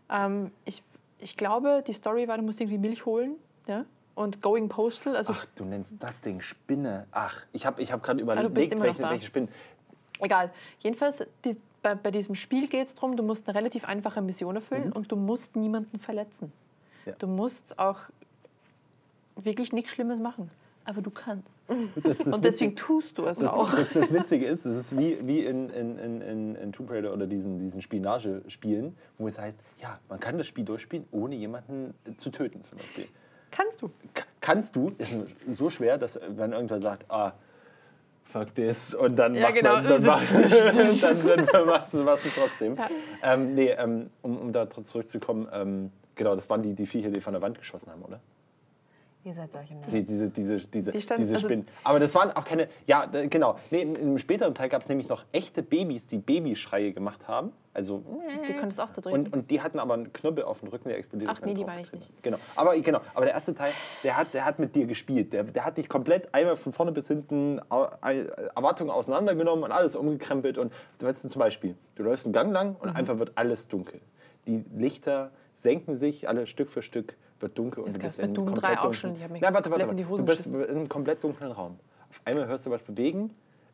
[0.09, 0.81] Ähm, ich,
[1.19, 3.35] ich glaube, die Story war, du musst irgendwie Milch holen.
[3.67, 3.83] Ja?
[4.15, 7.05] Und Going Postal, also Ach, du nennst das Ding Spinne.
[7.11, 9.49] Ach, ich habe ich hab gerade Ah, du überlegt, noch welche, welche Spinnen.
[10.21, 10.51] egal.
[10.79, 14.55] Jedenfalls, die, bei, bei diesem Spiel geht es darum, du musst eine relativ einfache Mission
[14.55, 16.51] erfüllen und du musst niemanden verletzen.
[17.05, 17.13] Ja.
[17.19, 17.99] Du musst auch
[19.35, 20.49] wirklich nichts Schlimmes machen.
[20.85, 21.53] Aber du kannst.
[22.01, 23.69] Das, das Und deswegen tust du es auch.
[23.69, 27.27] Das, das Witzige ist, es ist wie, wie in, in, in, in, Tomb Raider oder
[27.27, 32.29] diesen, diesen Spionagespielen, wo es heißt, ja, man kann das Spiel durchspielen, ohne jemanden zu
[32.29, 33.05] töten zum Beispiel.
[33.51, 33.89] Kannst du.
[34.13, 37.33] K- kannst du, ist so schwer, dass wenn irgendwer sagt, ah,
[38.27, 39.75] fuck this, und dann, Ja, macht genau.
[39.75, 42.77] man, dann, macht, dann, dann machst du machst du trotzdem.
[43.23, 47.21] Ähm, nee, ähm, um, um da zurückzukommen, ähm, Genau, das waren die, die Viecher, die
[47.21, 48.19] von der Wand geschossen haben, oder?
[49.27, 49.89] Ihr seid solche Nerds.
[49.91, 51.67] Die, diese, diese, diese, Die standen- diese also- Spinnen.
[51.83, 52.69] Aber das waren auch keine.
[52.85, 53.57] Ja, genau.
[53.71, 57.51] Nee, im, späteren Teil gab es nämlich noch echte Babys, die Babyschreie gemacht haben.
[57.73, 58.01] Also.
[58.47, 59.13] Die konntest du auch zu drehen.
[59.13, 61.29] Und, und die hatten aber einen Knüppel auf dem Rücken, der explodiert.
[61.31, 62.09] Ach nee, die meine ich nicht.
[62.23, 62.37] Genau.
[62.55, 63.01] Aber, genau.
[63.13, 63.71] aber der erste Teil,
[64.05, 65.33] der hat, der hat mit dir gespielt.
[65.33, 67.59] Der, der hat dich komplett einmal von vorne bis hinten
[68.55, 70.57] Erwartungen auseinandergenommen und alles umgekrempelt.
[70.57, 72.75] Und du weißt zum Beispiel, du läufst einen Gang lang Mhm.
[72.79, 73.99] und einfach wird alles dunkel.
[74.47, 77.83] Die Lichter senken sich, alle Stück für Stück wird dunkel.
[77.83, 79.13] und Das du bist in Doom komplett 3 auch dunklen- schon.
[79.15, 79.95] Die haben mich Na, warte, warte, warte.
[80.03, 81.79] Du bist in einem komplett dunklen Raum.
[82.09, 83.31] Auf einmal hörst du was bewegen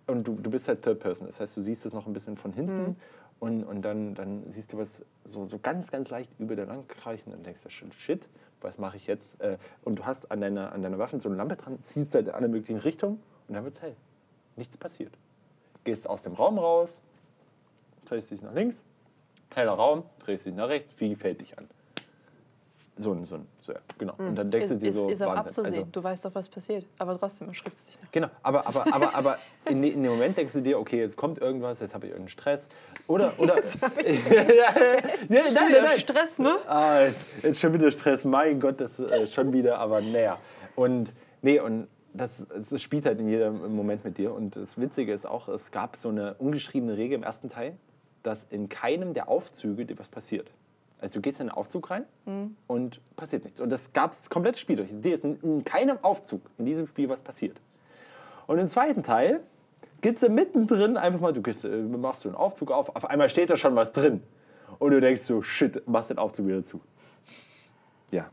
[0.08, 1.28] und du, du bist halt Third Person.
[1.28, 2.96] Das heißt, du siehst es noch ein bisschen von hinten Mhm.
[3.40, 6.88] und, und dann, dann siehst du was so, so ganz, ganz leicht über der lang
[6.88, 8.28] kreischen und denkst du, shit, shit,
[8.62, 9.40] was mache ich jetzt?
[9.42, 12.28] Äh, Und du hast an deiner, an deiner Waffe so eine Lampe dran, ziehst halt
[12.30, 13.96] in alle möglichen Richtungen und dann wird es hell.
[14.56, 15.14] Nichts passiert.
[15.84, 17.02] Gehst aus dem Raum raus,
[18.06, 18.84] drehst dich nach links,
[19.54, 21.68] heller Raum, drehst dich nach rechts, Vieh fällt dich an.
[22.96, 24.14] So ein, so ein, so, ja, genau.
[24.20, 25.46] Und dann denkst du dir ist, so, ist auch Wahnsinn.
[25.48, 25.74] abzusehen.
[25.80, 26.86] Also- du weißt doch, was passiert.
[27.00, 28.12] Aber trotzdem erschrickt es dich noch.
[28.12, 31.18] Genau, aber, aber, aber, aber in, de- in dem Moment denkst du dir, okay, jetzt
[31.18, 32.70] kommt irgendwas, jetzt habe ich irgendeinen Stress.
[33.08, 33.34] Oder.
[33.40, 33.92] oder jetzt nein,
[35.54, 36.00] nein, nein.
[36.00, 36.56] Stress, ne?
[36.68, 40.38] Ah, jetzt, jetzt schon wieder Stress, mein Gott, das äh, schon wieder, aber naja.
[40.76, 44.34] Und nee, und das, das spielt halt in jedem Moment mit dir.
[44.34, 47.76] Und das Witzige ist auch, es gab so eine ungeschriebene Regel im ersten Teil,
[48.22, 50.52] dass in keinem der Aufzüge dir was passiert.
[51.04, 52.06] Also du gehst in den Aufzug rein
[52.68, 53.60] und passiert nichts.
[53.60, 54.88] Und das gab es komplett Spiel durch.
[54.90, 57.60] Dir ist in, in keinem Aufzug in diesem Spiel was passiert.
[58.48, 59.42] Und im zweiten Teil
[60.00, 63.28] gibt es mittendrin einfach mal, du gehst, äh, machst so einen Aufzug auf, auf einmal
[63.28, 64.24] steht da schon was drin.
[64.80, 66.80] Und du denkst so, shit, machst den Aufzug wieder zu.
[68.12, 68.30] Ja.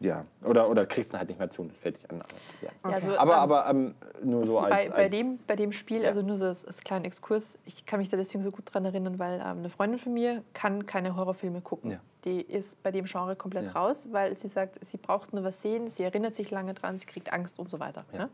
[0.00, 0.24] Ja.
[0.44, 2.22] Oder, oder kriegst ihn halt nicht mehr zu das fällt dich an.
[2.22, 2.30] Aber,
[2.62, 2.70] ja.
[2.84, 4.70] Ja, also, aber, ähm, aber ähm, nur so als.
[4.70, 6.08] bei, bei, als dem, bei dem Spiel, Ja.
[6.08, 8.84] also nur so als, als kleinen Exkurs, ich kann mich da deswegen so gut dran
[8.84, 11.90] erinnern, weil ähm, eine Freundin von mir kann keine Horrorfilme gucken.
[11.90, 12.00] Ja.
[12.24, 15.88] Die ist bei dem Genre komplett raus, weil sie sagt, sie braucht nur was sehen,
[15.88, 18.04] sie erinnert sich lange dran, sie kriegt Angst und so weiter.
[18.12, 18.28] Ne?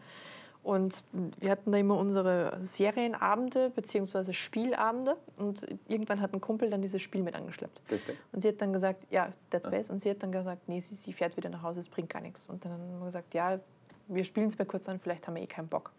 [0.65, 1.05] Und
[1.41, 4.33] wir hatten da immer unsere Serienabende bzw.
[4.33, 7.83] Spielabende und irgendwann hat ein Kumpel dann dieses Spiel mit angeschleppt.
[7.91, 8.17] Dead Space?
[8.33, 9.91] Und sie hat dann gesagt, ja, Dead Space.
[9.91, 12.23] Und sie hat dann gesagt, nee, sie, sie fährt wieder nach Hause, es bringt gar
[12.23, 12.47] nichts.
[12.49, 13.61] Und dann haben wir gesagt, ja,
[14.09, 15.93] wir spielen es mal kurz an, vielleicht haben wir eh keinen Bock.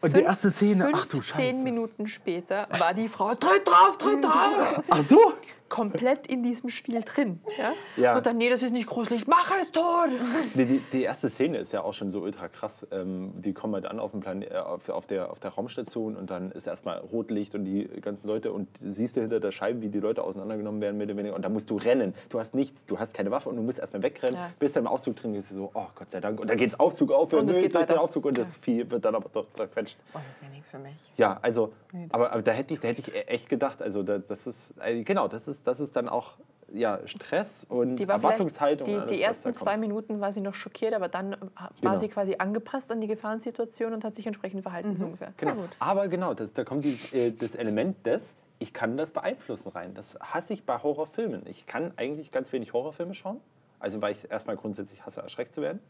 [0.00, 1.58] Und die Fünf- erste Szene, ach du 15 Scheiße.
[1.62, 5.34] Minuten später war die Frau, tritt drauf, tritt drauf, Ach so?
[5.72, 7.40] Komplett in diesem Spiel drin.
[7.56, 7.72] Ja?
[7.96, 8.16] Ja.
[8.18, 10.10] Und dann, nee, das ist nicht gruselig, mach es tot.
[10.54, 12.86] Die, die, die erste Szene ist ja auch schon so ultra krass.
[12.90, 16.14] Ähm, die kommen halt an auf, dem Plan äh, auf, auf, der, auf der Raumstation
[16.16, 19.80] und dann ist erstmal Rotlicht und die ganzen Leute und siehst du hinter der Scheibe,
[19.80, 21.34] wie die Leute auseinandergenommen werden, mehr oder weniger.
[21.34, 22.12] Und da musst du rennen.
[22.28, 24.36] Du hast nichts, du hast keine Waffe und du musst erstmal wegrennen.
[24.36, 24.50] Ja.
[24.58, 26.38] Bist dann im Aufzug drin, gehst du so, oh Gott sei Dank.
[26.38, 28.02] Und dann geht's Aufzug auf, Und es nö, geht durch den weiter.
[28.02, 29.96] Aufzug und das Vieh wird dann aber doch zerquetscht.
[30.12, 30.92] Oh, das wäre nichts für mich.
[31.16, 34.18] Ja, also, Nee, aber, aber da hätte ich, da hätte ich echt gedacht, also da,
[34.18, 36.34] das ist, äh, genau, das ist, das ist dann auch
[36.72, 38.86] ja, Stress und Die Erwartungshaltung.
[38.86, 41.96] die, alles, die ersten zwei Minuten war sie noch schockiert, aber dann äh, war Genau.
[41.98, 45.34] sie quasi angepasst an die Gefahrensituation und hat sich entsprechend verhalten, so ungefähr.
[45.36, 45.54] Genau.
[45.80, 49.92] Aber genau, das, da kommt dieses, äh, das Element des, ich kann das beeinflussen rein.
[49.94, 51.42] Das hasse ich bei Horrorfilmen.
[51.46, 53.40] Ich kann eigentlich ganz wenig Horrorfilme schauen.
[53.78, 55.80] Also weil ich erstmal grundsätzlich hasse, erschreckt zu werden.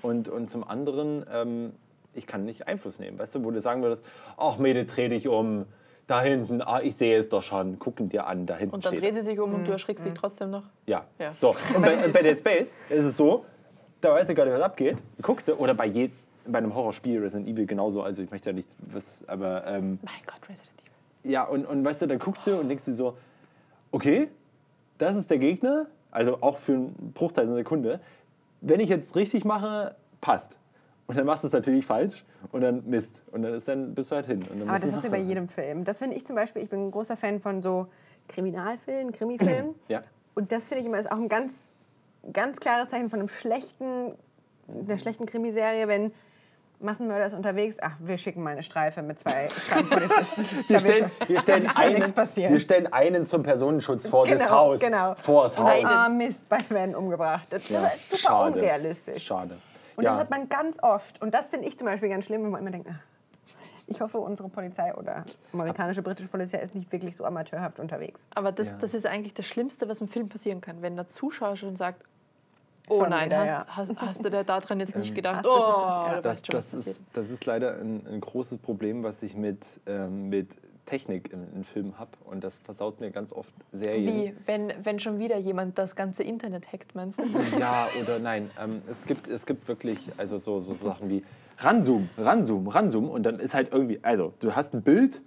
[0.00, 1.72] Und, und zum anderen, ähm,
[2.14, 3.18] ich kann nicht Einfluss nehmen.
[3.18, 4.06] Weißt du, wo du sagen würdest,
[4.36, 5.66] ach Mädel, dreh dich um,
[6.06, 8.92] da hinten, ah, ich sehe es doch schon, gucken dir an, da hinten Und dann
[8.92, 10.64] steht dreht sie sich um und du erschrickst dich trotzdem noch.
[10.86, 11.04] Ja.
[11.18, 11.32] Ja.
[11.38, 13.44] So, und bei, bei Dead Space ist es so,
[14.00, 14.98] da weißt du gar nicht, was abgeht.
[15.22, 16.10] Guckst du, oder bei, je,
[16.46, 20.14] bei einem Horrorspiel Resident Evil genauso, also ich möchte ja nicht was, aber ähm, Mein
[20.26, 21.32] Gott, Resident Evil.
[21.32, 23.16] ja, und, und weißt du, dann guckst du und denkst dir so,
[23.90, 24.28] okay,
[24.98, 28.00] das ist der Gegner, also auch für einen Bruchteil einer Sekunde.
[28.60, 30.56] Wenn ich jetzt richtig mache, passt.
[31.06, 33.20] Und dann machst du es natürlich falsch und dann Mist.
[33.30, 34.42] Und dann, ist dann bist du halt hin.
[34.66, 35.84] Aber das hast du bei jedem Film.
[35.84, 37.88] Das finde ich zum Beispiel, ich bin ein großer Fan von so
[38.28, 39.74] Kriminalfilmen, Krimifilmen.
[39.88, 40.00] Ja.
[40.34, 41.64] Und das finde ich immer ist auch ein ganz,
[42.32, 44.14] ganz klares Zeichen von einem schlechten,
[44.66, 46.10] einer schlechten Krimiserie, wenn
[46.80, 50.44] Massenmörder ist unterwegs, ach, wir schicken mal eine Streife mit zwei Strafpolizisten.
[50.68, 54.80] Wir stellen, wir, stellen einen, wir stellen einen zum Personenschutz vor das Genau, Haus.
[54.80, 55.14] genau.
[55.14, 55.84] Vor das Haus.
[55.84, 57.46] ah, Mist, beide werden umgebracht.
[57.50, 58.58] Das, Ja, das ist super schade.
[58.58, 59.22] unrealistisch.
[59.24, 59.56] Schade.
[59.96, 60.10] Und ja.
[60.12, 61.20] das hat man ganz oft.
[61.22, 62.98] Und das finde ich zum Beispiel ganz schlimm, wenn man immer denkt, ach,
[63.86, 68.26] ich hoffe, unsere Polizei oder amerikanische, britische Polizei ist nicht wirklich so amateurhaft unterwegs.
[68.34, 68.76] Aber das, Ja.
[68.80, 70.80] das ist eigentlich das Schlimmste, was im Film passieren kann.
[70.80, 72.02] Wenn der Zuschauer schon sagt,
[72.88, 73.66] oh Schon nein, wieder, hast, ja.
[73.68, 75.36] hast, hast du da daran jetzt nicht gedacht?
[75.36, 76.36] Hast du Oh, ja.
[76.44, 80.48] schon, ist, das ist leider ein, ein großes Problem, was ich mit, ähm, mit
[80.86, 82.10] Technik in, in Filmen habe.
[82.24, 84.06] Und das versaut mir ganz oft Serien.
[84.06, 87.24] Wie, wenn, wenn schon wieder jemand das ganze Internet hackt, meinst du?
[87.58, 88.50] Ja oder nein.
[88.60, 91.22] Ähm, es, gibt, es gibt wirklich also so, so Sachen wie
[91.58, 93.08] Ranzoom, Ranzoom, Ranzoom.
[93.08, 95.20] Und dann ist halt irgendwie, also du hast ein Bild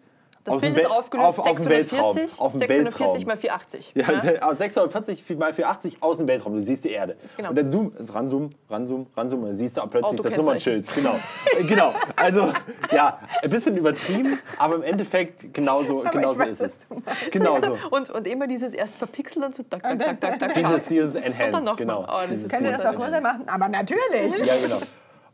[0.47, 2.45] Das aus Bild dem ist aufgelöst auf, auf dem 640, Weltraum.
[2.45, 3.27] Auf dem 640 Weltraum.
[3.27, 3.93] mal 480.
[3.95, 4.41] Ja, ne?
[4.41, 6.53] also 640 mal 480 aus dem Weltraum.
[6.53, 7.17] Du siehst die Erde.
[7.35, 7.49] Genau.
[7.49, 9.41] Und dann zoom, ranzoom, ranzoom, ranzoom.
[9.41, 10.83] Und dann siehst du auch plötzlich das Autokennzeichen.
[10.83, 10.95] Nummernschild.
[10.95, 11.15] Genau.
[11.57, 11.93] Äh, genau.
[12.15, 12.53] Also,
[12.91, 17.31] ja, ein bisschen übertrieben, aber im Endeffekt genauso, Aber genauso ich weiß, ist was es.
[17.31, 17.77] Genauso.
[17.91, 21.15] Und, und immer dieses erst verpixeln und so tak, tak, tak, tak, tak, Dieses, dieses
[21.15, 22.03] Und dann Enhanced, noch genau.
[22.03, 23.43] Oh, das Dieses, Könnt ihr das auch größer machen?
[23.47, 24.37] Aber natürlich.
[24.45, 24.79] Ja, genau.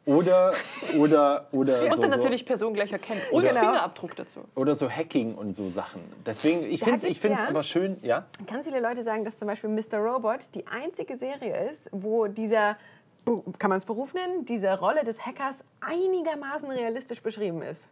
[0.05, 0.51] Oder,
[0.97, 3.21] oder, oder, Und so, dann so, natürlich Person gleich erkennen.
[3.31, 3.59] Und Genau.
[3.61, 4.41] Fingerabdruck dazu.
[4.55, 6.01] oder so Hacking und so Sachen.
[6.25, 8.25] Deswegen, ich finde es ja- aber schön, ja.
[8.45, 9.99] Ganz viele Leute sagen, dass zum Beispiel Mr.
[9.99, 12.75] Robot die einzige Serie ist, wo dieser,
[13.59, 17.87] kann man es Beruf nennen, diese Rolle des Hackers einigermaßen realistisch beschrieben ist.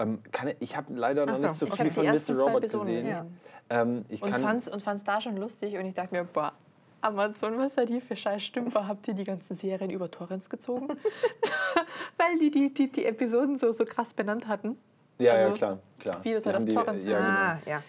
[0.00, 2.38] Ähm, kann, ich- ich habe leider noch so, nicht so viel von die ersten Mr.
[2.38, 3.04] zwei Robot Episoden gesehen.
[3.04, 3.40] gesehen.
[3.70, 4.34] Ähm, ich Und
[4.68, 5.76] und fand's da schon lustig.
[5.76, 6.52] Und ich dachte mir, boah,
[7.02, 8.86] Amazon, was seid ihr für scheiß Stümper?
[8.86, 10.88] Habt ihr die ganzen Serien über Torrents gezogen?
[12.18, 14.76] Weil die die, die die Episoden so, so krass benannt hatten.
[15.18, 16.24] ja, ja, also, klar, klar.
[16.24, 17.28] Videos Die halt auf die- Torrents ja, genau.
[17.30, 17.82] Ah, ja.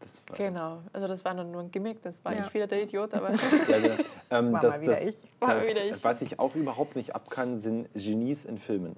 [0.00, 0.82] Das war, Genau.
[0.92, 2.02] Also das war dann nur ein Gimmick.
[2.02, 2.42] Das war Ja.
[2.46, 3.14] ich wieder der Idiot.
[3.14, 3.30] Aber
[3.68, 3.94] ja, genau.
[4.30, 5.40] Ähm, War das, mal wieder das, ich.
[5.40, 6.04] War das, wieder ich.
[6.04, 8.96] Was ich auch überhaupt nicht abkann, sind Genies in Filmen.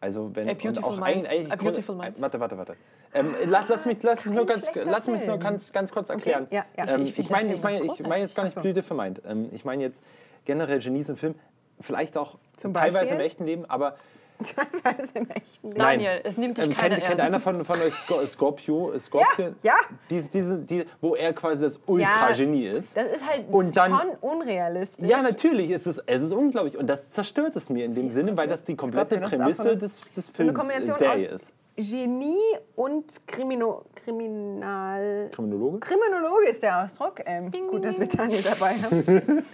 [0.00, 1.04] Also wenn A Beautiful und auch Mind.
[1.26, 2.20] eigentlich- eigentlich A Beautiful Mind.
[2.20, 2.76] Warte, warte, warte.
[3.14, 6.08] Ähm, lass, lass mich, lass es nur kein ganz, lass mich nur ganz, ganz kurz
[6.08, 6.46] erklären.
[6.50, 6.86] ja, ja.
[6.88, 8.60] Ähm, Ich meine, ich ganz ich meine jetzt gar nicht.
[8.60, 9.20] Blüte vermeint.
[9.26, 10.00] Ähm, ich meine jetzt
[10.46, 11.34] generell Genies in Film,
[11.80, 13.14] vielleicht auch Zum teilweise Beispiel?
[13.16, 13.96] im echten Leben, aber
[14.42, 15.78] Teilweise im echten Leben.
[15.78, 15.98] Nein.
[16.00, 18.98] Daniel, es nimmt dich ähm, keiner kennt, kennt einer von, von euch Scor- Scorpio?
[18.98, 19.54] Scorpion?
[19.62, 19.76] Ja, ja.
[20.10, 22.96] Diese, diese, die, wo er quasi das Ultra-Genie ist.
[22.96, 25.06] Das ist halt Und dann- schon unrealistisch.
[25.06, 26.76] Ja, natürlich, es ist, es ist unglaublich.
[26.76, 29.68] Und das zerstört es mir in dem Sinne, weil das die komplette auch Prämisse so
[29.68, 31.52] eine- des, des So eine Films, Kombination Serie aus ist.
[31.76, 32.36] Genie
[32.76, 35.30] und Krimino, Kriminal...
[35.32, 35.80] Kriminologe?
[35.80, 37.20] Kriminologe ist der Ausdruck.
[37.24, 39.44] Ähm, gut, dass wir Daniel dabei haben.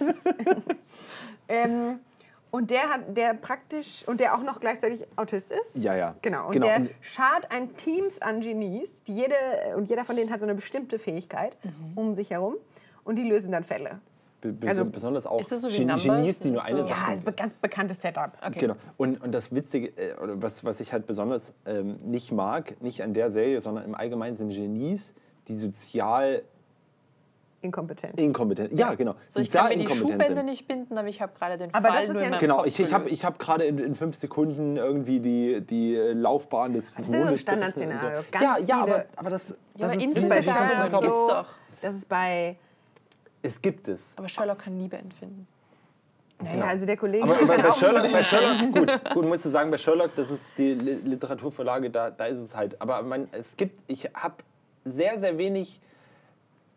[1.47, 1.99] ähm,
[2.51, 5.77] und der hat, der praktisch, und der auch noch gleichzeitig Autist ist.
[5.77, 6.15] Ja, ja.
[6.21, 6.47] Genau.
[6.47, 6.65] Und Genau.
[6.65, 9.35] der schart ein Teams an Genies, die jede,
[9.75, 11.57] und jeder von denen hat so eine bestimmte Fähigkeit
[11.95, 12.55] um sich herum.
[13.03, 14.01] Und die lösen dann Fälle.
[14.65, 16.03] Also- besonders auch Ist das so wie Gen- Numbers?
[16.03, 18.31] Genies, die nur eine So- Sache Ja, ist ein ganz bekanntes Setup.
[18.45, 18.59] Okay.
[18.59, 18.75] Genau.
[18.97, 23.03] Und, und das Witzige, äh, oder was, was ich halt besonders ähm, nicht mag, nicht
[23.03, 25.13] an der Serie, sondern im Allgemeinen sind Genies,
[25.47, 26.43] die sozial
[27.61, 28.17] Inkompetent.
[28.21, 29.15] inkompetent Ja, genau.
[29.27, 30.45] So, ich kann mir die Schuhbände sind.
[30.45, 32.79] nicht binden, aber ich habe gerade den Aber Fall das ist ja- Genau, Kopf ich,
[32.79, 36.99] ich habe ich hab gerade in, in fünf Sekunden irgendwie die, die Laufbahn des ist
[36.99, 38.19] ja so ein Mondes Standardszenario.
[38.21, 38.25] So.
[38.31, 40.37] Ganz Ja, ja, aber, aber das, Ja, das aber ist Das ist bei
[40.85, 41.01] unglaublich.
[41.01, 41.27] gibt's so.
[41.27, 41.45] doch.
[41.81, 42.57] Das ist bei...
[43.41, 44.13] Es gibt es.
[44.17, 45.47] Aber Sherlock kann Liebe empfinden.
[46.41, 47.25] Naja, also der Kollege...
[47.25, 47.35] Genau.
[47.53, 50.73] Aber bei, Sherlock, bei Sherlock, gut, gut, musst du sagen, bei Sherlock, das ist die
[50.73, 52.81] Li- Literaturverlage, da, da ist es halt.
[52.81, 54.35] Aber man, es gibt, ich habe
[54.85, 55.81] sehr, sehr wenig,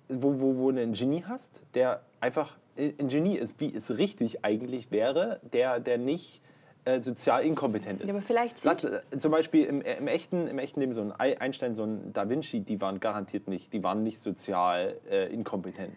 [0.09, 4.45] wo, wo, wo du einen Genie hast, der einfach ein Genie ist, wie es richtig
[4.45, 6.41] eigentlich wäre, der, der nicht
[6.85, 8.09] äh, sozial inkompetent ist.
[8.09, 11.03] Ja, aber vielleicht Lass, äh, zum Beispiel im, äh, im, echten, im echten Leben so
[11.03, 14.97] ein Ei- Einstein, so ein Da Vinci, die waren garantiert nicht, die waren nicht sozial
[15.09, 15.95] äh, inkompetent.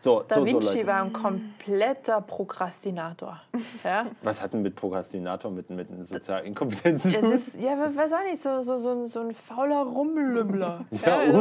[0.00, 0.86] So, Da so, so Vinci Leute.
[0.86, 3.40] war ein kompletter Prokrastinator.
[3.82, 4.06] Ja?
[4.22, 7.24] Was hat denn mit Prokrastinator, mit, mit sozial Inkompetenz zu Es
[7.54, 10.84] ist, ja, weiß auch nicht, so, so, so, ein, so ein fauler Rumlümmler.
[11.04, 11.40] Ja, also,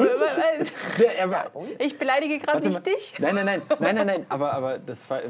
[1.53, 1.67] und?
[1.79, 3.15] ich beleidige gerade nicht dich.
[3.19, 4.25] Nein, nein, nein, nein, nein, nein.
[4.29, 5.23] Aber, aber das fand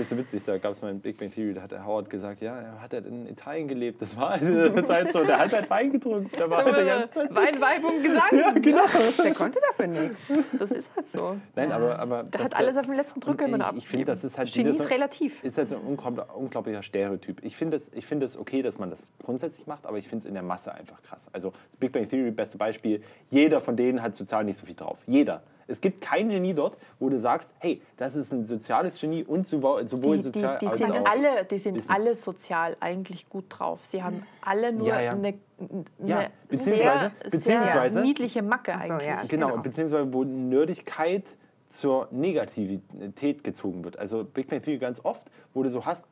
[0.00, 0.42] ich so witzig.
[0.44, 2.80] Da gab es mal in Big Bang Theory, da hat der Howard gesagt, ja, er
[2.80, 4.02] hat halt in Italien gelebt.
[4.02, 5.24] Das war halt, halt so.
[5.24, 6.30] Der hat halt Wein getrunken.
[6.38, 7.34] Der war halt die ganze Zeit.
[7.34, 8.22] Wein, Weib und Gesang.
[8.32, 8.82] Ja, genau.
[9.22, 10.20] Der konnte dafür nichts.
[10.58, 11.36] Das ist halt so.
[11.54, 14.24] Nein, aber, aber das- hat alles auf den letzten Drücker immer noch Ich, finde, das
[14.24, 15.42] ist halt Genie ist relativ.
[15.44, 17.42] Ist halt so ein unglaublich- unglaublicher Stereotyp.
[17.44, 20.22] Ich finde es ich find es okay, dass man das grundsätzlich macht, aber ich finde
[20.24, 21.28] es in der Masse einfach krass.
[21.32, 23.02] Also Big Bang Theory, beste Beispiel.
[23.30, 24.98] Jeder von denen hat sozial nicht so viel drauf.
[25.06, 25.42] Jeder.
[25.68, 29.46] Es gibt kein Genie dort, wo du sagst, hey, das ist ein soziales Genie und
[29.46, 33.44] sowohl, Die, die, sozial die als sind auch alle, die sind alle sozial eigentlich gut
[33.48, 33.86] drauf.
[33.86, 35.10] Sie haben alle nur Ja, ja.
[35.12, 35.34] eine,
[36.04, 39.08] Ja, eine beziehungsweise- sehr, beziehungsweise- sehr niedliche Macke so, eigentlich.
[39.08, 39.22] ja.
[39.28, 39.62] Genau, Genau.
[39.62, 41.24] beziehungsweise wo Nerdigkeit
[41.72, 43.98] zur Negativität gezogen wird.
[43.98, 46.04] Also Big Bang Theory ganz oft, wo du so hast,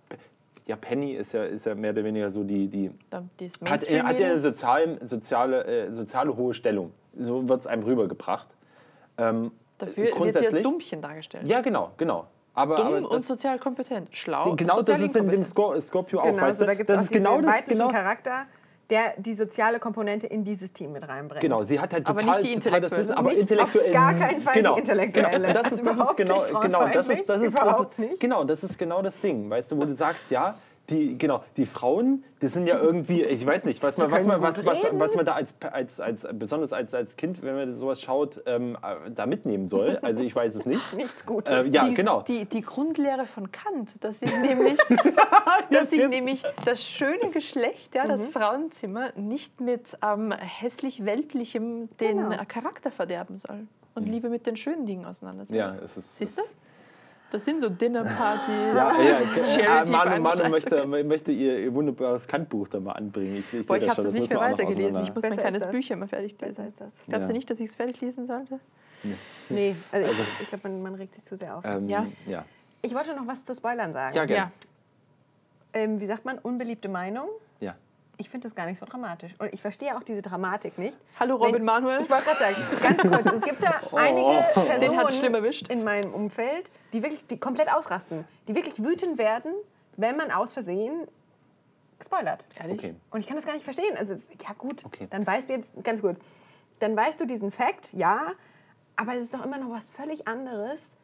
[0.67, 3.23] ja, Penny ist ja, ist ja mehr oder weniger so die, die Das
[3.65, 6.93] hat, hat ja eine sozial, soziale, äh, soziale hohe Stellung.
[7.19, 8.49] So wird es einem rübergebracht.
[9.19, 11.47] Ähm, Dafür wird sie als grundsätzlich- Dummchen dargestellt.
[11.47, 12.27] Ja, genau, genau.
[12.55, 14.09] Aber, Dumm aber und das, sozial kompetent.
[14.15, 16.25] Schlau, genau das sozial ist in dem Scorpio auch.
[16.25, 16.69] Genau, weißt so, du?
[16.69, 18.47] da gibt es auch ist diesen genau das, weiblichen genau, Charakter,
[18.91, 21.41] der die soziale Komponente in dieses Team mit reinbringt.
[21.41, 23.09] Genau, sie hat halt Aber total, nicht die total das intellektuelle.
[23.09, 23.87] Wissen, aber Nicht intellektuell.
[23.87, 25.31] auf gar keinen Fall die genau, intellektuelle.
[25.31, 27.55] Genau, und das Also ist, das ist überhaupt genau, nicht genau, das ist, das ist,
[27.55, 28.21] das überhaupt ist, nicht.
[28.21, 30.57] genau, das ist genau das Ding, weißt du, wo du sagst, ja,
[30.91, 34.41] die, genau, die Frauen, die sind ja irgendwie, ich weiß nicht, was man, was man,
[34.43, 38.03] was, was, was man da als, als, als, besonders als, als Kind, wenn man sowas
[38.03, 39.99] schaut, ähm, äh, da mitnehmen soll.
[40.03, 40.81] Also ich weiß es nicht.
[40.97, 41.67] Nichts Gutes.
[41.67, 42.23] Äh, ja, die, genau.
[42.23, 44.79] Die, die Grundlehre von Kant, dass sich nämlich,
[45.71, 48.09] dass sich nämlich das schöne Geschlecht, ja, Mhm.
[48.09, 52.43] das Frauenzimmer, nicht mit ähm, hässlich-weltlichem den Genau.
[52.49, 55.53] Charakter verderben soll und Liebe mit den schönen Dingen auseinandersetzt.
[55.53, 55.59] Mhm.
[55.59, 56.43] Ja, es ist- Siehst du?
[57.33, 59.17] Das sind so Dinnerpartys, Ja, ja,
[59.47, 63.37] Charity ja, Manu, Manu möchte, möchte ihr, ihr wunderbares Kantbuch da mal anbringen.
[63.37, 65.03] Ich, ich Boah, ich habe schon, das nicht muss mehr weitergelesen.
[65.03, 65.71] Ich muss mein Besser kleines ist das.
[65.73, 66.69] Bücher immer fertig Besser lesen.
[66.69, 67.05] ist das.
[67.09, 67.37] Glaubst du Ja.
[67.37, 68.59] nicht, dass ich es fertig lesen sollte?
[69.49, 71.65] Nee, also, ich, ich glaube, man, man regt sich zu sehr auf.
[71.65, 72.07] Ähm, Ja.
[72.27, 72.45] ja.
[72.83, 74.17] Ich wollte noch was zu Spoilern sagen.
[74.17, 74.51] Ja, gerne.
[75.73, 77.29] Ähm, wie sagt man, unbeliebte Meinung?
[78.21, 79.35] Ich finde das gar nicht so dramatisch.
[79.39, 80.99] Und ich verstehe auch diese Dramatik nicht.
[81.19, 82.03] Hallo Robin Wenn- Manuel.
[82.03, 85.69] Ich wollte gerade sagen, ganz kurz, es gibt da einige hat's schlimm Personen erwischt.
[85.69, 89.55] in meinem Umfeld, die wirklich die komplett ausrasten, die wirklich wütend werden,
[89.97, 91.07] wenn man aus Versehen
[92.05, 92.45] spoilert.
[92.59, 92.79] Ehrlich?
[92.79, 92.95] Okay.
[93.11, 93.97] Und ich kann das gar nicht verstehen.
[93.97, 95.07] Also, ja gut, Okay.
[95.09, 96.19] dann weißt du jetzt, ganz kurz,
[96.79, 98.33] dann weißt du diesen Fakt, ja,
[98.97, 100.95] aber es ist doch immer noch was völlig anderes,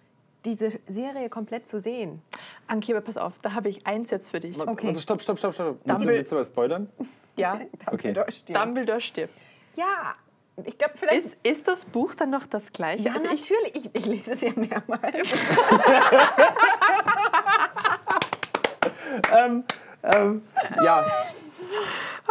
[0.46, 2.22] diese Serie komplett zu sehen.
[2.68, 4.58] Anki, aber pass auf, da habe ich eins jetzt für dich.
[4.58, 4.86] Okay.
[4.88, 5.78] Warte, Stopp, stopp, stopp, stopp.
[5.84, 6.88] Dumbledore- willst du was spoilern?
[7.36, 7.54] Ja,
[7.86, 8.12] Okay.
[8.12, 8.60] Dumbledore stirbt.
[8.60, 9.34] Dumbledore stirbt.
[9.76, 10.14] Ja,
[10.64, 11.18] ich glaube vielleicht...
[11.26, 13.02] Ist, ist das Buch dann noch das gleiche?
[13.02, 13.76] ja, also ich, natürlich.
[13.76, 15.34] Ich, ich lese es ja mehrmals.
[20.02, 20.42] ähm,
[20.82, 21.06] ja,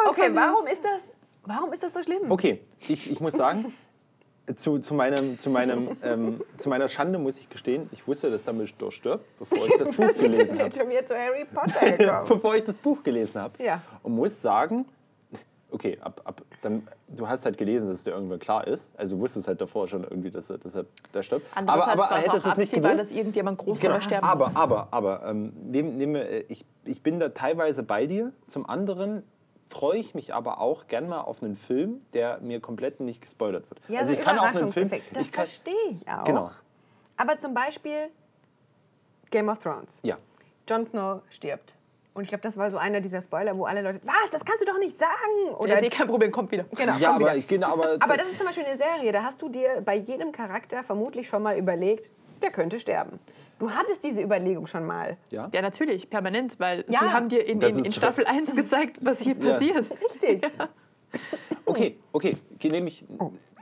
[0.09, 2.31] Okay, warum ist das, warum ist das so schlimm?
[2.31, 2.61] okay.
[2.87, 3.73] Ich, ich muss sagen,
[4.55, 8.43] zu, zu, meinem, zu, meinem, ähm, zu meiner Schande muss ich gestehen, ich wusste, dass
[8.43, 10.71] Dumbledore stirbt, bevor ich das Buch gelesen habe.
[10.75, 12.25] schon wieder zu Harry Potter gekommen.
[12.27, 13.63] bevor ich das Buch gelesen habe.
[13.63, 13.81] Ja.
[14.03, 14.85] Und muss sagen,
[15.71, 18.91] okay, ab, ab, dann, du hast halt gelesen, dass es dir irgendwann klar ist.
[18.97, 21.45] Also du wusstest halt davor schon irgendwie, dass er, dass er da stirbt.
[21.55, 22.99] Andererseits aber aber hättest es nicht gewusst.
[22.99, 24.55] dass irgendjemand groß Genau, aber sterben aber, muss.
[24.55, 28.31] aber, aber, ähm, nehm, nehm, äh, ich, ich bin da teilweise bei dir.
[28.47, 29.23] Zum anderen
[29.69, 33.69] freue ich mich aber auch gern mal auf einen Film, der mir komplett nicht gespoilert
[33.69, 33.81] wird.
[33.87, 34.89] Ja, also so ich kann auch einen Film.
[34.89, 36.23] Das Ich kann, verstehe ich auch.
[36.23, 36.51] Genau.
[37.17, 38.09] Aber zum Beispiel
[39.31, 39.99] Game of Thrones.
[40.03, 40.17] ja.
[40.67, 41.75] Jon Snow stirbt.
[42.15, 44.61] Und ich glaube, das war so einer dieser Spoiler, wo alle Leute, was, das kannst
[44.61, 45.11] du doch nicht sagen.
[45.47, 46.63] Ja, Oder ist eh kein Problem, kommt wieder.
[46.75, 47.29] Genau, Ja, komm wieder.
[47.29, 49.81] aber ich genau, aber, Aber das ist zum Beispiel eine Serie, da hast du dir
[49.85, 52.09] bei jedem Charakter vermutlich schon mal überlegt,
[52.41, 53.19] der könnte sterben.
[53.59, 55.17] Du hattest diese Überlegung schon mal.
[55.31, 55.49] ja.
[55.53, 56.99] Ja, natürlich, permanent, weil Ja.
[56.99, 59.51] sie haben dir in, in, in Staffel 1 gezeigt, was hier Ja.
[59.51, 59.85] passiert.
[59.91, 60.41] Richtig.
[61.65, 63.05] Okay, okay, genehme ich,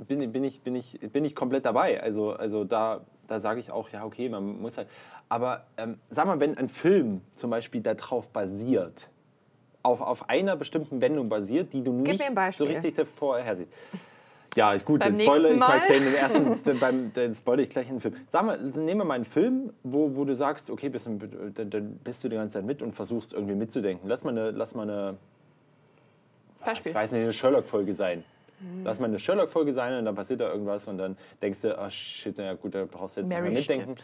[0.08, 2.02] bin, bin, ich, bin, ich, bin ich komplett dabei.
[2.02, 4.90] Also, also da, da sage ich auch, ja, okay, man muss halt.
[5.30, 9.10] Aber ähm, sag mal, wenn ein Film zum Beispiel darauf basiert,
[9.84, 12.24] auf, auf einer bestimmten Wendung basiert, die du nicht
[12.56, 13.72] so richtig vorher siehst.
[14.56, 17.70] Ja, ist gut, Beim spoilere nächsten ich mal gleich den ersten, beim, dann spoilere ich
[17.70, 18.16] gleich einen Film.
[18.30, 21.96] Sag mal, nehmen wir mal einen Film, wo, wo du sagst, okay, bist, dann, dann
[22.04, 24.08] bist du die ganze Zeit mit und versuchst irgendwie mitzudenken.
[24.08, 25.18] Lass mal eine, lass mal eine
[26.64, 26.92] Beispiel.
[26.92, 28.24] ich weiß nicht, eine Sherlock-Folge sein.
[28.84, 31.90] Lass mal eine Sherlock-Folge sein und dann passiert da irgendwas und dann denkst du, oh
[31.90, 34.04] shit, na ja, gut, da brauchst du jetzt Mary nicht mehr mitdenken.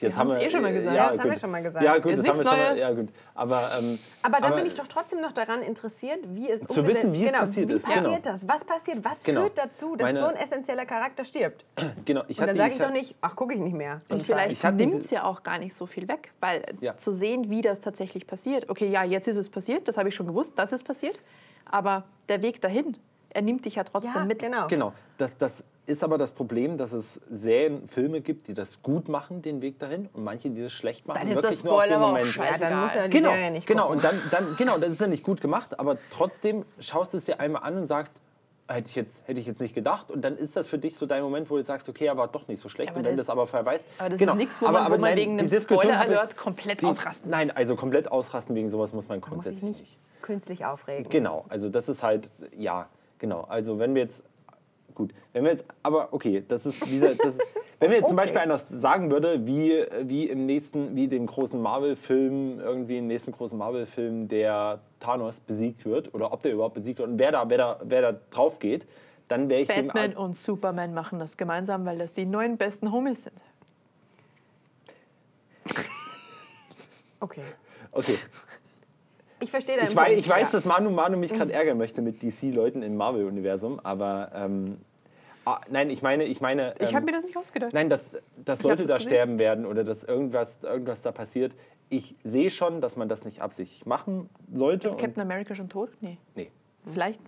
[0.00, 0.96] Jetzt haben's eh schon mal gesagt.
[0.96, 1.32] Ja, das haben gut.
[1.32, 1.84] wir schon mal gesagt.
[1.84, 2.78] Ja, gut, Ist das haben wir schon mal.
[2.78, 3.08] Ja, gut.
[3.34, 6.86] Aber, ähm, Aber dann aber- bin ich doch trotzdem noch daran interessiert, wie es Zu
[6.86, 8.18] wissen, wie es genau, passiert wie ist, passiert genau.
[8.22, 8.48] das?
[8.48, 9.04] Was passiert?
[9.04, 9.42] Was Genau.
[9.42, 11.64] führt dazu, dass Meine- so ein essentieller Charakter stirbt?
[12.04, 14.00] genau, ich Und dann sage ich ich doch nicht, ach, gucke ich nicht mehr.
[14.06, 16.96] So Und vielleicht nimmt es ja auch gar nicht so viel weg, weil Ja.
[16.96, 18.68] zu sehen, wie das tatsächlich passiert.
[18.70, 21.18] Okay, ja, jetzt ist es passiert, das habe ich schon gewusst, dass es passiert,
[21.66, 22.96] aber der Weg dahin,
[23.32, 24.38] er nimmt dich ja trotzdem ja, mit.
[24.40, 24.66] genau.
[24.66, 29.08] Genau, das, das ist aber das Problem, dass es Serien, Filme gibt, die das gut
[29.08, 31.18] machen, den Weg dahin und manche, die das schlecht machen.
[31.20, 32.26] Dann ist wirklich das nur auf den Spoiler aber auch Moment.
[32.28, 32.62] scheiße.
[32.62, 33.82] Ja, dann muss er die Genau, Serie nicht genau.
[33.88, 33.96] gucken.
[33.96, 37.24] Und dann, dann, genau, das ist ja nicht gut gemacht, aber trotzdem schaust du es
[37.24, 38.18] dir einmal an und sagst,
[38.68, 40.10] hätte ich, jetzt, hätte ich jetzt nicht gedacht.
[40.12, 42.28] Und dann ist das für dich so dein Moment, wo du sagst, okay, er war
[42.28, 42.90] doch nicht so schlecht.
[42.90, 43.84] Aber und wenn das- das aber verweist.
[43.98, 44.32] aber das genau.
[44.32, 47.36] ist nichts, wo man- wo man wegen die einem Spoiler-Alert komplett die- ausrasten muss.
[47.36, 49.98] Nein, also komplett ausrasten wegen sowas muss man Muss ich grundsätzlich nicht nicht.
[50.22, 51.10] künstlich aufregen.
[51.10, 52.86] Genau, also das ist halt, ja,
[53.18, 53.40] genau.
[53.48, 54.22] Also wenn wir jetzt,
[55.00, 57.38] gut, wenn wir jetzt, aber okay, das ist wieder, das
[57.80, 58.26] wenn mir jetzt zum Okay.
[58.26, 63.32] Beispiel einer sagen würde, wie, wie im nächsten, wie dem großen Marvel-Film, irgendwie im nächsten
[63.32, 67.48] großen Marvel-Film, der Thanos besiegt wird, oder ob der überhaupt besiegt wird und wer da,
[67.48, 68.86] wer da, wer da drauf geht,
[69.28, 70.18] dann wäre ich Batman dem...
[70.18, 73.42] und Superman machen das gemeinsam, weil das die neuen besten Homies sind.
[77.20, 77.42] Okay.
[77.92, 78.18] Okay,
[79.40, 80.50] Ich verstehe deinen ich weiß, Punkt, ich weiß ja.
[80.52, 84.32] dass Manu Manu mich gerade ärgern möchte mit DC-Leuten im Marvel-Universum, aber...
[84.34, 84.76] Ähm,
[85.44, 86.74] ah, nein, ich meine, ich meine...
[86.80, 87.72] Ich ähm, habe mir das nicht ausgedacht.
[87.72, 88.12] Nein, dass,
[88.44, 89.10] dass Leute das da gesehen.
[89.10, 91.54] sterben werden oder dass irgendwas, irgendwas da passiert.
[91.88, 94.88] Ich sehe schon, dass man das nicht absichtlich machen sollte.
[94.88, 95.90] Ist Captain America schon tot?
[96.00, 96.18] Nee.
[96.34, 96.50] nee.
[96.86, 97.20] Vielleicht.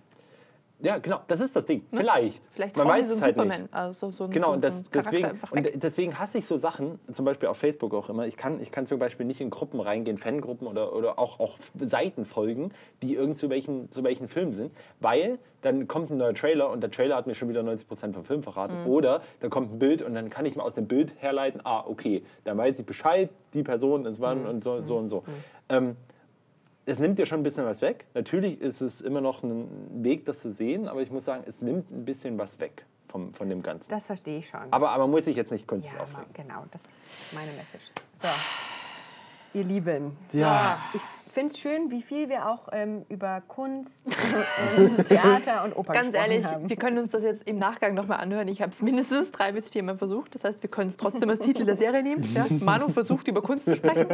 [0.83, 1.85] Ja, genau, das ist das Ding.
[1.93, 2.43] Vielleicht.
[2.43, 2.49] Ne?
[2.53, 3.61] Vielleicht Man brauchen weiß so es halt Superman.
[3.63, 3.73] nicht.
[3.73, 5.39] Also so, ein- Genau, so, und, so das, Charakter deswegen,
[5.73, 8.27] und deswegen hasse ich so Sachen, zum Beispiel auf Facebook auch immer.
[8.27, 11.57] Ich kann, ich kann zum Beispiel nicht in Gruppen reingehen, Fangruppen oder, oder auch, auch
[11.81, 16.33] Seiten folgen, die irgend zu welchen, zu welchen Filmen sind, weil dann kommt ein neuer
[16.33, 18.81] Trailer und der Trailer hat mir schon wieder 90% vom Film verraten.
[18.81, 18.87] Mhm.
[18.89, 21.85] Oder da kommt ein Bild und dann kann ich mal aus dem Bild herleiten, ah,
[21.87, 24.23] okay, dann weiß ich Bescheid, die Person ist Mhm.
[24.23, 25.23] wann und so, so und so.
[25.69, 25.95] Ähm,
[26.85, 28.05] es nimmt dir schon ein bisschen was weg.
[28.13, 31.61] Natürlich ist es immer noch ein Weg, das zu sehen, aber ich muss sagen, es
[31.61, 33.89] nimmt ein bisschen was weg vom, von dem Ganzen.
[33.89, 34.61] Das verstehe ich schon.
[34.71, 36.33] Aber, aber man muss sich jetzt nicht ja, künstlich ma- aufregen.
[36.33, 37.83] genau, das ist meine Message.
[38.15, 38.27] So,
[39.53, 40.17] ihr Lieben.
[40.31, 40.77] Ja.
[40.93, 41.01] Ich
[41.33, 44.05] finde es schön, wie viel wir auch ähm, über Kunst,
[44.77, 46.69] und Theater und Oper Ganz gesprochen ehrlich, haben.
[46.69, 48.47] wir können uns das jetzt im Nachgang nochmal anhören.
[48.47, 50.35] Ich habe es mindestens drei bis viermal versucht.
[50.35, 52.23] Das heißt, wir können es trotzdem als Titel der Serie nehmen.
[52.33, 52.45] Ja?
[52.59, 54.07] Manu versucht, über Kunst zu sprechen.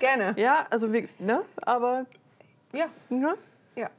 [0.00, 0.34] Gerne.
[0.36, 1.42] Ja, also wir, ne?
[1.62, 2.06] Aber
[2.72, 3.34] Ja, ne?
[3.76, 3.90] ja.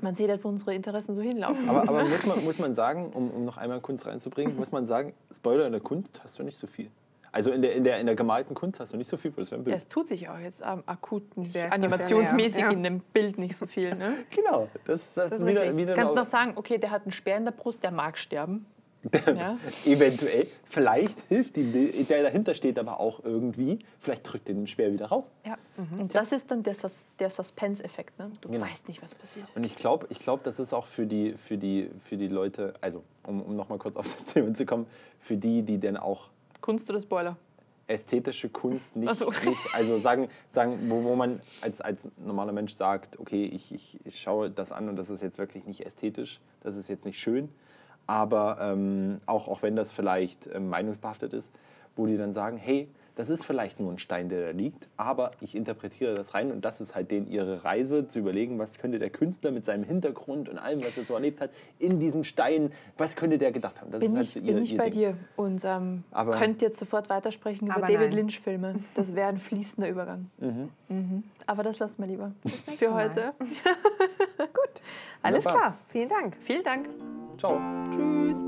[0.00, 1.68] man sieht halt, wo unsere Interessen so hinlaufen.
[1.68, 4.86] Aber, aber muss, man, muss man sagen, um, um noch einmal Kunst reinzubringen, muss man
[4.86, 6.90] sagen, Spoiler in der Kunst hast du nicht so viel.
[7.32, 9.40] Also in der, in der, in der gemalten Kunst hast du nicht so viel für
[9.40, 9.76] das Ja, Bild.
[9.76, 12.70] es tut sich auch jetzt ähm, akut nicht Sehr animationsmäßig ja.
[12.70, 13.94] in dem Bild nicht so viel.
[13.94, 14.14] Ne?
[14.34, 17.12] Genau, das, das, ist ist wieder, wieder Du kannst noch sagen, okay, der hat einen
[17.12, 18.66] Speer in der Brust, der mag sterben.
[19.26, 19.56] Ja?
[19.86, 24.66] Eventuell, vielleicht hilft ihm, die- der dahinter steht aber auch irgendwie, vielleicht drückt er den
[24.66, 25.24] Speer wieder raus.
[25.46, 25.56] Ja.
[25.98, 28.18] Und das ist dann der, Sus der Suspense-Effekt.
[28.18, 28.30] Ne?
[28.40, 28.64] Du Genau.
[28.66, 29.50] weißt nicht, was passiert.
[29.54, 32.74] Und ich glaube, ich glaub, das ist auch für die, für die, für die Leute,
[32.80, 34.86] also um, um nochmal kurz auf das Thema zu kommen,
[35.20, 36.28] für die, die dann auch
[36.60, 37.36] Kunst oder Spoiler?
[37.88, 39.30] ästhetische Kunst nicht, so.
[39.30, 43.98] nicht also sagen, sagen wo, wo man als, als normaler Mensch sagt, okay, ich, ich,
[44.04, 47.18] ich schaue das an und das ist jetzt wirklich nicht ästhetisch, das ist jetzt nicht
[47.18, 47.48] schön,
[48.06, 51.50] aber ähm, auch, auch wenn das vielleicht ähm, meinungsbehaftet ist,
[51.96, 55.32] wo die dann sagen, hey, das ist vielleicht nur ein Stein, der da liegt, aber
[55.40, 59.00] ich interpretiere das rein und das ist halt denen ihre Reise, zu überlegen, was könnte
[59.00, 61.50] der Künstler mit seinem Hintergrund und allem, was er so erlebt hat,
[61.80, 63.90] in diesem Stein, was könnte der gedacht haben?
[63.90, 65.00] Das Bin ist halt ich, so bin ich bei Ding.
[65.00, 68.14] dir und ähm, Aber- könnt jetzt sofort weitersprechen über David.
[68.14, 68.76] Lynch-Filme.
[68.94, 70.30] Das wäre ein fließender Übergang.
[70.38, 71.22] Mhm.
[71.46, 72.32] Aber das lassen wir lieber
[72.78, 73.32] für heute.
[74.38, 74.80] Gut.
[75.22, 75.60] Alles Wunderbar.
[75.70, 75.78] klar.
[75.88, 76.36] Vielen Dank.
[76.40, 76.88] Vielen Dank.
[77.36, 77.60] Ciao.
[77.90, 78.44] Tschüss.